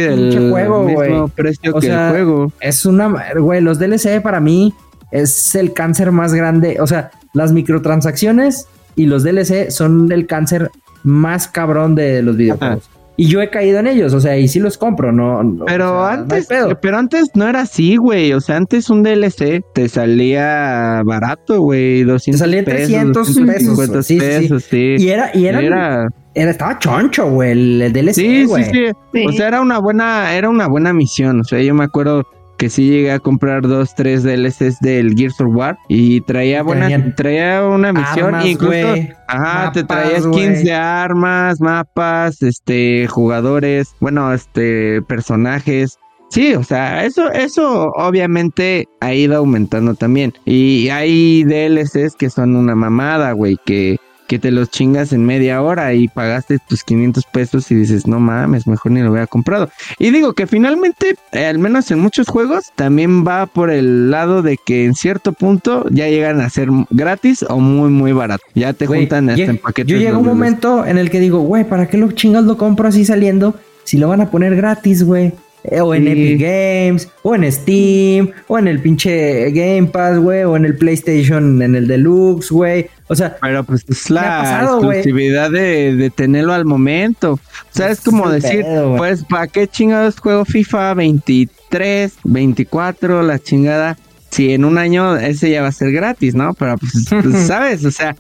juego, 0.49 0.85
mismo 0.85 1.27
precio 1.27 1.73
que 1.77 1.87
el 1.87 2.09
juego. 2.11 2.53
Es 2.61 2.85
una, 2.85 3.33
güey, 3.37 3.59
los 3.59 3.79
DLC 3.79 4.21
para 4.21 4.39
mí 4.39 4.73
es 5.11 5.53
el 5.55 5.73
cáncer 5.73 6.13
más 6.13 6.33
grande. 6.33 6.77
O 6.79 6.87
sea, 6.87 7.11
las 7.33 7.51
microtransacciones 7.51 8.65
y 8.95 9.07
los 9.07 9.25
DLC 9.25 9.71
son 9.71 10.09
el 10.13 10.25
cáncer 10.25 10.71
más 11.03 11.49
cabrón 11.49 11.95
de 11.95 12.21
los 12.21 12.37
videojuegos. 12.37 12.89
Y 13.19 13.27
yo 13.27 13.41
he 13.41 13.49
caído 13.49 13.79
en 13.79 13.87
ellos, 13.87 14.13
o 14.13 14.21
sea, 14.21 14.37
y 14.37 14.47
sí 14.47 14.59
los 14.59 14.77
compro, 14.77 15.11
no. 15.11 15.65
pero 15.65 16.05
antes, 16.05 16.47
pero 16.81 16.97
antes 16.97 17.31
no 17.33 17.47
era 17.47 17.61
así, 17.61 17.95
güey. 17.95 18.31
O 18.33 18.39
sea, 18.39 18.57
antes 18.57 18.91
un 18.91 19.01
DLC 19.01 19.63
te 19.73 19.89
salía 19.89 21.01
barato, 21.03 21.61
güey, 21.61 22.03
200 22.03 22.39
te 22.39 22.45
salía 22.45 22.63
300 22.63 23.39
pesos, 23.39 24.05
sí, 24.05 24.19
pesos, 24.19 24.63
sí. 24.65 24.97
Y 24.99 25.09
era, 25.09 25.31
y 25.33 25.47
era, 25.47 25.61
era, 25.61 26.51
estaba 26.51 26.77
choncho, 26.77 27.31
güey, 27.31 27.81
el, 27.81 27.91
DLC, 27.91 28.45
güey. 28.47 28.63
Sí, 28.65 28.71
sí, 28.71 28.85
sí. 29.13 29.25
O 29.25 29.31
sea, 29.31 29.47
era 29.47 29.61
una 29.61 29.79
buena, 29.79 30.35
era 30.35 30.47
una 30.47 30.67
buena 30.67 30.93
misión. 30.93 31.39
O 31.39 31.43
sea, 31.43 31.59
yo 31.59 31.73
me 31.73 31.85
acuerdo 31.85 32.23
que 32.57 32.69
sí 32.69 32.89
llegué 32.89 33.11
a 33.11 33.19
comprar 33.19 33.61
dos, 33.61 33.93
tres 33.95 34.23
DLCs 34.23 34.79
del 34.79 35.13
Gears 35.15 35.39
of 35.41 35.55
War 35.55 35.77
y 35.87 36.21
traía 36.21 36.63
buena, 36.63 37.15
traía 37.15 37.63
una 37.63 37.93
misión 37.93 38.35
incluso, 38.45 38.95
ajá, 39.27 39.71
te 39.71 39.83
traía 39.83 40.21
skins 40.21 40.63
de 40.63 40.73
armas, 40.73 41.61
mapas, 41.61 42.41
este, 42.41 43.07
jugadores, 43.07 43.95
bueno, 43.99 44.33
este, 44.33 45.01
personajes. 45.03 45.97
Sí, 46.29 46.55
o 46.55 46.63
sea, 46.63 47.05
eso, 47.05 47.31
eso 47.31 47.89
obviamente 47.95 48.85
ha 48.99 49.13
ido 49.13 49.37
aumentando 49.37 49.95
también. 49.95 50.33
Y 50.43 50.89
hay 50.89 51.45
DLCs 51.45 52.15
que 52.17 52.29
son 52.29 52.55
una 52.57 52.75
mamada, 52.75 53.31
güey, 53.31 53.57
que 53.65 53.97
que 54.27 54.39
te 54.39 54.51
los 54.51 54.69
chingas 54.69 55.13
en 55.13 55.25
media 55.25 55.61
hora 55.61 55.93
y 55.93 56.07
pagaste 56.07 56.59
tus 56.59 56.83
500 56.83 57.25
pesos 57.25 57.71
y 57.71 57.75
dices, 57.75 58.07
no 58.07 58.19
mames, 58.19 58.67
mejor 58.67 58.91
ni 58.91 59.01
lo 59.01 59.11
hubiera 59.11 59.27
comprado. 59.27 59.69
Y 59.97 60.11
digo 60.11 60.33
que 60.33 60.47
finalmente, 60.47 61.15
eh, 61.31 61.45
al 61.45 61.59
menos 61.59 61.89
en 61.91 61.99
muchos 61.99 62.27
juegos, 62.27 62.71
también 62.75 63.25
va 63.25 63.45
por 63.45 63.69
el 63.69 64.11
lado 64.11 64.41
de 64.41 64.57
que 64.57 64.85
en 64.85 64.93
cierto 64.93 65.33
punto 65.33 65.85
ya 65.89 66.07
llegan 66.07 66.41
a 66.41 66.49
ser 66.49 66.69
gratis 66.89 67.43
o 67.47 67.59
muy, 67.59 67.89
muy 67.89 68.11
barato. 68.11 68.43
Ya 68.53 68.73
te 68.73 68.85
juntan 68.85 69.29
hasta 69.29 69.43
en 69.43 69.57
paquetes. 69.57 69.91
Yo 69.91 69.97
llego 69.97 70.19
un 70.19 70.25
momento 70.25 70.85
en 70.85 70.97
el 70.97 71.09
que 71.09 71.19
digo, 71.19 71.39
güey, 71.39 71.63
¿para 71.63 71.87
qué 71.87 71.97
los 71.97 72.15
chingas 72.15 72.43
lo 72.43 72.57
compro 72.57 72.87
así 72.87 73.05
saliendo 73.05 73.55
si 73.83 73.97
lo 73.97 74.09
van 74.09 74.21
a 74.21 74.29
poner 74.29 74.55
gratis, 74.55 75.03
güey? 75.03 75.33
Eh, 75.69 75.81
o 75.81 75.93
en 75.93 76.07
Epic 76.07 76.39
Games, 76.39 77.09
o 77.23 77.35
en 77.35 77.51
Steam, 77.51 78.31
o 78.47 78.57
en 78.57 78.69
el 78.69 78.79
pinche 78.79 79.51
Game 79.51 79.87
Pass, 79.87 80.17
güey, 80.17 80.43
o 80.43 80.55
en 80.55 80.63
el 80.63 80.77
PlayStation, 80.77 81.61
en 81.61 81.75
el 81.75 81.87
Deluxe, 81.87 82.51
güey. 82.51 82.89
O 83.07 83.15
sea, 83.15 83.37
pero 83.41 83.63
pues 83.63 83.85
es 83.89 84.09
la 84.09 84.63
exclusividad 84.63 85.51
de, 85.51 86.11
tenerlo 86.15 86.53
al 86.53 86.63
momento. 86.63 87.33
O 87.33 87.39
sea, 87.71 87.89
es 87.89 87.99
como 88.01 88.29
decir, 88.29 88.65
pues, 88.97 89.25
¿para 89.25 89.47
qué 89.47 89.67
chingados 89.67 90.19
juego 90.19 90.45
FIFA 90.45 90.93
23, 90.93 92.13
24, 92.23 93.23
la 93.23 93.39
chingada? 93.39 93.97
Si 94.29 94.53
en 94.53 94.65
un 94.65 94.77
año 94.77 95.17
ese 95.17 95.49
ya 95.49 95.61
va 95.61 95.69
a 95.69 95.73
ser 95.73 95.91
gratis, 95.91 96.35
¿no? 96.35 96.53
Pero 96.53 96.77
pues, 96.77 97.07
pues 97.09 97.37
¿sabes? 97.47 97.83
O 97.83 97.91
sea, 97.91 98.15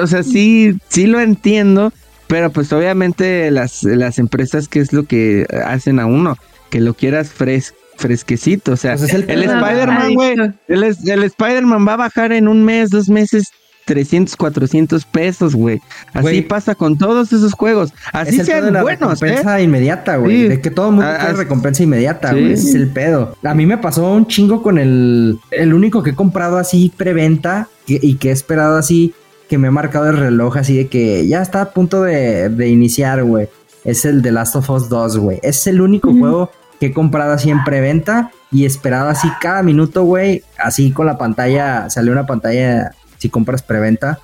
o 0.00 0.06
sea, 0.06 0.22
sí, 0.22 0.76
sí 0.88 1.06
lo 1.06 1.20
entiendo, 1.20 1.92
pero 2.28 2.50
pues 2.50 2.72
obviamente 2.72 3.50
las, 3.50 3.82
las 3.82 4.18
empresas, 4.18 4.68
¿qué 4.68 4.80
es 4.80 4.92
lo 4.92 5.04
que 5.04 5.46
hacen 5.64 5.98
a 5.98 6.06
uno? 6.06 6.36
Que 6.72 6.80
lo 6.80 6.94
quieras 6.94 7.30
fresquecito. 7.96 8.72
O 8.72 8.76
sea, 8.76 8.96
pues 8.96 9.12
el, 9.12 9.24
Spider-Man, 9.28 10.14
güey, 10.14 10.34
el, 10.68 10.82
el 11.06 11.22
Spider-Man 11.24 11.86
va 11.86 11.92
a 11.92 11.96
bajar 11.96 12.32
en 12.32 12.48
un 12.48 12.64
mes, 12.64 12.88
dos 12.88 13.10
meses, 13.10 13.50
300, 13.84 14.34
400 14.36 15.04
pesos, 15.04 15.54
güey. 15.54 15.82
Así 16.14 16.40
pasa 16.40 16.74
con 16.74 16.96
todos 16.96 17.30
esos 17.34 17.52
juegos. 17.52 17.92
Así 18.14 18.40
es 18.40 18.46
sean 18.46 18.72
la 18.72 18.80
buenos. 18.80 19.20
¿eh? 19.20 19.26
Recompensa 19.26 19.60
inmediata, 19.60 20.16
güey. 20.16 20.48
De 20.48 20.62
que 20.62 20.70
todo 20.70 20.88
el 20.88 20.94
mundo 20.94 21.10
ah, 21.10 21.18
quiere 21.18 21.34
recompensa 21.34 21.82
inmediata, 21.82 22.32
güey. 22.32 22.52
Ese 22.52 22.70
es 22.70 22.74
el 22.74 22.88
pedo. 22.88 23.36
A 23.44 23.52
mí 23.52 23.66
me 23.66 23.76
pasó 23.76 24.10
un 24.10 24.26
chingo 24.26 24.62
con 24.62 24.78
el. 24.78 25.38
El 25.50 25.74
único 25.74 26.02
que 26.02 26.10
he 26.10 26.14
comprado 26.14 26.56
así 26.56 26.90
preventa 26.96 27.68
y 27.86 28.14
que 28.14 28.30
he 28.30 28.32
esperado 28.32 28.78
así, 28.78 29.12
que 29.50 29.58
me 29.58 29.68
ha 29.68 29.72
marcado 29.72 30.08
el 30.08 30.16
reloj 30.16 30.56
así 30.56 30.74
de 30.74 30.88
que 30.88 31.28
ya 31.28 31.42
está 31.42 31.60
a 31.60 31.70
punto 31.72 32.02
de, 32.02 32.48
de 32.48 32.68
iniciar, 32.68 33.22
güey. 33.24 33.48
Es 33.84 34.06
el 34.06 34.22
de 34.22 34.32
Last 34.32 34.56
of 34.56 34.70
Us 34.70 34.88
2, 34.88 35.18
güey. 35.18 35.40
Es 35.42 35.66
el 35.66 35.80
único 35.80 36.14
juego 36.14 36.50
que 36.82 36.86
he 36.86 36.92
comprado 36.92 37.32
así 37.32 37.48
en 37.48 37.62
preventa 37.62 38.32
y 38.50 38.64
esperado 38.64 39.08
así 39.08 39.28
cada 39.40 39.62
minuto, 39.62 40.02
güey. 40.02 40.42
Así 40.58 40.90
con 40.90 41.06
la 41.06 41.16
pantalla, 41.16 41.88
sale 41.88 42.10
una 42.10 42.26
pantalla 42.26 42.90
si 43.18 43.28
compras 43.28 43.62
preventa. 43.62 44.18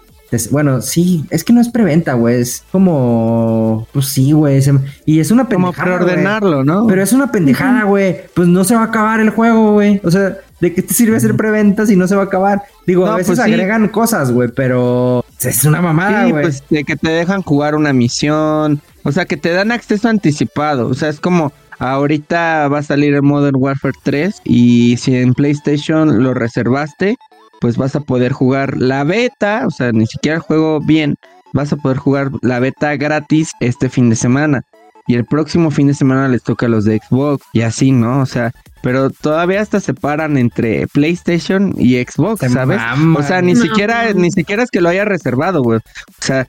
bueno, 0.50 0.80
sí, 0.80 1.24
es 1.30 1.44
que 1.44 1.52
no 1.52 1.60
es 1.60 1.68
preventa, 1.68 2.14
güey. 2.14 2.40
Es 2.40 2.64
como. 2.72 3.86
Pues 3.92 4.06
sí, 4.06 4.32
güey. 4.32 4.60
Y 5.06 5.20
es 5.20 5.30
una 5.30 5.48
pendejada. 5.48 5.98
Como 5.98 6.04
preordenarlo, 6.04 6.64
¿no? 6.64 6.88
Pero 6.88 7.00
es 7.00 7.12
una 7.12 7.30
pendejada, 7.30 7.84
güey. 7.84 8.22
Pues 8.34 8.48
no 8.48 8.64
se 8.64 8.74
va 8.74 8.80
a 8.80 8.86
acabar 8.86 9.20
el 9.20 9.30
juego, 9.30 9.74
güey. 9.74 10.00
O 10.02 10.10
sea, 10.10 10.36
¿de 10.60 10.74
qué 10.74 10.82
te 10.82 10.92
sirve 10.92 11.16
hacer 11.16 11.36
preventa 11.36 11.86
si 11.86 11.94
no 11.94 12.08
se 12.08 12.16
va 12.16 12.22
a 12.22 12.24
acabar? 12.24 12.62
Digo, 12.88 13.06
a 13.06 13.14
veces 13.14 13.36
pues 13.36 13.38
agregan 13.38 13.86
cosas, 13.86 14.32
güey, 14.32 14.48
pero 14.48 15.24
es 15.40 15.64
una 15.64 15.80
mamada, 15.80 16.26
güey. 16.28 16.42
pues 16.42 16.64
de 16.68 16.82
que 16.82 16.96
te 16.96 17.10
dejan 17.10 17.42
jugar 17.42 17.76
una 17.76 17.92
misión. 17.92 18.82
O 19.04 19.12
sea, 19.12 19.26
que 19.26 19.36
te 19.36 19.52
dan 19.52 19.70
acceso 19.70 20.08
anticipado. 20.08 20.88
O 20.88 20.94
sea, 20.94 21.08
es 21.08 21.20
como 21.20 21.52
Ahorita 21.78 22.68
va 22.68 22.78
a 22.78 22.82
salir 22.82 23.14
el 23.14 23.22
Modern 23.22 23.56
Warfare 23.56 23.94
3 24.02 24.42
y 24.44 24.96
si 24.96 25.16
en 25.16 25.34
PlayStation 25.34 26.22
lo 26.22 26.34
reservaste, 26.34 27.16
pues 27.60 27.76
vas 27.76 27.96
a 27.96 28.00
poder 28.00 28.32
jugar 28.32 28.76
la 28.76 29.04
beta, 29.04 29.64
o 29.66 29.70
sea, 29.70 29.92
ni 29.92 30.06
siquiera 30.06 30.36
el 30.36 30.42
juego 30.42 30.80
bien, 30.80 31.16
vas 31.52 31.72
a 31.72 31.76
poder 31.76 31.98
jugar 31.98 32.30
la 32.42 32.60
beta 32.60 32.96
gratis 32.96 33.52
este 33.60 33.88
fin 33.88 34.10
de 34.10 34.16
semana. 34.16 34.62
Y 35.06 35.14
el 35.14 35.24
próximo 35.24 35.70
fin 35.70 35.86
de 35.86 35.94
semana 35.94 36.28
les 36.28 36.42
toca 36.42 36.66
a 36.66 36.68
los 36.68 36.84
de 36.84 36.98
Xbox 36.98 37.42
y 37.54 37.62
así, 37.62 37.92
¿no? 37.92 38.20
O 38.20 38.26
sea, 38.26 38.52
pero 38.82 39.08
todavía 39.08 39.62
hasta 39.62 39.80
separan 39.80 40.36
entre 40.36 40.86
PlayStation 40.88 41.74
y 41.78 41.96
Xbox, 41.96 42.52
¿sabes? 42.52 42.78
o 43.16 43.22
sea, 43.22 43.40
ni 43.40 43.56
siquiera 43.56 44.12
ni 44.12 44.30
siquiera 44.30 44.62
es 44.62 44.70
que 44.70 44.82
lo 44.82 44.90
haya 44.90 45.06
reservado, 45.06 45.62
güey. 45.62 45.78
O 45.78 46.24
sea, 46.24 46.46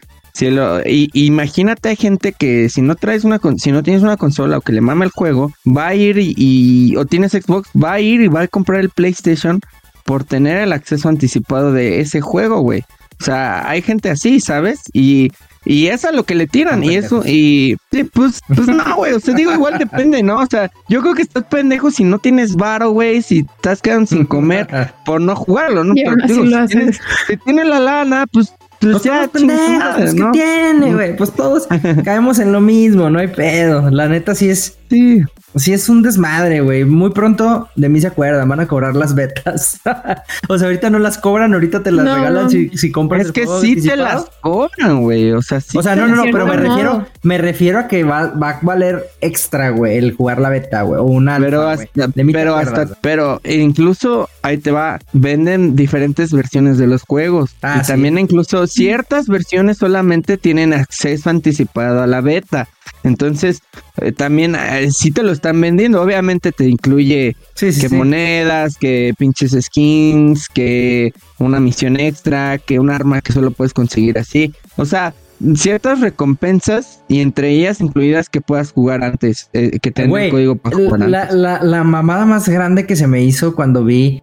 y, 0.86 1.10
imagínate 1.14 1.90
hay 1.90 1.96
gente 1.96 2.34
que 2.34 2.70
si 2.70 2.82
no 2.82 2.96
traes 2.96 3.24
una 3.24 3.40
si 3.58 3.72
no 3.72 3.84
tienes 3.84 4.04
una 4.04 4.18
consola 4.18 4.58
o 4.58 4.62
que 4.62 4.74
le 4.74 4.82
mama 4.82 5.06
el 5.06 5.12
juego, 5.12 5.52
va 5.66 5.88
a 5.88 5.96
ir 5.96 6.18
y, 6.20 6.96
o 6.96 7.06
tienes 7.06 7.32
Xbox, 7.32 7.70
va 7.72 7.94
a 7.94 8.00
ir 8.00 8.22
y 8.22 8.28
va 8.28 8.42
a 8.42 8.48
comprar 8.48 8.82
el 8.82 8.90
PlayStation 8.90 9.60
por 10.06 10.24
tener 10.24 10.58
el 10.58 10.74
acceso 10.74 11.10
anticipado 11.10 11.72
de 11.72 12.00
ese 12.00 12.22
juego, 12.22 12.62
güey. 12.62 12.84
O 13.22 13.24
sea, 13.24 13.70
hay 13.70 13.82
gente 13.82 14.10
así, 14.10 14.40
¿sabes? 14.40 14.82
Y 14.94 15.30
y 15.66 15.88
es 15.88 16.06
a 16.06 16.12
lo 16.12 16.24
que 16.24 16.36
le 16.36 16.48
tiran, 16.48 16.84
y 16.84 16.96
eso, 16.96 17.22
y 17.26 17.76
pues, 18.14 18.40
pues 18.48 18.68
no, 18.68 18.96
güey, 18.96 19.14
o 19.14 19.20
sea, 19.20 19.34
digo, 19.34 19.52
igual 19.52 19.78
depende, 19.78 20.24
¿no? 20.24 20.38
O 20.40 20.46
sea, 20.46 20.72
yo 20.88 21.02
creo 21.02 21.14
que 21.14 21.22
estás 21.22 21.44
pendejo 21.44 21.92
si 21.92 22.06
no 22.06 22.18
tienes 22.18 22.56
varo, 22.56 22.92
güey, 22.92 23.22
si 23.22 23.46
estás 23.58 23.82
quedando 23.82 24.08
sin 24.08 24.26
comer 24.26 24.68
por 25.06 25.20
no 25.20 25.36
jugarlo, 25.36 25.84
¿no? 25.84 25.94
Pero, 25.96 26.16
digo, 26.26 26.46
si, 26.46 26.68
tienes, 26.68 27.00
si 27.28 27.38
tienes 27.38 27.68
la 27.68 27.80
lana, 27.82 28.26
pues 28.32 28.54
pues 28.80 29.04
ya, 29.04 29.30
pendejos, 29.32 30.14
¿qué 30.14 30.26
tiene, 30.32 30.94
güey? 30.94 31.16
Pues 31.16 31.32
todos 31.32 31.68
caemos 32.04 32.40
en 32.40 32.52
lo 32.52 32.62
mismo, 32.62 33.10
no 33.10 33.20
hay 33.20 33.28
pedo. 33.28 33.90
La 33.90 34.08
neta 34.08 34.36
sí 34.36 34.50
es. 34.50 34.79
Sí. 34.90 35.24
Sí, 35.56 35.74
es 35.74 35.90
un 35.90 36.04
desmadre, 36.04 36.62
güey. 36.62 36.86
Muy 36.86 37.10
pronto 37.10 37.70
de 37.76 37.90
mí 37.90 38.00
se 38.00 38.08
acuerdan, 38.08 38.48
van 38.48 38.60
a 38.60 38.68
cobrar 38.68 38.96
las 38.96 39.16
betas. 39.16 39.80
o 40.48 40.58
sea, 40.58 40.68
ahorita 40.68 40.90
no 40.90 41.00
las 41.00 41.18
cobran, 41.18 41.54
ahorita 41.54 41.82
te 41.82 41.92
las 41.92 42.06
regalan 42.06 42.50
si, 42.50 42.70
si 42.70 42.92
compras. 42.92 43.28
Es 43.28 43.32
que 43.32 43.48
sí 43.60 43.82
te 43.82 43.96
las 43.96 44.26
cobran, 44.42 45.02
güey. 45.02 45.32
O 45.32 45.42
sea, 45.42 45.60
sí. 45.60 45.78
O 45.78 45.82
sea, 45.82 45.96
no, 45.96 46.08
no, 46.08 46.18
no, 46.18 46.24
pero 46.32 46.46
me 46.46 46.56
refiero, 46.56 47.06
me 47.24 47.38
refiero 47.40 47.80
a 47.80 47.88
que 47.88 48.04
va, 48.04 48.28
va 48.28 48.52
a 48.52 48.60
valer 48.62 49.04
extra, 49.22 49.70
güey, 49.70 49.98
el 49.98 50.14
jugar 50.14 50.40
la 50.40 50.50
beta, 50.50 50.84
güey. 50.84 51.00
O 51.00 51.04
una 51.04 51.40
pero 51.40 51.68
hasta, 51.68 52.10
pero 52.32 52.56
hasta, 52.56 52.88
pero 53.02 53.42
incluso 53.44 54.30
ahí 54.44 54.58
te 54.60 54.72
va, 54.72 55.00
venden 55.14 55.76
diferentes 55.76 56.32
versiones 56.32 56.78
de 56.78 56.88
los 56.88 57.02
juegos. 57.02 57.56
Ah, 57.64 57.82
y 57.84 57.88
también 57.88 58.20
incluso 58.20 58.68
ciertas 58.68 59.28
versiones 59.28 59.78
solamente 59.78 60.38
tienen 60.38 60.74
acceso 60.74 61.30
anticipado 61.30 62.04
a 62.04 62.08
la 62.08 62.22
beta. 62.22 62.68
Entonces, 63.04 63.62
eh, 64.02 64.12
también 64.12 64.56
eh, 64.56 64.90
si 64.92 65.12
te 65.12 65.24
lo 65.24 65.32
están 65.32 65.60
vendiendo. 65.60 66.02
Obviamente 66.02 66.52
te 66.52 66.68
incluye 66.68 67.36
que 67.56 67.90
monedas, 67.90 68.78
que 68.78 69.14
pinches 69.18 69.56
skins, 69.60 70.48
que 70.50 71.14
una 71.38 71.60
misión 71.60 72.00
extra, 72.00 72.58
que 72.58 72.80
un 72.80 72.90
arma 72.90 73.22
que 73.22 73.34
solo 73.34 73.52
puedes 73.52 73.74
conseguir 73.74 74.18
así. 74.18 74.54
O 74.76 74.86
sea, 74.86 75.14
ciertas 75.56 76.02
recompensas 76.02 77.02
y 77.08 77.22
entre 77.22 77.52
ellas 77.52 77.80
incluidas 77.80 78.30
que 78.30 78.42
puedas 78.42 78.72
jugar 78.72 79.04
antes, 79.04 79.50
eh, 79.54 79.80
que 79.80 79.92
tenga 79.92 80.24
el 80.24 80.32
código 80.32 80.56
para 80.56 80.76
jugar 80.76 81.10
la, 81.10 81.32
La, 81.32 81.64
la, 81.64 81.84
mamada 81.84 82.26
más 82.26 82.50
grande 82.50 82.86
que 82.86 82.96
se 82.96 83.08
me 83.08 83.24
hizo 83.24 83.56
cuando 83.56 83.86
vi, 83.86 84.22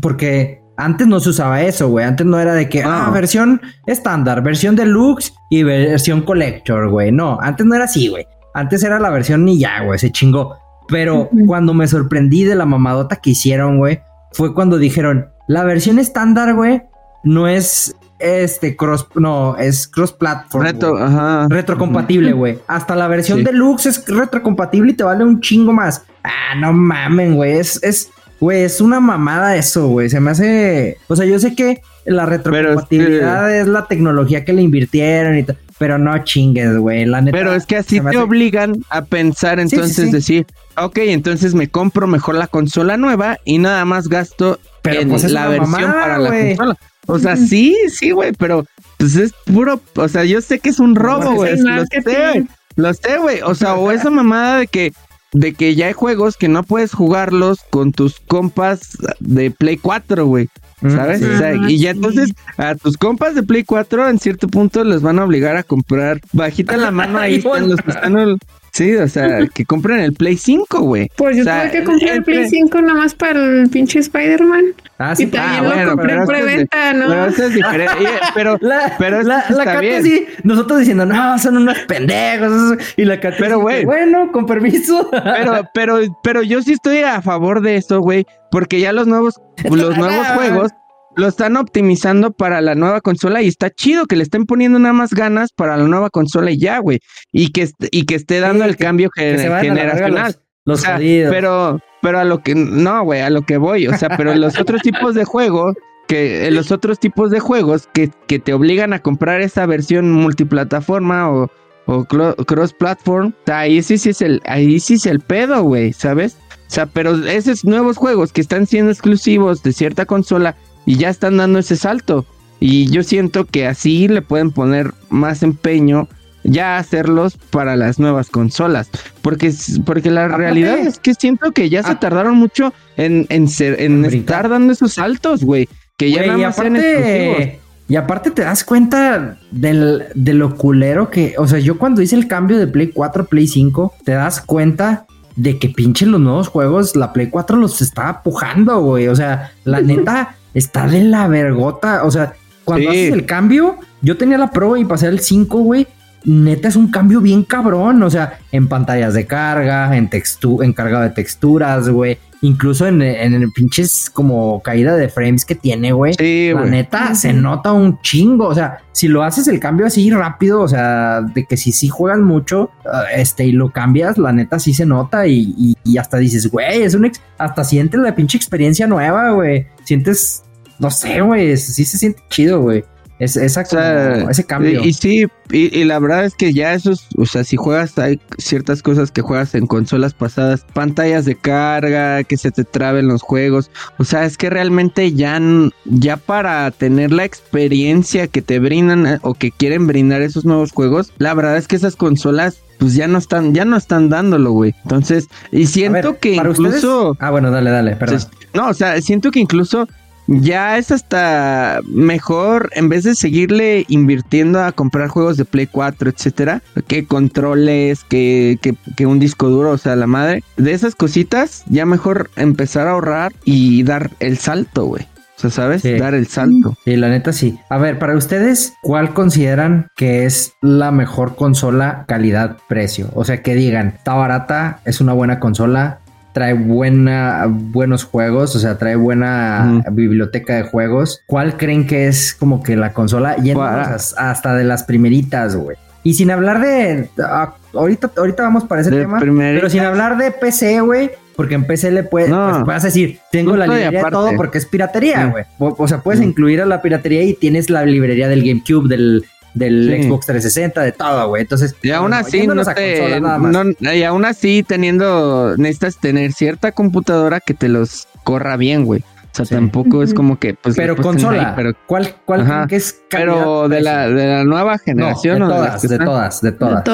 porque 0.00 0.60
antes 0.78 1.08
no 1.08 1.18
se 1.18 1.30
usaba 1.30 1.60
eso, 1.62 1.88
güey. 1.88 2.06
Antes 2.06 2.24
no 2.24 2.38
era 2.38 2.54
de 2.54 2.68
que, 2.68 2.84
ah, 2.84 3.10
versión 3.12 3.60
estándar, 3.86 4.42
versión 4.42 4.76
deluxe 4.76 5.34
y 5.50 5.64
versión 5.64 6.22
collector, 6.22 6.88
güey. 6.88 7.10
No, 7.10 7.36
antes 7.42 7.66
no 7.66 7.74
era 7.74 7.84
así, 7.84 8.06
güey. 8.08 8.26
Antes 8.54 8.84
era 8.84 9.00
la 9.00 9.10
versión 9.10 9.44
ni 9.44 9.58
ya, 9.58 9.82
güey, 9.82 9.98
se 9.98 10.12
chingó. 10.12 10.56
Pero 10.86 11.28
cuando 11.46 11.74
me 11.74 11.88
sorprendí 11.88 12.44
de 12.44 12.54
la 12.54 12.64
mamadota 12.64 13.16
que 13.16 13.30
hicieron, 13.30 13.78
güey, 13.78 14.00
fue 14.32 14.54
cuando 14.54 14.78
dijeron, 14.78 15.28
la 15.48 15.64
versión 15.64 15.98
estándar, 15.98 16.54
güey, 16.54 16.82
no 17.24 17.48
es 17.48 17.96
este 18.20 18.76
cross, 18.76 19.08
no, 19.16 19.56
es 19.56 19.88
cross 19.88 20.12
platform. 20.12 20.64
Retro, 20.64 20.96
ajá. 20.96 21.46
Retrocompatible, 21.48 22.32
güey. 22.32 22.58
Hasta 22.68 22.94
la 22.94 23.08
versión 23.08 23.42
deluxe 23.42 23.86
es 23.86 24.06
retrocompatible 24.06 24.92
y 24.92 24.94
te 24.94 25.02
vale 25.02 25.24
un 25.24 25.40
chingo 25.40 25.72
más. 25.72 26.04
Ah, 26.22 26.54
no 26.56 26.72
mamen, 26.72 27.34
güey. 27.34 27.58
Es, 27.58 27.82
es, 27.82 28.10
güey, 28.40 28.62
es 28.62 28.80
una 28.80 29.00
mamada 29.00 29.56
eso, 29.56 29.88
güey. 29.88 30.08
Se 30.08 30.20
me 30.20 30.30
hace. 30.30 30.98
O 31.08 31.16
sea, 31.16 31.26
yo 31.26 31.38
sé 31.38 31.54
que 31.54 31.82
la 32.04 32.26
retrocompatibilidad 32.26 33.54
es, 33.54 33.66
la 33.66 33.86
tecnología 33.86 34.44
que 34.44 34.52
le 34.52 34.62
invirtieron 34.62 35.38
y 35.38 35.42
todo. 35.44 35.56
Pero 35.78 35.96
no 35.96 36.16
chingues, 36.24 36.76
güey. 36.76 37.04
La 37.04 37.20
neta. 37.20 37.36
Pero 37.36 37.54
es 37.54 37.64
que 37.64 37.76
así 37.76 38.00
te 38.00 38.18
obligan 38.18 38.84
a 38.90 39.04
pensar, 39.04 39.60
entonces 39.60 40.10
decir, 40.10 40.46
ok, 40.76 40.98
entonces 40.98 41.54
me 41.54 41.68
compro 41.68 42.08
mejor 42.08 42.34
la 42.34 42.48
consola 42.48 42.96
nueva 42.96 43.38
y 43.44 43.58
nada 43.58 43.84
más 43.84 44.08
gasto 44.08 44.58
en 44.84 45.08
pues, 45.08 45.30
la 45.30 45.48
versión 45.48 45.92
para 45.92 46.18
la 46.18 46.30
consola. 46.30 46.76
O 47.06 47.18
sea, 47.18 47.36
sí, 47.36 47.76
sí, 47.90 48.10
güey, 48.10 48.32
pero 48.32 48.66
pues 48.98 49.16
es 49.16 49.32
puro, 49.46 49.80
o 49.94 50.08
sea, 50.08 50.24
yo 50.24 50.40
sé 50.42 50.58
que 50.58 50.68
es 50.68 50.78
un 50.78 50.94
robo, 50.94 51.32
güey. 51.36 51.56
lo 51.56 51.86
sé, 51.86 52.46
lo 52.76 52.94
sé, 52.94 53.18
güey. 53.18 53.40
O 53.42 53.54
sea, 53.54 53.76
o 53.76 53.90
esa 53.92 54.10
mamada 54.10 54.58
de 54.58 54.66
que 54.66 54.92
de 55.32 55.52
que 55.54 55.74
ya 55.74 55.86
hay 55.86 55.92
juegos 55.92 56.36
que 56.36 56.48
no 56.48 56.62
puedes 56.62 56.92
jugarlos 56.92 57.60
con 57.70 57.92
tus 57.92 58.20
compas 58.20 58.96
de 59.20 59.50
Play 59.50 59.76
4, 59.76 60.26
güey. 60.26 60.48
¿Sabes? 60.80 61.22
O 61.22 61.38
sea, 61.38 61.54
y 61.68 61.78
ya 61.78 61.90
entonces 61.90 62.32
a 62.56 62.76
tus 62.76 62.96
compas 62.96 63.34
de 63.34 63.42
Play 63.42 63.64
4 63.64 64.08
en 64.08 64.18
cierto 64.20 64.46
punto 64.46 64.84
les 64.84 65.02
van 65.02 65.18
a 65.18 65.24
obligar 65.24 65.56
a 65.56 65.64
comprar 65.64 66.20
bajita 66.32 66.76
la 66.76 66.92
mano 66.92 67.18
ahí 67.18 67.34
están 67.44 67.68
los 67.68 67.80
que 67.80 67.90
están 67.90 68.38
Sí, 68.72 68.94
o 68.96 69.08
sea, 69.08 69.46
que 69.54 69.64
compren 69.64 70.00
el 70.00 70.12
Play 70.12 70.36
5, 70.36 70.80
güey. 70.80 71.10
Pues 71.16 71.36
yo 71.36 71.44
tuve 71.44 71.70
que 71.70 71.84
comprar 71.84 72.14
el 72.16 72.24
Play 72.24 72.48
5 72.48 72.82
nomás 72.82 73.14
para 73.14 73.44
el 73.44 73.68
pinche 73.68 73.98
Spider-Man. 74.00 74.74
Ah, 74.98 75.14
sí, 75.14 75.24
y 75.24 75.26
también 75.26 75.64
ah, 75.64 75.84
lo 75.84 75.90
compré 75.90 76.14
en 76.14 76.26
preventa, 76.26 76.92
¿no? 76.92 77.08
Pero 77.08 77.26
eso 77.26 77.44
es 77.44 77.54
diferente. 77.54 78.06
pero, 78.34 78.58
la, 78.60 78.96
pero 78.98 79.22
la, 79.22 79.44
la 79.48 79.64
Cata 79.64 80.02
sí, 80.02 80.26
nosotros 80.42 80.80
diciendo, 80.80 81.06
no, 81.06 81.38
son 81.38 81.56
unos 81.56 81.78
pendejos. 81.80 82.78
Y 82.96 83.04
la 83.04 83.20
Cata 83.20 83.36
pero, 83.38 83.60
güey, 83.60 83.84
bueno, 83.84 84.32
con 84.32 84.46
permiso. 84.46 85.08
Pero, 85.10 85.68
pero, 85.74 85.98
pero 86.22 86.42
yo 86.42 86.62
sí 86.62 86.72
estoy 86.72 86.98
a 86.98 87.22
favor 87.22 87.62
de 87.62 87.76
eso, 87.76 88.00
güey, 88.00 88.26
porque 88.50 88.80
ya 88.80 88.92
los 88.92 89.06
nuevos, 89.06 89.40
los 89.64 89.96
nuevos 89.96 90.26
juegos 90.28 90.72
lo 91.18 91.26
están 91.26 91.56
optimizando 91.56 92.30
para 92.30 92.60
la 92.60 92.76
nueva 92.76 93.00
consola 93.00 93.42
y 93.42 93.48
está 93.48 93.70
chido 93.70 94.06
que 94.06 94.14
le 94.14 94.22
estén 94.22 94.46
poniendo 94.46 94.78
nada 94.78 94.92
más 94.92 95.10
ganas 95.10 95.50
para 95.52 95.76
la 95.76 95.84
nueva 95.84 96.10
consola 96.10 96.52
y 96.52 96.58
ya, 96.58 96.78
güey. 96.78 97.00
Y 97.32 97.50
que, 97.50 97.68
y 97.90 98.04
que 98.04 98.14
esté 98.14 98.38
dando 98.38 98.64
el 98.64 98.76
cambio 98.76 99.10
generacional. 99.10 100.36
Los, 100.64 100.84
pero, 100.84 101.80
pero 102.02 102.20
a 102.20 102.24
lo 102.24 102.42
que, 102.42 102.54
no, 102.54 103.02
güey, 103.02 103.22
a 103.22 103.30
lo 103.30 103.42
que 103.42 103.56
voy. 103.56 103.88
O 103.88 103.96
sea, 103.96 104.16
pero 104.16 104.34
los 104.34 104.60
otros 104.60 104.80
tipos 104.82 105.14
de 105.14 105.24
juegos, 105.24 105.74
que 106.06 106.46
eh, 106.46 106.50
los 106.52 106.70
otros 106.70 107.00
tipos 107.00 107.30
de 107.30 107.40
juegos 107.40 107.88
que, 107.92 108.10
que 108.28 108.38
te 108.38 108.52
obligan 108.52 108.92
a 108.92 109.00
comprar 109.00 109.40
esa 109.40 109.66
versión 109.66 110.12
multiplataforma 110.12 111.30
o, 111.32 111.50
o 111.86 112.04
cross 112.04 112.74
platform, 112.74 113.32
ahí 113.46 113.82
sí, 113.82 113.98
sí 113.98 114.10
es 114.10 114.22
el, 114.22 114.40
ahí 114.44 114.78
sí 114.78 114.94
es 114.94 115.06
el 115.06 115.18
pedo, 115.18 115.62
güey, 115.62 115.92
¿sabes? 115.92 116.36
O 116.68 116.70
sea, 116.70 116.86
pero 116.86 117.14
esos 117.26 117.64
nuevos 117.64 117.96
juegos 117.96 118.32
que 118.32 118.42
están 118.42 118.66
siendo 118.66 118.92
exclusivos 118.92 119.62
de 119.62 119.72
cierta 119.72 120.04
consola 120.04 120.54
y 120.88 120.96
ya 120.96 121.10
están 121.10 121.36
dando 121.36 121.58
ese 121.58 121.76
salto. 121.76 122.24
Y 122.60 122.90
yo 122.90 123.02
siento 123.02 123.44
que 123.44 123.66
así 123.66 124.08
le 124.08 124.22
pueden 124.22 124.52
poner 124.52 124.94
más 125.10 125.42
empeño 125.42 126.08
ya 126.44 126.78
hacerlos 126.78 127.36
para 127.36 127.76
las 127.76 127.98
nuevas 127.98 128.30
consolas. 128.30 128.88
Porque, 129.20 129.52
porque 129.84 130.10
la 130.10 130.28
realidad 130.28 130.78
es 130.78 130.98
que 130.98 131.12
siento 131.12 131.52
que 131.52 131.68
ya 131.68 131.82
se 131.82 131.90
ah. 131.90 132.00
tardaron 132.00 132.36
mucho 132.36 132.72
en, 132.96 133.26
en, 133.28 133.48
ser, 133.48 133.82
en 133.82 134.02
estar 134.06 134.48
dando 134.48 134.72
esos 134.72 134.94
saltos, 134.94 135.44
güey. 135.44 135.68
Que 135.98 136.10
ya 136.10 136.24
nada 136.24 136.38
más 136.38 136.58
aparte, 136.58 137.60
Y 137.86 137.96
aparte 137.96 138.30
te 138.30 138.40
das 138.40 138.64
cuenta 138.64 139.36
del, 139.50 140.04
de 140.14 140.32
lo 140.32 140.56
culero 140.56 141.10
que, 141.10 141.34
o 141.36 141.46
sea, 141.46 141.58
yo 141.58 141.76
cuando 141.76 142.00
hice 142.00 142.16
el 142.16 142.28
cambio 142.28 142.58
de 142.58 142.66
Play 142.66 142.92
4 142.94 143.24
a 143.24 143.26
Play 143.26 143.46
5, 143.46 143.92
te 144.04 144.12
das 144.12 144.40
cuenta 144.40 145.04
de 145.36 145.58
que 145.58 145.68
pinche 145.68 146.04
los 146.06 146.20
nuevos 146.20 146.48
juegos, 146.48 146.96
la 146.96 147.12
Play 147.12 147.28
4 147.28 147.58
los 147.58 147.80
estaba 147.82 148.22
pujando, 148.22 148.80
güey. 148.80 149.06
O 149.06 149.14
sea, 149.14 149.52
la 149.64 149.80
neta, 149.82 150.37
está 150.54 150.86
de 150.86 151.04
la 151.04 151.28
vergota. 151.28 152.04
O 152.04 152.10
sea, 152.10 152.34
cuando 152.64 152.90
haces 152.90 153.12
el 153.12 153.26
cambio, 153.26 153.76
yo 154.02 154.16
tenía 154.16 154.38
la 154.38 154.50
Pro 154.50 154.76
y 154.76 154.84
pasé 154.84 155.06
al 155.06 155.20
5, 155.20 155.58
güey. 155.58 155.86
Neta 156.24 156.68
es 156.68 156.76
un 156.76 156.90
cambio 156.90 157.20
bien 157.20 157.42
cabrón. 157.42 158.02
O 158.02 158.10
sea, 158.10 158.38
en 158.52 158.68
pantallas 158.68 159.14
de 159.14 159.26
carga, 159.26 159.96
en 159.96 160.08
textu 160.08 160.62
en 160.62 160.72
carga 160.72 161.02
de 161.02 161.10
texturas, 161.10 161.88
güey. 161.88 162.18
Incluso 162.40 162.86
en, 162.86 163.02
en, 163.02 163.50
pinches 163.50 164.08
como 164.10 164.62
caída 164.62 164.94
de 164.96 165.08
frames 165.08 165.44
que 165.44 165.56
tiene, 165.56 165.90
güey. 165.90 166.14
Sí, 166.14 166.52
la 166.54 166.64
neta 166.66 167.14
se 167.16 167.32
nota 167.32 167.72
un 167.72 168.00
chingo. 168.00 168.46
O 168.46 168.54
sea, 168.54 168.78
si 168.92 169.08
lo 169.08 169.24
haces 169.24 169.48
el 169.48 169.58
cambio 169.58 169.86
así 169.86 170.08
rápido, 170.10 170.60
o 170.60 170.68
sea, 170.68 171.20
de 171.20 171.44
que 171.44 171.56
si 171.56 171.72
sí 171.72 171.88
juegas 171.88 172.20
mucho, 172.20 172.70
ah, 172.86 173.06
este, 173.12 173.44
y 173.44 173.52
lo 173.52 173.70
cambias, 173.70 174.18
la 174.18 174.32
neta 174.32 174.60
sí 174.60 174.72
se 174.72 174.86
nota 174.86 175.26
y, 175.26 175.74
y, 175.84 175.98
hasta 175.98 176.18
dices, 176.18 176.48
güey, 176.48 176.82
es 176.82 176.94
un 176.94 177.10
hasta 177.38 177.64
sientes 177.64 178.00
la 178.00 178.14
pinche 178.14 178.36
experiencia 178.36 178.86
nueva, 178.86 179.32
güey. 179.32 179.66
Sientes, 179.82 180.44
no 180.78 180.90
sé, 180.90 181.20
güey, 181.20 181.56
sí 181.56 181.84
se 181.84 181.98
siente 181.98 182.22
chido, 182.30 182.60
güey. 182.60 182.84
Es, 183.18 183.36
ese 183.36 184.44
cambio. 184.46 184.84
Y, 184.84 184.92
sí, 184.92 185.26
y, 185.50 185.84
la 185.84 185.98
verdad 185.98 186.24
es 186.24 186.34
que 186.34 186.52
ya 186.52 186.74
esos, 186.74 187.08
o 187.16 187.26
sea, 187.26 187.42
si 187.42 187.56
juegas, 187.56 187.98
hay 187.98 188.20
ciertas 188.38 188.80
cosas 188.80 189.10
que 189.10 189.22
juegas 189.22 189.54
en 189.56 189.66
consolas 189.66 190.14
pasadas, 190.14 190.64
pantallas 190.72 191.24
de 191.24 191.34
carga, 191.34 192.22
que 192.22 192.36
se 192.36 192.52
te 192.52 192.64
traben 192.64 193.08
los 193.08 193.22
juegos. 193.22 193.70
O 193.98 194.04
sea, 194.04 194.24
es 194.24 194.36
que 194.36 194.50
realmente 194.50 195.12
ya, 195.12 195.40
ya 195.84 196.16
para 196.16 196.70
tener 196.70 197.12
la 197.12 197.24
experiencia 197.24 198.28
que 198.28 198.40
te 198.40 198.60
brindan 198.60 199.06
eh, 199.06 199.18
o 199.22 199.34
que 199.34 199.50
quieren 199.50 199.86
brindar 199.88 200.22
esos 200.22 200.44
nuevos 200.44 200.70
juegos, 200.70 201.12
la 201.18 201.34
verdad 201.34 201.56
es 201.56 201.66
que 201.66 201.76
esas 201.76 201.96
consolas 201.96 202.62
pues 202.78 202.94
ya 202.94 203.08
no 203.08 203.18
están, 203.18 203.54
ya 203.54 203.64
no 203.64 203.76
están 203.76 204.08
dándolo, 204.08 204.52
güey. 204.52 204.74
Entonces, 204.84 205.28
y 205.50 205.66
siento 205.66 206.18
que 206.18 206.34
incluso. 206.36 207.16
Ah, 207.18 207.30
bueno, 207.30 207.50
dale, 207.50 207.70
dale, 207.70 207.96
perdón. 207.96 208.20
no, 208.54 208.68
o 208.68 208.74
sea, 208.74 209.00
siento 209.02 209.32
que 209.32 209.40
incluso 209.40 209.88
ya 210.28 210.76
es 210.76 210.90
hasta 210.90 211.80
mejor 211.86 212.70
en 212.74 212.88
vez 212.88 213.04
de 213.04 213.14
seguirle 213.14 213.84
invirtiendo 213.88 214.62
a 214.62 214.72
comprar 214.72 215.08
juegos 215.08 215.36
de 215.36 215.44
Play 215.44 215.66
4, 215.66 216.10
etcétera, 216.10 216.62
que 216.86 217.06
controles, 217.06 218.04
que, 218.04 218.58
que, 218.96 219.06
un 219.06 219.18
disco 219.18 219.48
duro, 219.48 219.70
o 219.70 219.78
sea, 219.78 219.96
la 219.96 220.06
madre, 220.06 220.44
de 220.56 220.72
esas 220.72 220.94
cositas, 220.94 221.64
ya 221.66 221.86
mejor 221.86 222.30
empezar 222.36 222.86
a 222.86 222.92
ahorrar 222.92 223.32
y 223.44 223.82
dar 223.82 224.10
el 224.20 224.38
salto, 224.38 224.84
güey. 224.84 225.06
O 225.38 225.40
sea, 225.40 225.50
¿sabes? 225.50 225.84
Dar 225.98 226.14
el 226.14 226.26
salto. 226.26 226.76
Sí, 226.84 226.96
la 226.96 227.08
neta 227.08 227.32
sí. 227.32 227.58
A 227.68 227.78
ver, 227.78 228.00
para 228.00 228.16
ustedes, 228.16 228.74
¿cuál 228.82 229.14
consideran 229.14 229.86
que 229.96 230.26
es 230.26 230.54
la 230.60 230.90
mejor 230.90 231.36
consola 231.36 232.04
calidad-precio? 232.08 233.10
O 233.14 233.24
sea, 233.24 233.40
que 233.40 233.54
digan, 233.54 233.94
está 233.98 234.14
barata, 234.14 234.80
es 234.84 235.00
una 235.00 235.12
buena 235.12 235.38
consola, 235.38 236.00
trae 236.38 236.52
buena, 236.52 237.46
buenos 237.48 238.04
juegos, 238.04 238.54
o 238.54 238.60
sea, 238.60 238.78
trae 238.78 238.94
buena 238.94 239.82
biblioteca 239.90 240.54
de 240.54 240.62
juegos. 240.62 241.20
¿Cuál 241.26 241.56
creen 241.56 241.84
que 241.84 242.06
es 242.06 242.32
como 242.32 242.62
que 242.62 242.76
la 242.76 242.92
consola? 242.92 243.34
Yendo 243.38 243.64
hasta 243.64 244.54
de 244.54 244.62
las 244.62 244.84
primeritas, 244.84 245.56
güey. 245.56 245.76
Y 246.04 246.14
sin 246.14 246.30
hablar 246.30 246.60
de. 246.60 247.10
Ah, 247.20 247.54
ahorita, 247.74 248.12
ahorita 248.16 248.44
vamos 248.44 248.64
para 248.64 248.82
ese 248.82 248.90
tema. 248.92 249.18
Pero 249.18 249.68
sin 249.68 249.80
hablar 249.80 250.16
de 250.16 250.30
PC, 250.30 250.80
güey. 250.80 251.10
Porque 251.34 251.56
en 251.56 251.64
PC 251.64 251.90
le 251.90 252.04
puedes, 252.04 252.30
pues, 252.30 252.64
puedes 252.64 252.82
decir, 252.84 253.18
tengo 253.32 253.56
la 253.56 253.66
librería 253.66 254.04
de 254.04 254.10
todo 254.10 254.30
porque 254.36 254.58
es 254.58 254.66
piratería, 254.66 255.26
güey. 255.26 255.44
O, 255.58 255.88
sea, 255.88 256.02
puedes 256.02 256.20
incluir 256.20 256.60
a 256.62 256.66
la 256.66 256.82
piratería 256.82 257.24
y 257.24 257.34
tienes 257.34 257.68
la 257.68 257.84
librería 257.84 258.28
del 258.28 258.44
GameCube, 258.44 258.88
del, 258.88 259.24
del 259.54 260.02
Xbox 260.02 260.26
360, 260.26 260.82
de 260.82 260.92
todo, 260.92 261.28
güey. 261.28 261.42
Entonces, 261.42 261.74
y 261.82 261.90
aún 261.90 262.12
así, 262.12 262.46
no 262.46 262.64
te, 262.64 263.20
no, 263.20 263.64
y 263.92 264.02
aún 264.04 264.24
así 264.24 264.62
teniendo, 264.62 265.56
necesitas 265.56 265.98
tener 265.98 266.32
cierta 266.32 266.72
computadora 266.72 267.40
que 267.40 267.54
te 267.54 267.68
los 267.68 268.08
corra 268.24 268.56
bien, 268.56 268.84
güey. 268.84 269.02
O 269.40 269.44
sea, 269.44 269.58
tampoco 269.58 270.02
es 270.02 270.14
como 270.14 270.38
que, 270.38 270.54
pues, 270.54 270.74
pero 270.74 270.96
consola, 270.96 271.52
pero 271.54 271.72
¿cuál, 271.86 272.16
cuál 272.24 272.66
que 272.66 272.76
es 272.76 273.00
Pero 273.08 273.68
de 273.68 273.80
la, 273.80 274.08
de 274.08 274.26
la 274.26 274.44
nueva 274.44 274.78
generación, 274.78 275.40
de, 275.40 275.46
todas, 275.46 275.82
de, 275.82 275.98
todas, 275.98 276.40
de 276.40 276.52
todas, 276.52 276.84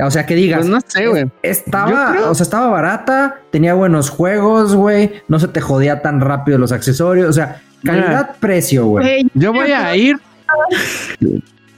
O 0.00 0.10
sea, 0.10 0.26
que 0.26 0.34
digas, 0.34 0.60
pues 0.60 0.70
no 0.70 0.80
sé, 0.84 1.06
güey. 1.06 1.30
Estaba, 1.42 2.28
o 2.28 2.34
sea, 2.34 2.42
estaba 2.42 2.68
barata, 2.68 3.36
tenía 3.50 3.74
buenos 3.74 4.10
juegos, 4.10 4.74
güey, 4.74 5.22
no 5.28 5.38
se 5.38 5.48
te 5.48 5.60
jodía 5.60 6.02
tan 6.02 6.20
rápido 6.20 6.58
los 6.58 6.72
accesorios, 6.72 7.28
o 7.28 7.32
sea, 7.32 7.62
calidad, 7.84 8.36
precio, 8.40 8.86
güey. 8.86 9.30
Yo 9.34 9.52
voy 9.52 9.70
a 9.70 9.94
ir 9.94 10.16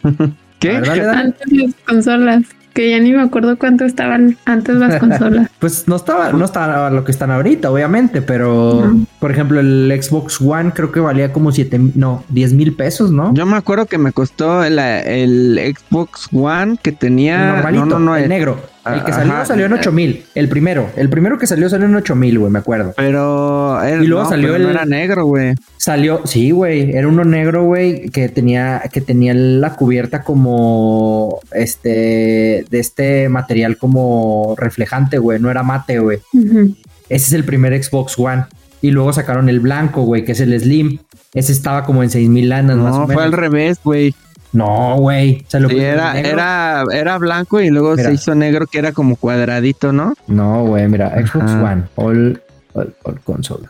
¿Qué? 0.58 0.76
Antes 0.76 1.52
las 1.52 1.74
consolas. 1.86 2.42
que 2.72 2.90
ya 2.90 2.98
ni 2.98 3.12
me 3.12 3.22
acuerdo 3.22 3.56
cuánto 3.58 3.84
estaban 3.84 4.36
antes 4.46 4.76
las 4.76 4.98
consolas. 5.00 5.48
pues 5.58 5.86
no 5.86 5.96
estaba, 5.96 6.32
no 6.32 6.44
estaba 6.44 6.90
lo 6.90 7.04
que 7.04 7.12
están 7.12 7.30
ahorita, 7.30 7.70
obviamente, 7.70 8.22
pero 8.22 8.94
por 9.20 9.30
ejemplo, 9.30 9.60
el 9.60 9.92
Xbox 10.00 10.40
One 10.40 10.72
creo 10.72 10.90
que 10.90 11.00
valía 11.00 11.32
como 11.32 11.52
7, 11.52 11.80
no, 11.94 12.24
10 12.30 12.52
mil 12.54 12.74
pesos, 12.74 13.10
¿no? 13.10 13.32
Yo 13.34 13.46
me 13.46 13.56
acuerdo 13.56 13.86
que 13.86 13.98
me 13.98 14.12
costó 14.12 14.64
el, 14.64 14.78
el 14.78 15.74
Xbox 15.76 16.28
One 16.32 16.76
que 16.82 16.92
tenía. 16.92 17.62
no, 17.70 17.86
no, 17.86 17.98
no, 17.98 18.16
el 18.16 18.28
negro. 18.28 18.73
El 18.86 19.04
que 19.04 19.12
salió 19.12 19.44
salió 19.44 19.66
en 19.66 19.72
8000. 19.74 20.24
El 20.34 20.48
primero. 20.48 20.90
El 20.96 21.08
primero 21.08 21.38
que 21.38 21.46
salió 21.46 21.68
salió 21.68 21.86
en 21.86 21.94
8000, 21.96 22.38
güey, 22.38 22.52
me 22.52 22.58
acuerdo. 22.58 22.92
Pero. 22.96 23.78
y 24.02 24.06
luego 24.06 24.28
salió 24.28 24.54
el. 24.56 24.64
No 24.64 24.70
era 24.70 24.84
negro, 24.84 25.26
güey. 25.26 25.54
Salió, 25.76 26.22
sí, 26.24 26.50
güey. 26.50 26.96
Era 26.96 27.08
uno 27.08 27.24
negro, 27.24 27.64
güey, 27.64 28.08
que 28.10 28.28
tenía, 28.28 28.82
que 28.92 29.00
tenía 29.00 29.34
la 29.34 29.74
cubierta 29.74 30.22
como. 30.22 31.40
Este. 31.52 32.64
De 32.68 32.78
este 32.78 33.28
material 33.28 33.78
como 33.78 34.54
reflejante, 34.58 35.18
güey. 35.18 35.38
No 35.38 35.50
era 35.50 35.62
mate, 35.62 35.98
güey. 35.98 36.18
Ese 37.08 37.26
es 37.26 37.32
el 37.32 37.44
primer 37.44 37.82
Xbox 37.82 38.18
One. 38.18 38.44
Y 38.82 38.90
luego 38.90 39.14
sacaron 39.14 39.48
el 39.48 39.60
blanco, 39.60 40.02
güey, 40.02 40.24
que 40.24 40.32
es 40.32 40.40
el 40.40 40.58
Slim. 40.60 40.98
Ese 41.32 41.52
estaba 41.52 41.84
como 41.84 42.02
en 42.02 42.10
6000 42.10 42.48
lanas 42.48 42.76
más 42.76 42.94
o 42.94 42.98
menos. 43.00 43.08
No, 43.08 43.14
fue 43.14 43.24
al 43.24 43.32
revés, 43.32 43.80
güey. 43.82 44.14
No, 44.54 44.96
güey. 44.98 45.44
era, 45.52 46.18
era, 46.18 46.84
era 46.92 47.18
blanco 47.18 47.60
y 47.60 47.70
luego 47.70 47.96
se 47.96 48.14
hizo 48.14 48.36
negro 48.36 48.66
que 48.68 48.78
era 48.78 48.92
como 48.92 49.16
cuadradito, 49.16 49.92
¿no? 49.92 50.14
No, 50.28 50.64
güey, 50.64 50.88
mira, 50.88 51.10
Xbox 51.26 51.50
One, 51.50 51.82
all, 51.96 52.40
all, 52.74 53.20
console. 53.24 53.66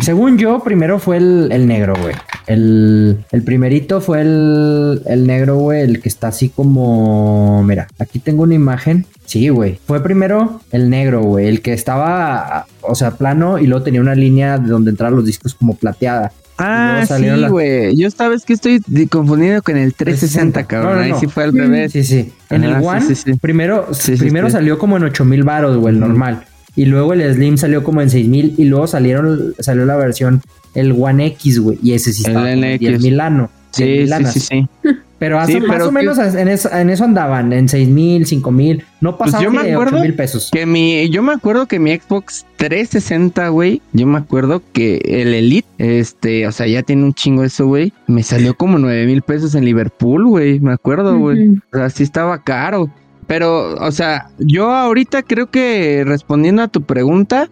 Según 0.00 0.38
yo, 0.38 0.60
primero 0.60 0.98
fue 0.98 1.18
el, 1.18 1.66
negro, 1.66 1.96
güey. 2.00 2.14
El, 2.46 3.26
el, 3.30 3.42
primerito 3.42 4.00
fue 4.00 4.22
el, 4.22 5.02
el 5.04 5.26
negro, 5.26 5.56
güey, 5.56 5.82
el 5.82 6.00
que 6.00 6.08
está 6.08 6.28
así 6.28 6.48
como... 6.48 7.62
Mira, 7.64 7.88
aquí 7.98 8.20
tengo 8.20 8.44
una 8.44 8.54
imagen. 8.54 9.04
Sí, 9.26 9.50
güey. 9.50 9.78
Fue 9.86 10.02
primero 10.02 10.62
el 10.72 10.88
negro, 10.88 11.22
güey. 11.22 11.46
El 11.48 11.60
que 11.60 11.74
estaba, 11.74 12.66
o 12.80 12.94
sea, 12.94 13.10
plano 13.10 13.58
y 13.58 13.66
luego 13.66 13.84
tenía 13.84 14.00
una 14.00 14.14
línea 14.14 14.56
de 14.56 14.68
donde 14.68 14.92
entraban 14.92 15.16
los 15.16 15.26
discos 15.26 15.54
como 15.54 15.74
plateada. 15.74 16.32
Ah, 16.58 17.04
sí, 17.06 17.24
güey. 17.48 17.96
Yo 17.96 18.08
esta 18.08 18.28
vez 18.28 18.44
que 18.44 18.52
estoy 18.52 18.80
confundido 19.08 19.62
con 19.62 19.76
el 19.76 19.94
360, 19.94 20.64
cabrón. 20.64 20.98
Ahí 20.98 21.12
sí 21.20 21.26
fue 21.28 21.44
al 21.44 21.52
revés. 21.52 21.92
Sí, 21.92 22.02
sí. 22.02 22.32
En 22.50 22.64
el 22.64 22.74
One, 22.82 23.06
primero, 23.40 23.88
primero 24.18 24.50
salió 24.50 24.78
como 24.78 24.96
en 24.96 25.04
8000 25.04 25.42
baros, 25.44 25.76
güey, 25.76 25.94
el 25.94 26.00
normal. 26.00 26.44
Y 26.74 26.84
luego 26.86 27.12
el 27.12 27.34
Slim 27.34 27.58
salió 27.58 27.82
como 27.82 28.02
en 28.02 28.10
6000 28.10 28.54
y 28.56 28.64
luego 28.64 28.86
salieron, 28.86 29.54
salió 29.58 29.84
la 29.84 29.96
versión, 29.96 30.42
el 30.74 30.92
One 30.92 31.26
X, 31.26 31.60
güey. 31.60 31.78
Y 31.82 31.94
ese 31.94 32.12
sí 32.12 32.22
estaba 32.26 32.52
en 32.52 32.78
10 32.78 33.00
milano. 33.02 33.50
Sí, 33.70 34.06
sí, 34.06 34.24
sí, 34.26 34.40
sí. 34.82 34.88
Pero, 35.18 35.36
más 35.36 35.82
o 35.82 35.90
menos 35.90 36.18
en, 36.18 36.48
eso, 36.48 36.72
en, 36.72 36.90
eso, 36.90 37.04
andaban, 37.04 37.52
en 37.52 37.68
6 37.68 37.88
mil, 37.88 38.24
5 38.24 38.50
mil. 38.52 38.84
No 39.00 39.18
pasaba 39.18 39.44
pues 39.50 39.66
yo 39.66 39.90
me 39.90 40.00
mil 40.00 40.14
pesos. 40.14 40.50
Que 40.52 40.64
mi, 40.64 41.08
yo 41.10 41.22
me 41.22 41.32
acuerdo 41.32 41.66
que 41.66 41.80
mi 41.80 41.96
Xbox 41.96 42.46
360, 42.56 43.48
güey, 43.48 43.82
yo 43.92 44.06
me 44.06 44.18
acuerdo 44.18 44.62
que 44.72 45.00
el 45.04 45.34
Elite, 45.34 45.68
este, 45.78 46.46
o 46.46 46.52
sea, 46.52 46.68
ya 46.68 46.82
tiene 46.84 47.02
un 47.04 47.14
chingo 47.14 47.42
eso, 47.42 47.66
güey. 47.66 47.92
Me 48.06 48.22
salió 48.22 48.54
como 48.54 48.78
9 48.78 49.06
mil 49.06 49.22
pesos 49.22 49.56
en 49.56 49.64
Liverpool, 49.64 50.26
güey. 50.26 50.60
Me 50.60 50.72
acuerdo, 50.72 51.18
güey. 51.18 51.48
O 51.72 51.76
sea, 51.76 51.90
sí 51.90 52.04
estaba 52.04 52.42
caro. 52.42 52.88
Pero, 53.26 53.74
o 53.74 53.92
sea, 53.92 54.30
yo 54.38 54.70
ahorita 54.72 55.22
creo 55.22 55.50
que 55.50 56.02
respondiendo 56.06 56.62
a 56.62 56.68
tu 56.68 56.82
pregunta, 56.82 57.50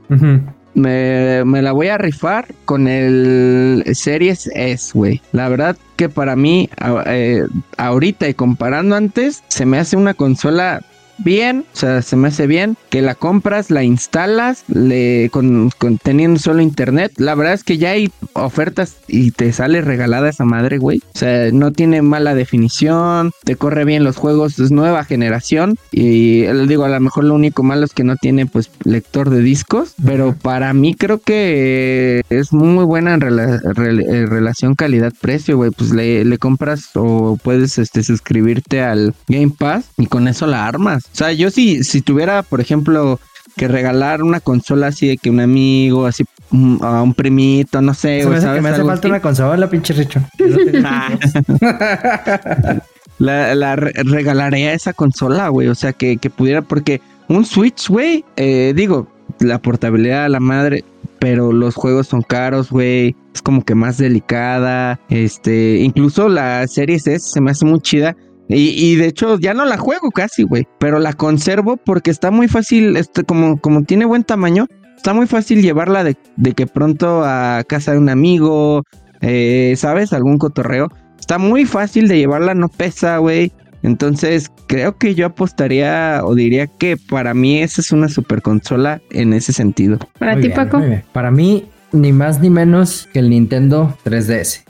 me, 0.77 1.45
me, 1.45 1.63
la 1.63 1.73
voy 1.73 1.89
a 1.89 1.99
rifar 1.99 2.47
con 2.65 2.87
el 2.87 3.83
Series 3.95 4.49
S, 4.55 4.93
güey. 4.95 5.21
La 5.33 5.49
verdad 5.49 5.77
que 5.97 6.09
para 6.09 6.37
mí, 6.37 6.69
eh, 7.07 7.45
ahorita 7.79 8.29
y 8.29 8.35
comparando 8.35 8.95
antes, 8.95 9.43
se 9.49 9.67
me 9.67 9.79
hace 9.79 9.97
una 9.97 10.15
consola 10.15 10.83
bien, 11.19 11.65
o 11.73 11.77
sea, 11.77 12.03
se 12.03 12.17
me 12.17 12.29
hace 12.29 12.47
bien 12.47 12.77
que 12.91 13.03
la 13.03 13.15
compras, 13.15 13.71
la 13.71 13.85
instalas, 13.85 14.65
le 14.69 15.31
con, 15.31 15.71
teniendo 16.03 16.39
solo 16.41 16.61
internet. 16.61 17.13
La 17.17 17.35
verdad 17.35 17.55
es 17.55 17.65
que 17.65 17.79
ya 17.79 17.91
hay 17.91 18.11
ofertas 18.35 18.97
y 19.09 19.31
te 19.31 19.53
sale 19.53 19.81
regalada 19.81 20.29
esa 20.29 20.45
madre, 20.45 20.79
güey. 20.79 20.99
O 21.15 21.19
sea, 21.19 21.51
no 21.53 21.73
tiene 21.73 22.03
mala 22.03 22.35
definición, 22.35 23.33
te 23.45 23.57
corre 23.57 23.85
bien 23.85 24.05
los 24.05 24.17
juegos, 24.17 24.59
es 24.59 24.71
nueva 24.71 25.05
generación 25.05 25.77
y 25.93 26.43
digo, 26.67 26.85
a 26.85 26.89
lo 26.89 27.01
mejor 27.01 27.25
lo 27.25 27.35
único 27.35 27.63
malo 27.63 27.85
es 27.85 27.93
que 27.93 28.05
no 28.05 28.17
tiene 28.17 28.47
pues 28.47 28.71
lector 28.85 29.31
de 29.31 29.41
discos, 29.41 29.95
pero 30.05 30.35
para 30.35 30.73
mí 30.73 30.95
creo 30.95 31.19
que 31.19 32.23
es 32.31 32.53
muy 32.53 32.85
buena 32.85 33.15
en, 33.15 33.21
relación 33.21 34.75
calidad-precio, 34.75 35.57
güey. 35.57 35.71
Pues 35.71 35.93
le, 35.93 36.25
le 36.25 36.39
compras 36.39 36.91
o 36.95 37.39
puedes 37.43 37.79
este 37.79 38.03
suscribirte 38.03 38.83
al 38.83 39.15
Game 39.29 39.53
Pass 39.57 39.87
y 39.97 40.07
con 40.07 40.29
eso 40.29 40.47
la 40.47 40.67
armas. 40.67 41.06
O 41.13 41.17
sea, 41.17 41.33
yo 41.33 41.51
si, 41.51 41.85
si 41.85 42.03
tuviera, 42.03 42.43
por 42.43 42.61
ejemplo, 42.61 43.21
que 43.57 43.69
regalar 43.69 44.23
una 44.23 44.41
consola 44.41 44.89
así 44.89 45.09
de 45.09 45.17
que 45.17 45.31
un 45.31 45.41
amigo, 45.41 46.07
así 46.07 46.25
mm, 46.51 46.83
a 46.83 47.03
un 47.03 47.15
primito, 47.15 47.81
no 47.81 47.95
sé, 47.95 48.25
güey, 48.25 48.41
¿sabes? 48.41 48.63
me 48.63 48.69
hace 48.69 48.85
falta 48.85 49.09
una 49.09 49.21
consola, 49.21 49.71
pinche 49.71 49.95
Richo. 49.95 50.21
la, 53.19 53.55
la 53.55 53.77
regalaría 53.77 54.73
esa 54.73 54.93
consola, 54.93 55.49
güey. 55.49 55.69
O 55.69 55.75
sea, 55.75 55.93
que, 55.93 56.19
que 56.19 56.31
pudiera, 56.31 56.63
porque 56.63 57.01
un 57.29 57.45
Switch, 57.45 57.89
güey, 57.89 58.25
eh, 58.37 58.73
digo, 58.77 59.09
la 59.41 59.59
portabilidad 59.59 60.27
a 60.27 60.29
la 60.29 60.41
madre, 60.41 60.85
pero 61.19 61.53
los 61.53 61.75
juegos 61.75 62.09
son 62.09 62.23
caros, 62.23 62.71
güey. 62.71 63.17
Es 63.35 63.43
como 63.43 63.65
que 63.65 63.75
más 63.75 63.99
delicada. 63.99 65.01
Este, 65.09 65.79
incluso 65.79 66.29
la 66.29 66.67
serie 66.69 66.97
S 66.97 67.19
se 67.19 67.41
me 67.41 67.51
hace 67.51 67.65
muy 67.65 67.81
chida 67.81 68.17
y, 68.49 68.95
de 68.97 69.07
hecho 69.07 69.39
ya 69.39 69.55
no 69.55 69.65
la 69.65 69.77
juego 69.77 70.11
casi, 70.11 70.45
güey. 70.45 70.67
Pero 70.79 70.99
la 70.99 71.13
conservo 71.13 71.77
porque 71.77 72.11
está 72.11 72.31
muy 72.31 72.49
fácil, 72.49 72.97
este, 72.97 73.25
como, 73.25 73.61
como 73.61 73.83
tiene 73.83 74.05
buen 74.05 74.25
tamaño, 74.25 74.67
está 74.97 75.15
muy 75.15 75.27
fácil 75.27 75.63
llevarla 75.63 76.05
de, 76.05 76.17
que 76.55 76.67
pronto 76.67 77.25
a 77.25 77.65
casa 77.67 77.93
de 77.93 77.99
un 77.99 78.09
amigo, 78.09 78.85
eh, 79.21 79.75
¿sabes? 79.77 80.13
Algún 80.13 80.39
cotorreo. 80.39 80.89
Está 81.19 81.39
muy 81.39 81.65
fácil 81.65 82.09
de 82.09 82.19
llevarla, 82.19 82.55
no 82.55 82.69
pesa, 82.69 83.19
güey. 83.19 83.53
Entonces 83.83 84.51
creo 84.67 84.97
que 84.97 85.15
yo 85.15 85.27
apostaría 85.27 86.21
o 86.25 86.35
diría 86.35 86.67
que 86.67 86.97
para 86.97 87.35
mí 87.35 87.61
esa 87.61 87.81
es 87.81 87.93
una 87.93 88.09
super 88.09 88.43
consola 88.43 89.01
en 89.11 89.33
ese 89.33 89.53
sentido. 89.53 89.99
Para 90.19 90.41
ti, 90.41 90.49
Paco. 90.49 90.83
Para 91.13 91.31
mí, 91.31 91.67
ni 91.93 92.13
más 92.13 92.41
ni 92.41 92.51
menos 92.51 93.09
que 93.13 93.19
el 93.19 93.31
Nintendo 93.31 93.97
3DS. 94.05 94.65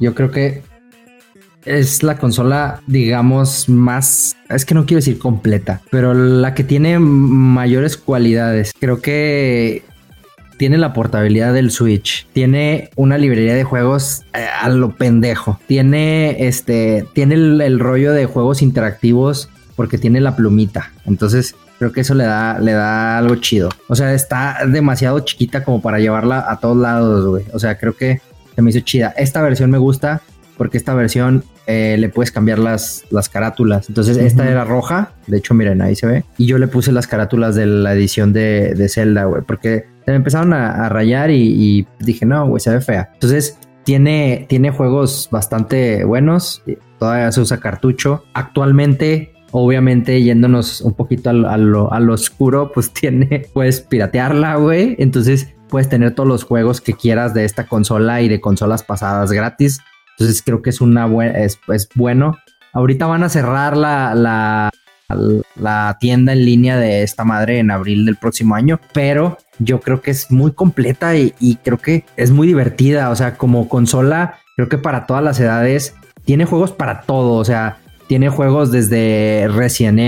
Yo 0.00 0.14
creo 0.14 0.30
que 0.30 0.62
es 1.64 2.02
la 2.02 2.18
consola, 2.18 2.80
digamos, 2.86 3.68
más, 3.68 4.36
es 4.48 4.64
que 4.64 4.74
no 4.74 4.86
quiero 4.86 4.98
decir 4.98 5.18
completa, 5.18 5.82
pero 5.90 6.14
la 6.14 6.54
que 6.54 6.64
tiene 6.64 6.98
mayores 6.98 7.96
cualidades. 7.96 8.72
Creo 8.78 9.00
que 9.00 9.82
tiene 10.56 10.76
la 10.76 10.92
portabilidad 10.92 11.54
del 11.54 11.70
Switch, 11.70 12.26
tiene 12.32 12.90
una 12.96 13.16
librería 13.16 13.54
de 13.54 13.64
juegos 13.64 14.24
eh, 14.34 14.44
a 14.60 14.68
lo 14.68 14.96
pendejo, 14.96 15.58
tiene 15.66 16.48
este, 16.48 17.06
tiene 17.14 17.34
el, 17.34 17.78
rollo 17.78 18.12
de 18.12 18.26
juegos 18.26 18.60
interactivos 18.60 19.48
porque 19.76 19.98
tiene 19.98 20.20
la 20.20 20.34
plumita. 20.34 20.90
Entonces, 21.06 21.54
creo 21.78 21.92
que 21.92 22.00
eso 22.00 22.14
le 22.14 22.24
da, 22.24 22.58
le 22.58 22.72
da 22.72 23.18
algo 23.18 23.36
chido. 23.36 23.68
O 23.88 23.94
sea, 23.94 24.12
está 24.12 24.58
demasiado 24.66 25.20
chiquita 25.20 25.62
como 25.62 25.80
para 25.80 26.00
llevarla 26.00 26.44
a 26.48 26.58
todos 26.58 26.76
lados, 26.76 27.26
güey. 27.26 27.44
O 27.52 27.60
sea, 27.60 27.78
creo 27.78 27.96
que 27.96 28.20
se 28.56 28.62
me 28.62 28.70
hizo 28.70 28.80
chida. 28.80 29.14
Esta 29.16 29.40
versión 29.40 29.70
me 29.70 29.78
gusta 29.78 30.22
porque 30.58 30.76
esta 30.76 30.92
versión 30.94 31.44
eh, 31.66 31.96
le 31.98 32.10
puedes 32.10 32.30
cambiar 32.30 32.58
las, 32.58 33.04
las 33.10 33.30
carátulas. 33.30 33.88
Entonces, 33.88 34.18
esta 34.18 34.50
era 34.50 34.64
roja. 34.64 35.12
De 35.26 35.38
hecho, 35.38 35.54
miren, 35.54 35.80
ahí 35.80 35.94
se 35.94 36.06
ve. 36.06 36.24
Y 36.36 36.46
yo 36.46 36.58
le 36.58 36.68
puse 36.68 36.92
las 36.92 37.06
carátulas 37.06 37.54
de 37.54 37.64
la 37.64 37.94
edición 37.94 38.34
de, 38.34 38.74
de 38.74 38.88
Zelda, 38.88 39.24
güey, 39.24 39.42
porque 39.42 39.86
se 40.04 40.10
me 40.10 40.16
empezaron 40.16 40.52
a, 40.52 40.88
rayar 40.88 41.30
y, 41.30 41.86
dije, 42.00 42.26
no, 42.26 42.46
güey, 42.48 42.60
se 42.60 42.70
ve 42.70 42.80
fea. 42.80 43.10
Entonces, 43.14 43.58
tiene, 43.84 44.46
tiene 44.48 44.70
juegos 44.70 45.28
bastante 45.30 46.04
buenos. 46.04 46.62
Todavía 46.98 47.30
se 47.32 47.40
usa 47.40 47.58
cartucho. 47.58 48.24
Actualmente, 48.34 49.32
obviamente 49.50 50.22
yéndonos 50.22 50.80
un 50.80 50.94
poquito 50.94 51.30
a 51.30 51.32
lo, 51.32 51.92
a 51.92 52.00
lo, 52.00 52.12
oscuro, 52.12 52.72
pues 52.72 52.90
tiene, 52.94 53.46
puedes 53.52 53.80
piratearla, 53.80 54.56
güey. 54.56 54.96
Entonces 54.98 55.54
puedes 55.68 55.88
tener 55.88 56.14
todos 56.14 56.28
los 56.28 56.44
juegos 56.44 56.80
que 56.80 56.94
quieras 56.94 57.34
de 57.34 57.44
esta 57.44 57.66
consola 57.66 58.22
y 58.22 58.28
de 58.28 58.40
consolas 58.40 58.82
pasadas 58.82 59.30
gratis. 59.32 59.80
Entonces 60.18 60.42
creo 60.42 60.62
que 60.62 60.70
es 60.70 60.80
una 60.80 61.06
buena, 61.06 61.38
es, 61.38 61.58
bueno. 61.94 62.36
Ahorita 62.72 63.06
van 63.06 63.22
a 63.22 63.28
cerrar 63.28 63.76
la, 63.76 64.14
la, 64.16 64.70
la 65.54 65.96
tienda 66.00 66.32
en 66.32 66.44
línea 66.44 66.76
de 66.76 67.02
esta 67.02 67.24
madre 67.24 67.60
en 67.60 67.70
abril 67.70 68.04
del 68.04 68.16
próximo 68.16 68.56
año, 68.56 68.80
pero 68.92 69.38
yo 69.60 69.80
creo 69.80 70.00
que 70.00 70.10
es 70.10 70.30
muy 70.30 70.52
completa 70.52 71.16
y, 71.16 71.58
creo 71.62 71.78
que 71.78 72.04
es 72.16 72.32
muy 72.32 72.48
divertida. 72.48 73.10
O 73.10 73.16
sea, 73.16 73.36
como 73.36 73.68
consola, 73.68 74.38
creo 74.56 74.68
que 74.68 74.78
para 74.78 75.06
todas 75.06 75.22
las 75.22 75.38
edades 75.38 75.94
tiene 76.24 76.44
juegos 76.46 76.72
para 76.72 77.02
todo. 77.02 77.34
O 77.34 77.44
sea, 77.44 77.78
tiene 78.08 78.28
juegos 78.28 78.72
desde 78.72 79.48
Resident 79.48 79.98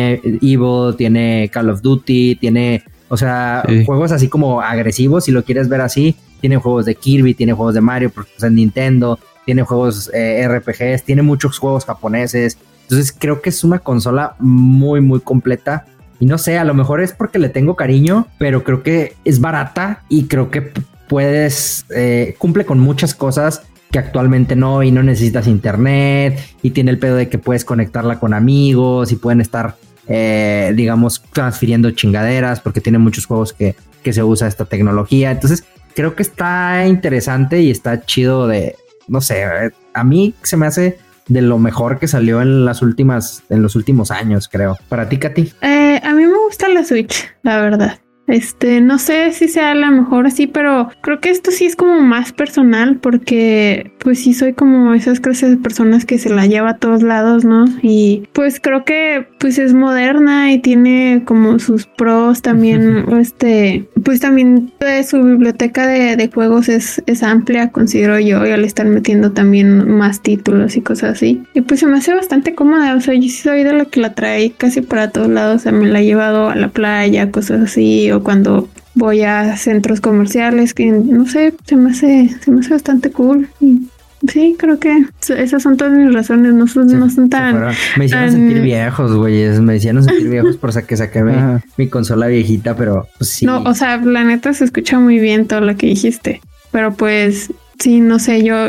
Evil, 0.42 0.96
tiene 0.96 1.50
Call 1.52 1.70
of 1.70 1.82
Duty, 1.82 2.36
tiene, 2.36 2.82
o 3.08 3.16
sea, 3.16 3.62
juegos 3.86 4.10
así 4.10 4.28
como 4.28 4.60
agresivos, 4.60 5.24
si 5.24 5.30
lo 5.30 5.44
quieres 5.44 5.68
ver 5.68 5.82
así. 5.82 6.16
Tiene 6.40 6.56
juegos 6.56 6.86
de 6.86 6.94
Kirby, 6.94 7.34
tiene 7.34 7.52
juegos 7.52 7.74
de 7.74 7.82
Mario, 7.82 8.10
porque 8.10 8.30
es 8.36 8.50
Nintendo, 8.50 9.18
tiene 9.50 9.64
juegos 9.64 10.08
eh, 10.14 10.46
RPGs, 10.46 11.02
tiene 11.02 11.22
muchos 11.22 11.58
juegos 11.58 11.84
japoneses, 11.84 12.56
Entonces 12.82 13.12
creo 13.18 13.42
que 13.42 13.48
es 13.48 13.64
una 13.64 13.80
consola 13.80 14.36
muy, 14.38 15.00
muy 15.00 15.18
completa. 15.18 15.86
Y 16.20 16.26
no 16.26 16.38
sé, 16.38 16.56
a 16.56 16.62
lo 16.62 16.72
mejor 16.72 17.00
es 17.00 17.12
porque 17.12 17.40
le 17.40 17.48
tengo 17.48 17.74
cariño, 17.74 18.28
pero 18.38 18.62
creo 18.62 18.84
que 18.84 19.16
es 19.24 19.40
barata 19.40 20.04
y 20.08 20.26
creo 20.26 20.52
que 20.52 20.70
puedes, 21.08 21.84
eh, 21.92 22.36
cumple 22.38 22.64
con 22.64 22.78
muchas 22.78 23.12
cosas 23.12 23.62
que 23.90 23.98
actualmente 23.98 24.54
no 24.54 24.84
y 24.84 24.92
no 24.92 25.02
necesitas 25.02 25.48
internet 25.48 26.38
y 26.62 26.70
tiene 26.70 26.92
el 26.92 27.00
pedo 27.00 27.16
de 27.16 27.28
que 27.28 27.38
puedes 27.38 27.64
conectarla 27.64 28.20
con 28.20 28.34
amigos 28.34 29.10
y 29.10 29.16
pueden 29.16 29.40
estar, 29.40 29.74
eh, 30.06 30.72
digamos, 30.76 31.24
transfiriendo 31.32 31.90
chingaderas 31.90 32.60
porque 32.60 32.80
tiene 32.80 32.98
muchos 32.98 33.26
juegos 33.26 33.52
que, 33.52 33.74
que 34.04 34.12
se 34.12 34.22
usa 34.22 34.46
esta 34.46 34.66
tecnología. 34.66 35.32
Entonces, 35.32 35.64
creo 35.96 36.14
que 36.14 36.22
está 36.22 36.86
interesante 36.86 37.62
y 37.62 37.72
está 37.72 38.04
chido 38.04 38.46
de, 38.46 38.76
no 39.10 39.20
sé, 39.20 39.44
a 39.92 40.04
mí 40.04 40.34
se 40.42 40.56
me 40.56 40.66
hace 40.66 40.98
de 41.26 41.42
lo 41.42 41.58
mejor 41.58 41.98
que 41.98 42.08
salió 42.08 42.40
en 42.40 42.64
las 42.64 42.82
últimas, 42.82 43.44
en 43.50 43.62
los 43.62 43.76
últimos 43.76 44.10
años, 44.10 44.48
creo. 44.48 44.76
Para 44.88 45.08
ti, 45.08 45.18
Katy. 45.18 45.52
Eh, 45.62 46.00
a 46.02 46.12
mí 46.14 46.24
me 46.24 46.38
gusta 46.46 46.68
la 46.68 46.84
Switch, 46.84 47.28
la 47.42 47.60
verdad. 47.60 48.00
Este, 48.26 48.80
no 48.80 48.98
sé 48.98 49.32
si 49.32 49.48
sea 49.48 49.74
la 49.74 49.90
mejor 49.90 50.26
así, 50.26 50.46
pero 50.46 50.88
creo 51.02 51.20
que 51.20 51.30
esto 51.30 51.50
sí 51.50 51.66
es 51.66 51.74
como 51.74 52.00
más 52.00 52.32
personal 52.32 52.98
porque 52.98 53.92
pues 54.02 54.20
sí 54.22 54.34
soy 54.34 54.54
como 54.54 54.94
esas 54.94 55.20
clases 55.20 55.50
de 55.50 55.56
personas 55.56 56.04
que 56.04 56.18
se 56.18 56.30
la 56.30 56.46
lleva 56.46 56.70
a 56.70 56.76
todos 56.78 57.02
lados, 57.02 57.44
¿no? 57.44 57.66
Y 57.82 58.24
pues 58.32 58.60
creo 58.60 58.84
que 58.84 59.26
pues 59.38 59.58
es 59.58 59.74
moderna 59.74 60.52
y 60.52 60.58
tiene 60.58 61.22
como 61.24 61.58
sus 61.58 61.86
pros 61.86 62.42
también, 62.42 63.04
este, 63.18 63.88
pues 64.02 64.20
también 64.20 64.72
su 65.06 65.22
biblioteca 65.22 65.86
de, 65.86 66.16
de 66.16 66.28
juegos 66.28 66.68
es, 66.68 67.02
es 67.06 67.22
amplia, 67.22 67.70
considero 67.70 68.18
yo, 68.18 68.46
y 68.46 68.50
al 68.50 68.64
estar 68.64 68.86
metiendo 68.86 69.32
también 69.32 69.90
más 69.90 70.22
títulos 70.22 70.76
y 70.76 70.80
cosas 70.80 71.12
así. 71.12 71.42
Y 71.54 71.60
pues 71.60 71.80
se 71.80 71.86
me 71.86 71.98
hace 71.98 72.14
bastante 72.14 72.54
cómoda, 72.54 72.94
o 72.94 73.00
sea, 73.00 73.14
yo 73.14 73.22
sí 73.22 73.30
soy 73.30 73.64
de 73.64 73.72
la 73.72 73.84
que 73.84 74.00
la 74.00 74.14
trae 74.14 74.52
casi 74.52 74.80
para 74.80 75.10
todos 75.10 75.28
lados, 75.28 75.56
o 75.56 75.58
sea, 75.60 75.72
me 75.72 75.86
la 75.86 76.00
he 76.00 76.04
llevado 76.04 76.48
a 76.48 76.56
la 76.56 76.68
playa, 76.68 77.30
cosas 77.30 77.62
así, 77.62 78.10
o 78.10 78.22
cuando 78.22 78.68
voy 79.00 79.22
a 79.22 79.56
centros 79.56 80.00
comerciales 80.00 80.74
que 80.74 80.92
no 80.92 81.26
sé, 81.26 81.54
se 81.64 81.74
me 81.74 81.90
hace, 81.90 82.28
se 82.28 82.50
me 82.50 82.60
hace 82.60 82.70
bastante 82.70 83.10
cool. 83.10 83.48
Y 83.58 83.88
sí, 84.28 84.54
creo 84.58 84.78
que 84.78 85.06
esas 85.28 85.62
son 85.62 85.76
todas 85.76 85.94
mis 85.94 86.12
razones, 86.12 86.52
no 86.52 86.68
son, 86.68 86.86
no 86.86 87.08
son 87.10 87.30
tan... 87.30 87.74
Me 87.96 88.04
hicieron 88.04 88.30
sentir 88.30 88.60
viejos, 88.60 89.16
güeyes, 89.16 89.58
me 89.60 89.76
hicieron 89.76 90.04
sentir 90.04 90.28
viejos 90.30 90.56
por 90.58 90.70
que 90.84 90.96
saqué 90.96 91.22
mi, 91.22 91.32
mi, 91.76 91.88
consola 91.88 92.26
viejita, 92.26 92.76
pero 92.76 93.08
pues 93.18 93.30
sí. 93.30 93.46
No, 93.46 93.62
o 93.62 93.74
sea, 93.74 93.96
la 93.96 94.22
neta 94.22 94.52
se 94.52 94.64
escucha 94.64 95.00
muy 95.00 95.18
bien 95.18 95.46
todo 95.46 95.62
lo 95.62 95.76
que 95.76 95.86
dijiste, 95.86 96.42
pero 96.70 96.92
pues 96.92 97.50
sí, 97.78 98.00
no 98.00 98.18
sé, 98.18 98.44
yo 98.44 98.68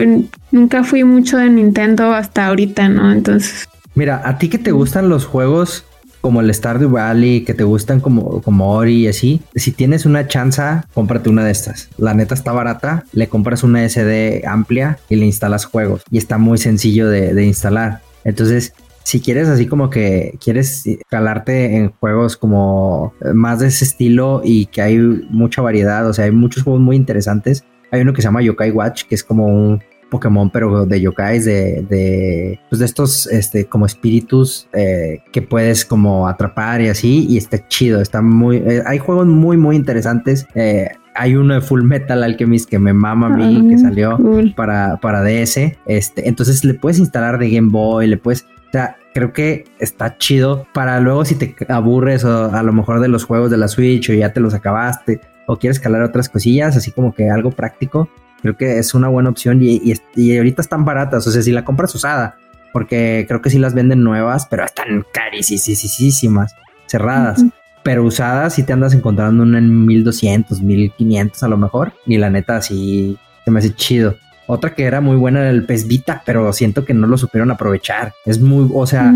nunca 0.52 0.86
fui 0.86 1.04
mucho 1.04 1.38
de 1.38 1.50
Nintendo 1.50 2.14
hasta 2.14 2.48
ahorita, 2.48 2.88
¿no? 2.88 3.12
Entonces... 3.12 3.68
Mira, 3.94 4.22
a 4.24 4.38
ti 4.38 4.48
que 4.48 4.58
te 4.58 4.72
gustan 4.72 5.10
los 5.10 5.26
juegos 5.26 5.86
como 6.22 6.42
el 6.42 6.54
Stardew 6.54 6.90
Valley, 6.90 7.42
que 7.44 7.54
te 7.54 7.64
gustan 7.64 8.00
como, 8.00 8.42
como 8.42 8.72
Ori 8.72 9.04
y 9.04 9.08
así, 9.08 9.42
si 9.56 9.72
tienes 9.72 10.06
una 10.06 10.28
chance, 10.28 10.62
cómprate 10.94 11.30
una 11.30 11.44
de 11.44 11.52
estas. 11.52 11.90
La 11.98 12.14
neta 12.14 12.36
está 12.36 12.52
barata, 12.52 13.04
le 13.12 13.28
compras 13.28 13.64
una 13.64 13.88
SD 13.88 14.44
amplia 14.48 15.00
y 15.10 15.16
le 15.16 15.26
instalas 15.26 15.66
juegos. 15.66 16.04
Y 16.12 16.18
está 16.18 16.38
muy 16.38 16.58
sencillo 16.58 17.10
de, 17.10 17.42
instalar. 17.42 18.02
Entonces, 18.24 18.74
si 19.04 19.20
quieres 19.20 19.48
así 19.48 19.66
como 19.66 19.90
que 19.90 20.38
quieres 20.44 20.84
calarte 21.10 21.76
en 21.76 21.92
juegos 21.92 22.38
como 22.38 23.14
más 23.34 23.60
de 23.60 23.68
ese 23.68 23.84
estilo 23.84 24.42
y 24.44 24.68
que 24.68 24.84
hay 24.84 24.98
mucha 24.98 25.62
variedad, 25.62 26.08
o 26.08 26.14
sea, 26.14 26.26
hay 26.26 26.32
muchos 26.32 26.64
juegos 26.64 26.82
muy 26.82 26.96
interesantes. 26.96 27.64
Hay 27.90 28.02
uno 28.02 28.14
que 28.14 28.22
se 28.22 28.28
llama 28.28 28.44
Yokai 28.44 28.72
Watch, 28.72 29.04
que 29.06 29.16
es 29.16 29.24
como 29.24 29.48
un 29.48 29.82
Pokémon, 30.12 30.52
pero 30.52 30.86
de 30.86 31.02
yokais, 31.02 31.46
de, 31.46 31.84
de, 31.90 32.60
pues 32.70 32.80
de 32.80 32.86
estos 32.86 33.26
este, 33.28 33.66
como 33.66 33.88
espíritus 33.88 34.68
eh, 34.74 35.24
que 35.32 35.42
puedes 35.42 35.86
como 35.86 36.28
atrapar 36.28 36.82
y 36.82 36.90
así, 36.90 37.26
y 37.28 37.38
está 37.38 37.68
chido, 37.68 38.02
está 38.02 38.22
muy, 38.22 38.58
eh, 38.58 38.84
hay 38.86 39.00
juegos 39.00 39.26
muy, 39.26 39.58
muy 39.58 39.76
interesantes. 39.76 40.46
Eh, 40.54 40.90
hay 41.16 41.36
uno 41.36 41.56
de 41.56 41.62
Full 41.62 41.84
Metal 41.84 42.24
Alchemist 42.24 42.70
que 42.70 42.78
me 42.78 42.94
mama 42.94 43.28
a 43.28 43.30
mí, 43.30 43.70
que 43.70 43.78
salió 43.78 44.18
para, 44.56 44.98
para 44.98 45.24
DS. 45.24 45.58
Este, 45.86 46.28
entonces 46.28 46.64
le 46.64 46.74
puedes 46.74 47.00
instalar 47.00 47.38
de 47.40 47.50
Game 47.50 47.70
Boy, 47.70 48.08
le 48.08 48.18
puedes. 48.18 48.44
O 48.44 48.72
sea, 48.72 48.98
creo 49.14 49.34
que 49.34 49.66
está 49.80 50.18
chido 50.18 50.66
para 50.74 51.00
luego 51.02 51.26
si 51.26 51.36
te 51.36 51.56
aburres 51.68 52.24
o 52.24 52.54
a 52.54 52.64
lo 52.64 52.72
mejor 52.72 53.02
de 53.02 53.10
los 53.10 53.26
juegos 53.26 53.52
de 53.52 53.58
la 53.58 53.68
Switch 53.68 54.10
o 54.10 54.14
ya 54.14 54.32
te 54.32 54.40
los 54.40 54.54
acabaste 54.54 55.20
o 55.48 55.58
quieres 55.58 55.82
calar 55.82 56.02
otras 56.04 56.30
cosillas, 56.30 56.78
así 56.78 56.92
como 56.92 57.14
que 57.14 57.30
algo 57.30 57.52
práctico 57.52 58.10
creo 58.42 58.58
que 58.58 58.80
es 58.80 58.94
una 58.94 59.08
buena 59.08 59.30
opción 59.30 59.60
y, 59.62 59.94
ahorita 60.38 60.62
están 60.62 60.86
baratas, 60.86 61.26
o 61.28 61.32
sea, 61.32 61.42
si 61.42 61.52
la 61.52 61.64
compras 61.64 61.94
usada, 61.96 62.38
porque 62.74 63.26
creo 63.28 63.42
que 63.42 63.50
sí 63.50 63.60
las 63.60 63.74
venden 63.74 64.04
nuevas, 64.04 64.48
pero 64.48 64.64
están 64.64 65.06
carísimas, 65.14 66.56
cerradas. 66.88 67.44
Pero 67.84 68.04
usadas 68.04 68.54
si 68.54 68.64
te 68.64 68.74
andas 68.74 68.94
encontrando 68.94 69.42
una 69.42 69.58
en 69.58 69.86
1200, 69.86 70.62
1500 70.62 71.42
a 71.42 71.48
lo 71.48 71.58
mejor. 71.58 71.94
Y 72.06 72.18
la 72.18 72.30
neta 72.30 72.62
sí 72.62 73.18
se 73.44 73.50
me 73.50 73.60
hace 73.60 73.74
chido. 73.74 74.16
Otra 74.52 74.76
que 74.76 74.84
era 74.84 75.00
muy 75.00 75.16
buena 75.16 75.40
era 75.40 75.50
el 75.50 75.64
Pez 75.64 75.88
Vita, 75.88 76.24
pero 76.26 76.52
siento 76.52 76.84
que 76.84 76.94
no 76.94 77.08
lo 77.08 77.18
supieron 77.18 77.52
aprovechar. 77.52 78.12
Es 78.26 78.42
muy, 78.42 78.70
o 78.74 78.86
sea, 78.86 79.14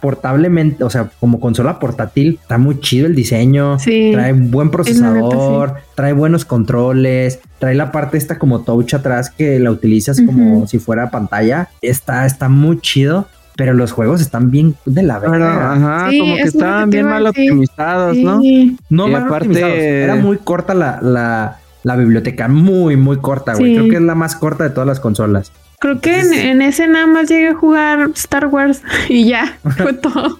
portablemente, 0.00 0.82
o 0.84 0.88
sea, 0.88 1.10
como 1.20 1.38
consola 1.38 1.78
portátil, 1.78 2.38
está 2.40 2.56
muy 2.56 2.80
chido 2.80 3.06
el 3.06 3.14
diseño. 3.14 3.76
Trae 3.76 4.32
buen 4.32 4.70
procesador, 4.70 5.74
trae 5.94 6.14
buenos 6.14 6.46
controles, 6.46 7.40
trae 7.58 7.74
la 7.74 7.92
parte 7.92 8.16
esta 8.16 8.38
como 8.38 8.62
touch 8.62 8.94
atrás 8.94 9.28
que 9.28 9.58
la 9.58 9.70
utilizas 9.70 10.22
como 10.22 10.66
si 10.66 10.78
fuera 10.78 11.10
pantalla. 11.10 11.68
Está, 11.82 12.24
está 12.24 12.48
muy 12.48 12.80
chido 12.80 13.28
pero 13.54 13.74
los 13.74 13.92
juegos 13.92 14.22
están 14.22 14.50
bien 14.50 14.74
de 14.86 15.02
la 15.02 15.18
verdad. 15.18 15.72
Ajá, 15.72 16.10
como 16.18 16.36
que 16.36 16.42
estaban 16.42 16.88
bien 16.88 17.04
mal 17.06 17.26
optimizados, 17.26 18.16
¿no? 18.16 18.40
No, 18.88 19.08
mal 19.08 19.24
aparte... 19.24 20.02
Era 20.02 20.16
muy 20.16 20.38
corta 20.38 20.72
la, 20.72 20.98
la 21.02 21.58
biblioteca 21.96 22.48
muy, 22.48 22.96
muy 22.96 23.18
corta, 23.18 23.54
güey. 23.54 23.74
Creo 23.74 23.88
que 23.88 23.96
es 23.96 24.02
la 24.02 24.14
más 24.14 24.36
corta 24.36 24.64
de 24.64 24.70
todas 24.70 24.86
las 24.86 25.00
consolas. 25.00 25.52
Creo 25.80 26.00
que 26.00 26.20
en, 26.20 26.62
ese 26.62 26.86
nada 26.86 27.06
más 27.06 27.28
llegué 27.28 27.48
a 27.48 27.54
jugar 27.54 28.08
Star 28.14 28.46
Wars 28.46 28.82
y 29.08 29.28
ya, 29.28 29.58
fue 29.76 29.92
todo. 29.92 30.36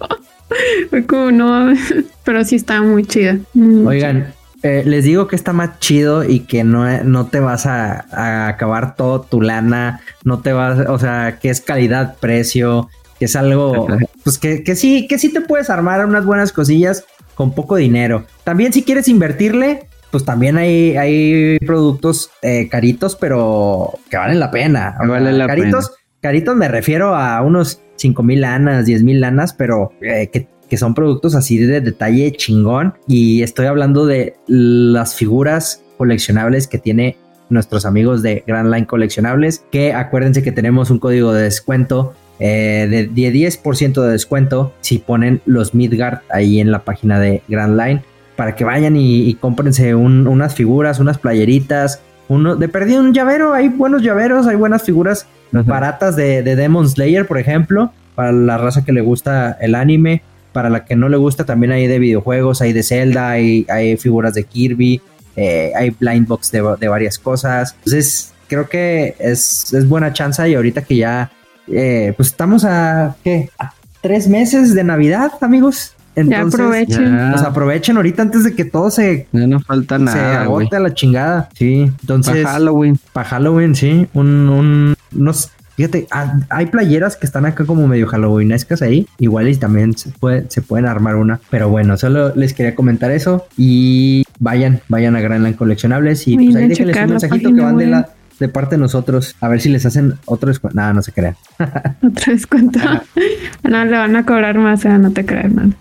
fue 0.89 1.05
como 1.05 1.31
no, 1.31 1.73
pero 2.23 2.45
sí 2.45 2.55
estaba 2.55 2.81
muy 2.81 3.05
chida. 3.05 3.39
Oigan, 3.85 4.33
eh, 4.63 4.83
les 4.85 5.03
digo 5.03 5.27
que 5.27 5.35
está 5.35 5.51
más 5.51 5.79
chido 5.79 6.23
y 6.23 6.41
que 6.41 6.63
no, 6.63 7.03
no 7.03 7.27
te 7.27 7.41
vas 7.41 7.65
a, 7.65 8.47
acabar 8.47 8.95
todo 8.95 9.19
tu 9.19 9.41
lana, 9.41 9.99
no 10.23 10.39
te 10.39 10.53
vas, 10.53 10.87
o 10.87 10.97
sea, 10.97 11.39
que 11.41 11.49
es 11.49 11.59
calidad-precio, 11.59 12.89
que 13.19 13.25
es 13.25 13.35
algo, 13.35 13.87
pues 14.23 14.37
que, 14.37 14.63
que 14.63 14.77
sí, 14.77 15.07
que 15.07 15.19
sí 15.19 15.33
te 15.33 15.41
puedes 15.41 15.69
armar 15.69 16.05
unas 16.05 16.25
buenas 16.25 16.53
cosillas 16.53 17.03
con 17.35 17.53
poco 17.53 17.75
dinero. 17.75 18.25
También 18.45 18.71
si 18.71 18.83
quieres 18.83 19.09
invertirle, 19.09 19.89
pues 20.13 20.25
también 20.25 20.57
hay, 20.57 20.95
hay 20.95 21.57
productos 21.65 22.29
eh, 22.43 22.69
caritos, 22.69 23.15
pero 23.15 23.97
que 24.11 24.17
valen 24.17 24.39
la 24.39 24.51
pena. 24.51 24.95
La 25.03 25.47
caritos, 25.47 25.91
caritos 26.21 26.55
me 26.55 26.67
refiero 26.67 27.15
a 27.15 27.41
unos 27.41 27.81
5 27.95 28.21
mil 28.21 28.41
lanas, 28.41 28.85
10 28.85 29.01
mil 29.01 29.19
lanas, 29.19 29.53
pero 29.53 29.91
eh, 30.03 30.29
que, 30.29 30.77
son 30.77 30.93
productos 30.93 31.33
así 31.33 31.57
de 31.57 31.81
detalle 31.81 32.31
chingón. 32.31 32.93
Y 33.07 33.41
estoy 33.41 33.65
hablando 33.65 34.05
de 34.05 34.35
las 34.45 35.15
figuras 35.15 35.83
coleccionables 35.97 36.67
que 36.67 36.77
tiene 36.77 37.17
nuestros 37.49 37.83
amigos 37.83 38.21
de 38.21 38.43
Grand 38.45 38.71
Line 38.71 38.85
Coleccionables, 38.85 39.65
que 39.71 39.93
acuérdense 39.93 40.43
que 40.43 40.51
tenemos 40.51 40.91
un 40.91 40.99
código 40.99 41.33
de 41.33 41.41
descuento 41.41 42.13
eh, 42.37 42.87
de, 42.87 43.09
10% 43.09 43.99
de 43.99 44.11
descuento 44.11 44.73
si 44.81 44.99
ponen 44.99 45.41
los 45.45 45.73
Midgard 45.73 46.19
ahí 46.29 46.59
en 46.59 46.71
la 46.71 46.83
página 46.83 47.19
de 47.19 47.41
Grand 47.47 47.79
Line 47.79 48.03
para 48.35 48.55
que 48.55 48.63
vayan 48.63 48.95
y, 48.95 49.29
y 49.29 49.33
cómprense 49.35 49.95
unas 49.95 50.55
figuras, 50.55 50.99
unas 50.99 51.17
playeritas, 51.17 52.01
uno 52.27 52.55
de 52.55 52.67
perdido 52.67 53.01
un 53.01 53.13
llavero, 53.13 53.53
hay 53.53 53.69
buenos 53.69 54.01
llaveros, 54.01 54.47
hay 54.47 54.55
buenas 54.55 54.83
figuras 54.83 55.27
baratas 55.51 56.15
de, 56.15 56.41
Demon 56.43 56.89
Slayer, 56.89 57.27
por 57.27 57.37
ejemplo, 57.37 57.91
para 58.15 58.31
la 58.31 58.57
raza 58.57 58.83
que 58.83 58.91
le 58.91 59.01
gusta 59.01 59.57
el 59.61 59.75
anime, 59.75 60.23
para 60.51 60.69
la 60.69 60.85
que 60.85 60.95
no 60.95 61.09
le 61.09 61.17
gusta 61.17 61.45
también 61.45 61.71
hay 61.71 61.87
de 61.87 61.99
videojuegos, 61.99 62.61
hay 62.61 62.73
de 62.73 62.83
Zelda, 62.83 63.29
hay, 63.29 63.65
hay 63.69 63.97
figuras 63.97 64.33
de 64.33 64.43
Kirby, 64.45 65.01
eh, 65.35 65.71
hay 65.75 65.91
blind 65.91 66.27
box 66.27 66.51
de, 66.51 66.61
varias 66.61 67.17
cosas. 67.19 67.75
Entonces, 67.79 68.33
creo 68.47 68.67
que 68.67 69.15
es, 69.19 69.73
buena 69.87 70.13
chance 70.13 70.47
y 70.47 70.55
ahorita 70.55 70.83
que 70.83 70.95
ya, 70.97 71.31
eh, 71.67 72.13
pues 72.15 72.29
estamos 72.29 72.65
a, 72.65 73.15
¿qué? 73.23 73.49
A 73.59 73.73
tres 74.01 74.27
meses 74.27 74.73
de 74.73 74.83
Navidad, 74.83 75.31
amigos. 75.41 75.95
Entonces, 76.15 76.59
aprovechen. 76.59 77.29
Pues 77.31 77.41
aprovechen 77.41 77.97
ahorita 77.97 78.21
antes 78.21 78.43
de 78.43 78.53
que 78.55 78.65
todo 78.65 78.89
se. 78.91 79.27
no 79.31 79.59
falta 79.59 79.97
nada. 79.97 80.17
Se 80.17 80.37
agote 80.37 80.75
a 80.75 80.79
la 80.79 80.93
chingada. 80.93 81.49
Sí. 81.53 81.91
Entonces. 82.01 82.43
Para 82.43 82.53
Halloween. 82.53 82.99
Para 83.13 83.29
Halloween, 83.29 83.75
sí. 83.75 84.07
Un. 84.13 84.49
un 84.49 84.95
unos, 85.15 85.51
fíjate, 85.75 86.07
ah, 86.11 86.39
hay 86.49 86.67
playeras 86.67 87.15
que 87.15 87.25
están 87.25 87.45
acá 87.45 87.65
como 87.65 87.87
medio 87.87 88.07
halloweenescas 88.07 88.81
ahí. 88.81 89.07
Igual 89.19 89.47
y 89.49 89.55
también 89.55 89.97
se, 89.97 90.09
puede, 90.11 90.45
se 90.49 90.61
pueden 90.61 90.85
armar 90.85 91.15
una. 91.15 91.39
Pero 91.49 91.69
bueno, 91.69 91.97
solo 91.97 92.33
les 92.35 92.53
quería 92.53 92.75
comentar 92.75 93.11
eso. 93.11 93.47
Y 93.57 94.23
vayan, 94.39 94.81
vayan 94.87 95.15
a 95.15 95.21
Granland 95.21 95.55
Coleccionables. 95.55 96.27
Y 96.27 96.35
pues 96.35 96.55
ahí 96.55 96.67
déjenles 96.67 96.97
un 96.97 97.09
mensajito 97.09 97.53
que 97.53 97.61
van 97.61 97.77
de 97.77 97.87
la 97.87 98.09
de 98.39 98.49
parte 98.49 98.75
de 98.75 98.79
nosotros. 98.79 99.35
A 99.39 99.47
ver 99.47 99.61
si 99.61 99.69
les 99.69 99.85
hacen 99.85 100.15
otro 100.25 100.49
descuento. 100.49 100.79
No, 100.79 100.93
no 100.93 101.01
se 101.01 101.11
crean. 101.11 101.35
otro 102.03 102.33
descuento. 102.33 102.79
no, 103.63 103.85
le 103.85 103.97
van 103.97 104.15
a 104.15 104.25
cobrar 104.25 104.57
más, 104.57 104.85
no 104.85 105.11
te 105.11 105.25
crean, 105.25 105.55
man. 105.55 105.75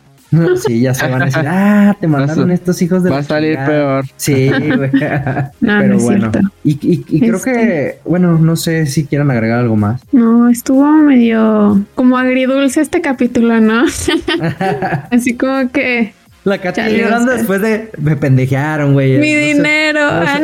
Sí, 0.66 0.80
ya 0.80 0.94
se 0.94 1.06
van 1.08 1.22
a 1.22 1.24
decir, 1.26 1.44
ah, 1.46 1.96
te 2.00 2.06
mandaron 2.06 2.50
estos 2.50 2.80
hijos 2.80 3.02
de 3.02 3.10
Va 3.10 3.18
a 3.18 3.22
salir 3.22 3.58
peor. 3.66 4.04
Sí, 4.16 4.48
güey. 4.76 4.90
Pero 4.90 5.98
bueno. 5.98 6.32
Y, 6.64 6.78
y, 6.80 7.20
creo 7.20 7.40
que, 7.42 7.50
este. 7.50 7.98
bueno, 8.04 8.38
no 8.38 8.56
sé 8.56 8.86
si 8.86 9.04
quieran 9.04 9.30
agregar 9.30 9.58
algo 9.58 9.76
más. 9.76 10.00
No, 10.12 10.48
estuvo 10.48 10.86
medio 10.86 11.84
como 11.94 12.16
agridulce 12.16 12.80
este 12.80 13.00
capítulo, 13.00 13.60
¿no? 13.60 13.84
Así 15.10 15.36
como 15.36 15.70
que 15.70 16.14
la 16.44 16.58
Katy 16.58 16.80
llorando 16.96 17.32
después 17.32 17.60
de 17.60 17.90
me 17.98 18.16
pendejearon, 18.16 18.94
güey. 18.94 19.18
Mi 19.18 19.34
dinero. 19.34 20.00
No, 20.00 20.22
ah, 20.22 20.40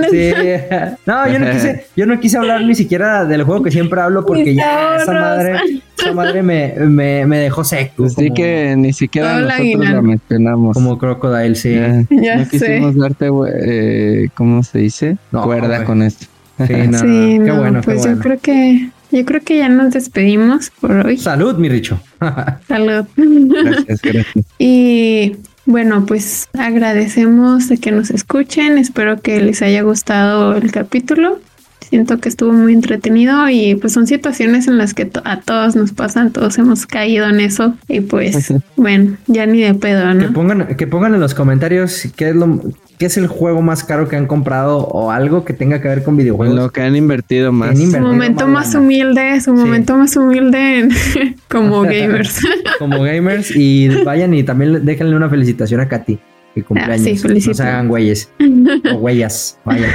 no, 1.06 1.28
yo 1.32 1.38
no 1.40 1.50
quise, 1.50 1.86
yo 1.96 2.06
no 2.06 2.20
quise 2.20 2.38
hablar 2.38 2.62
ni 2.62 2.74
siquiera 2.76 3.24
del 3.24 3.42
juego 3.42 3.64
que 3.64 3.72
siempre 3.72 4.00
hablo 4.00 4.24
porque 4.24 4.54
ya 4.54 4.96
esa 4.96 5.12
madre, 5.12 5.82
esa 5.98 6.12
madre 6.12 6.42
me, 6.42 6.74
me, 6.78 7.26
me 7.26 7.38
dejó 7.38 7.64
seco. 7.64 8.04
Así 8.04 8.30
que 8.32 8.74
ni 8.76 8.92
siquiera 8.92 9.40
nosotros 9.40 9.88
la 9.90 10.02
mencionamos. 10.02 10.74
Como 10.74 10.98
Crocodile, 10.98 11.54
sí. 11.54 11.74
Ya, 12.10 12.36
no 12.38 12.48
quisimos 12.48 12.96
darte, 12.96 13.28
eh, 13.64 14.28
¿cómo 14.34 14.62
se 14.62 14.78
dice? 14.78 15.16
Cuerda 15.30 15.84
con 15.84 16.02
esto. 16.02 16.26
Sí, 16.66 16.74
no, 16.88 17.00
qué 17.44 17.52
bueno. 17.56 17.80
Pues 17.82 18.04
yo 18.04 18.18
creo 18.18 18.38
que 18.38 18.90
yo 19.10 19.24
creo 19.24 19.40
que 19.42 19.58
ya 19.58 19.68
nos 19.68 19.94
despedimos 19.94 20.70
por 20.80 21.06
hoy. 21.06 21.16
Salud, 21.16 21.56
mi 21.56 21.68
Richo. 21.68 22.00
Salud. 22.68 23.06
Gracias, 23.16 24.02
gracias. 24.02 24.44
Y 24.58 25.36
bueno, 25.64 26.04
pues 26.06 26.48
agradecemos 26.52 27.68
de 27.68 27.78
que 27.78 27.90
nos 27.90 28.10
escuchen. 28.10 28.76
Espero 28.78 29.20
que 29.20 29.40
les 29.40 29.62
haya 29.62 29.82
gustado 29.82 30.56
el 30.56 30.70
capítulo. 30.70 31.40
Siento 31.88 32.18
que 32.18 32.28
estuvo 32.28 32.52
muy 32.52 32.72
entretenido 32.74 33.48
y 33.48 33.74
pues 33.74 33.92
son 33.92 34.06
situaciones 34.06 34.68
en 34.68 34.78
las 34.78 34.94
que 34.94 35.10
a 35.24 35.40
todos 35.40 35.74
nos 35.74 35.92
pasan, 35.92 36.32
todos 36.32 36.58
hemos 36.58 36.86
caído 36.86 37.26
en 37.28 37.40
eso 37.40 37.74
y 37.88 38.00
pues 38.00 38.52
bueno, 38.76 39.16
ya 39.26 39.46
ni 39.46 39.62
de 39.62 39.74
pedo, 39.74 40.12
¿no? 40.14 40.26
Que 40.26 40.32
pongan, 40.32 40.76
que 40.76 40.86
pongan 40.86 41.14
en 41.14 41.20
los 41.20 41.34
comentarios 41.34 42.08
qué 42.16 42.30
es 42.30 42.36
lo 42.36 42.60
¿Qué 42.98 43.06
es 43.06 43.16
el 43.16 43.28
juego 43.28 43.62
más 43.62 43.84
caro 43.84 44.08
que 44.08 44.16
han 44.16 44.26
comprado 44.26 44.78
o 44.78 45.12
algo 45.12 45.44
que 45.44 45.52
tenga 45.52 45.80
que 45.80 45.86
ver 45.86 46.02
con 46.02 46.16
videojuegos? 46.16 46.56
Lo 46.56 46.70
que 46.72 46.82
han 46.82 46.96
invertido 46.96 47.52
más. 47.52 47.78
su 47.78 48.00
momento 48.00 48.48
más, 48.48 48.74
humilde, 48.74 49.40
su 49.40 49.52
momento 49.54 49.96
más 49.96 50.16
humilde 50.16 50.88
como 51.48 51.82
gamers. 51.82 52.40
como 52.80 53.00
gamers 53.02 53.54
y 53.54 53.88
vayan 54.02 54.34
y 54.34 54.42
también 54.42 54.84
déjenle 54.84 55.14
una 55.14 55.30
felicitación 55.30 55.80
a 55.80 55.88
Katy. 55.88 56.18
Que 56.56 56.64
cumpleaños. 56.64 57.24
Ah, 57.24 57.28
sí, 57.38 57.48
no 57.48 57.54
se 57.54 57.62
hagan 57.62 57.86
güeyes. 57.86 58.32
o 58.92 58.96
huellas. 58.96 59.60
Vaya, 59.64 59.86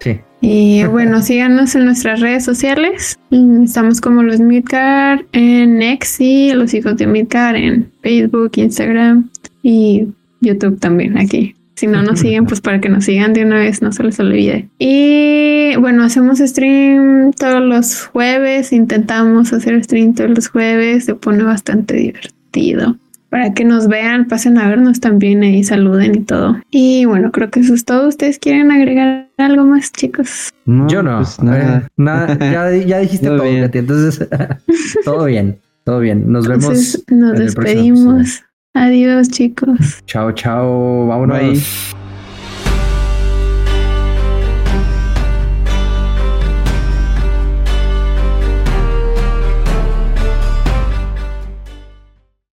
sí. 0.00 0.18
Y 0.40 0.84
bueno, 0.90 1.22
síganos 1.22 1.74
en 1.74 1.84
nuestras 1.86 2.20
redes 2.20 2.44
sociales. 2.44 3.18
Estamos 3.30 4.00
como 4.00 4.22
los 4.22 4.40
Midcar 4.40 5.24
en 5.32 5.78
Nexi, 5.78 6.52
los 6.54 6.74
hijos 6.74 6.96
de 6.96 7.06
Midcar 7.06 7.56
en 7.56 7.90
Facebook, 8.02 8.52
Instagram 8.56 9.28
y 9.62 10.08
YouTube 10.40 10.78
también 10.78 11.18
aquí. 11.18 11.54
Si 11.76 11.86
no 11.86 12.02
nos 12.02 12.20
siguen, 12.20 12.46
pues 12.46 12.62
para 12.62 12.80
que 12.80 12.88
nos 12.88 13.04
sigan 13.04 13.34
de 13.34 13.44
una 13.44 13.58
vez, 13.58 13.82
no 13.82 13.92
se 13.92 14.02
les 14.02 14.18
olvide. 14.18 14.66
Y 14.78 15.76
bueno, 15.76 16.04
hacemos 16.04 16.38
stream 16.38 17.32
todos 17.32 17.60
los 17.60 18.06
jueves, 18.06 18.72
intentamos 18.72 19.52
hacer 19.52 19.84
stream 19.84 20.14
todos 20.14 20.30
los 20.30 20.48
jueves, 20.48 21.04
se 21.04 21.14
pone 21.14 21.42
bastante 21.42 21.94
divertido. 21.94 22.96
Para 23.36 23.52
que 23.52 23.66
nos 23.66 23.86
vean, 23.86 24.28
pasen 24.28 24.56
a 24.56 24.66
vernos 24.66 24.98
también 24.98 25.44
y 25.44 25.62
saluden 25.62 26.14
y 26.14 26.20
todo. 26.20 26.56
Y 26.70 27.04
bueno, 27.04 27.30
creo 27.32 27.50
que 27.50 27.60
eso 27.60 27.74
es 27.74 27.84
todo. 27.84 28.08
¿Ustedes 28.08 28.38
quieren 28.38 28.70
agregar 28.70 29.28
algo 29.36 29.66
más, 29.66 29.92
chicos? 29.92 30.54
Yo 30.64 31.02
no. 31.02 31.18
Pues 31.18 31.42
nada. 31.42 31.86
nada 31.98 32.38
ya, 32.78 32.98
dijiste 32.98 33.26
todo, 33.26 33.44
entonces 33.44 34.26
todo 35.04 35.26
bien, 35.26 35.58
todo 35.84 36.00
bien. 36.00 36.32
Nos 36.32 36.48
vemos. 36.48 37.04
Nos 37.10 37.38
despedimos. 37.38 38.42
Adiós, 38.72 39.28
chicos. 39.28 40.02
Chao, 40.06 40.32
chao. 40.32 41.06
Vámonos. 41.06 41.94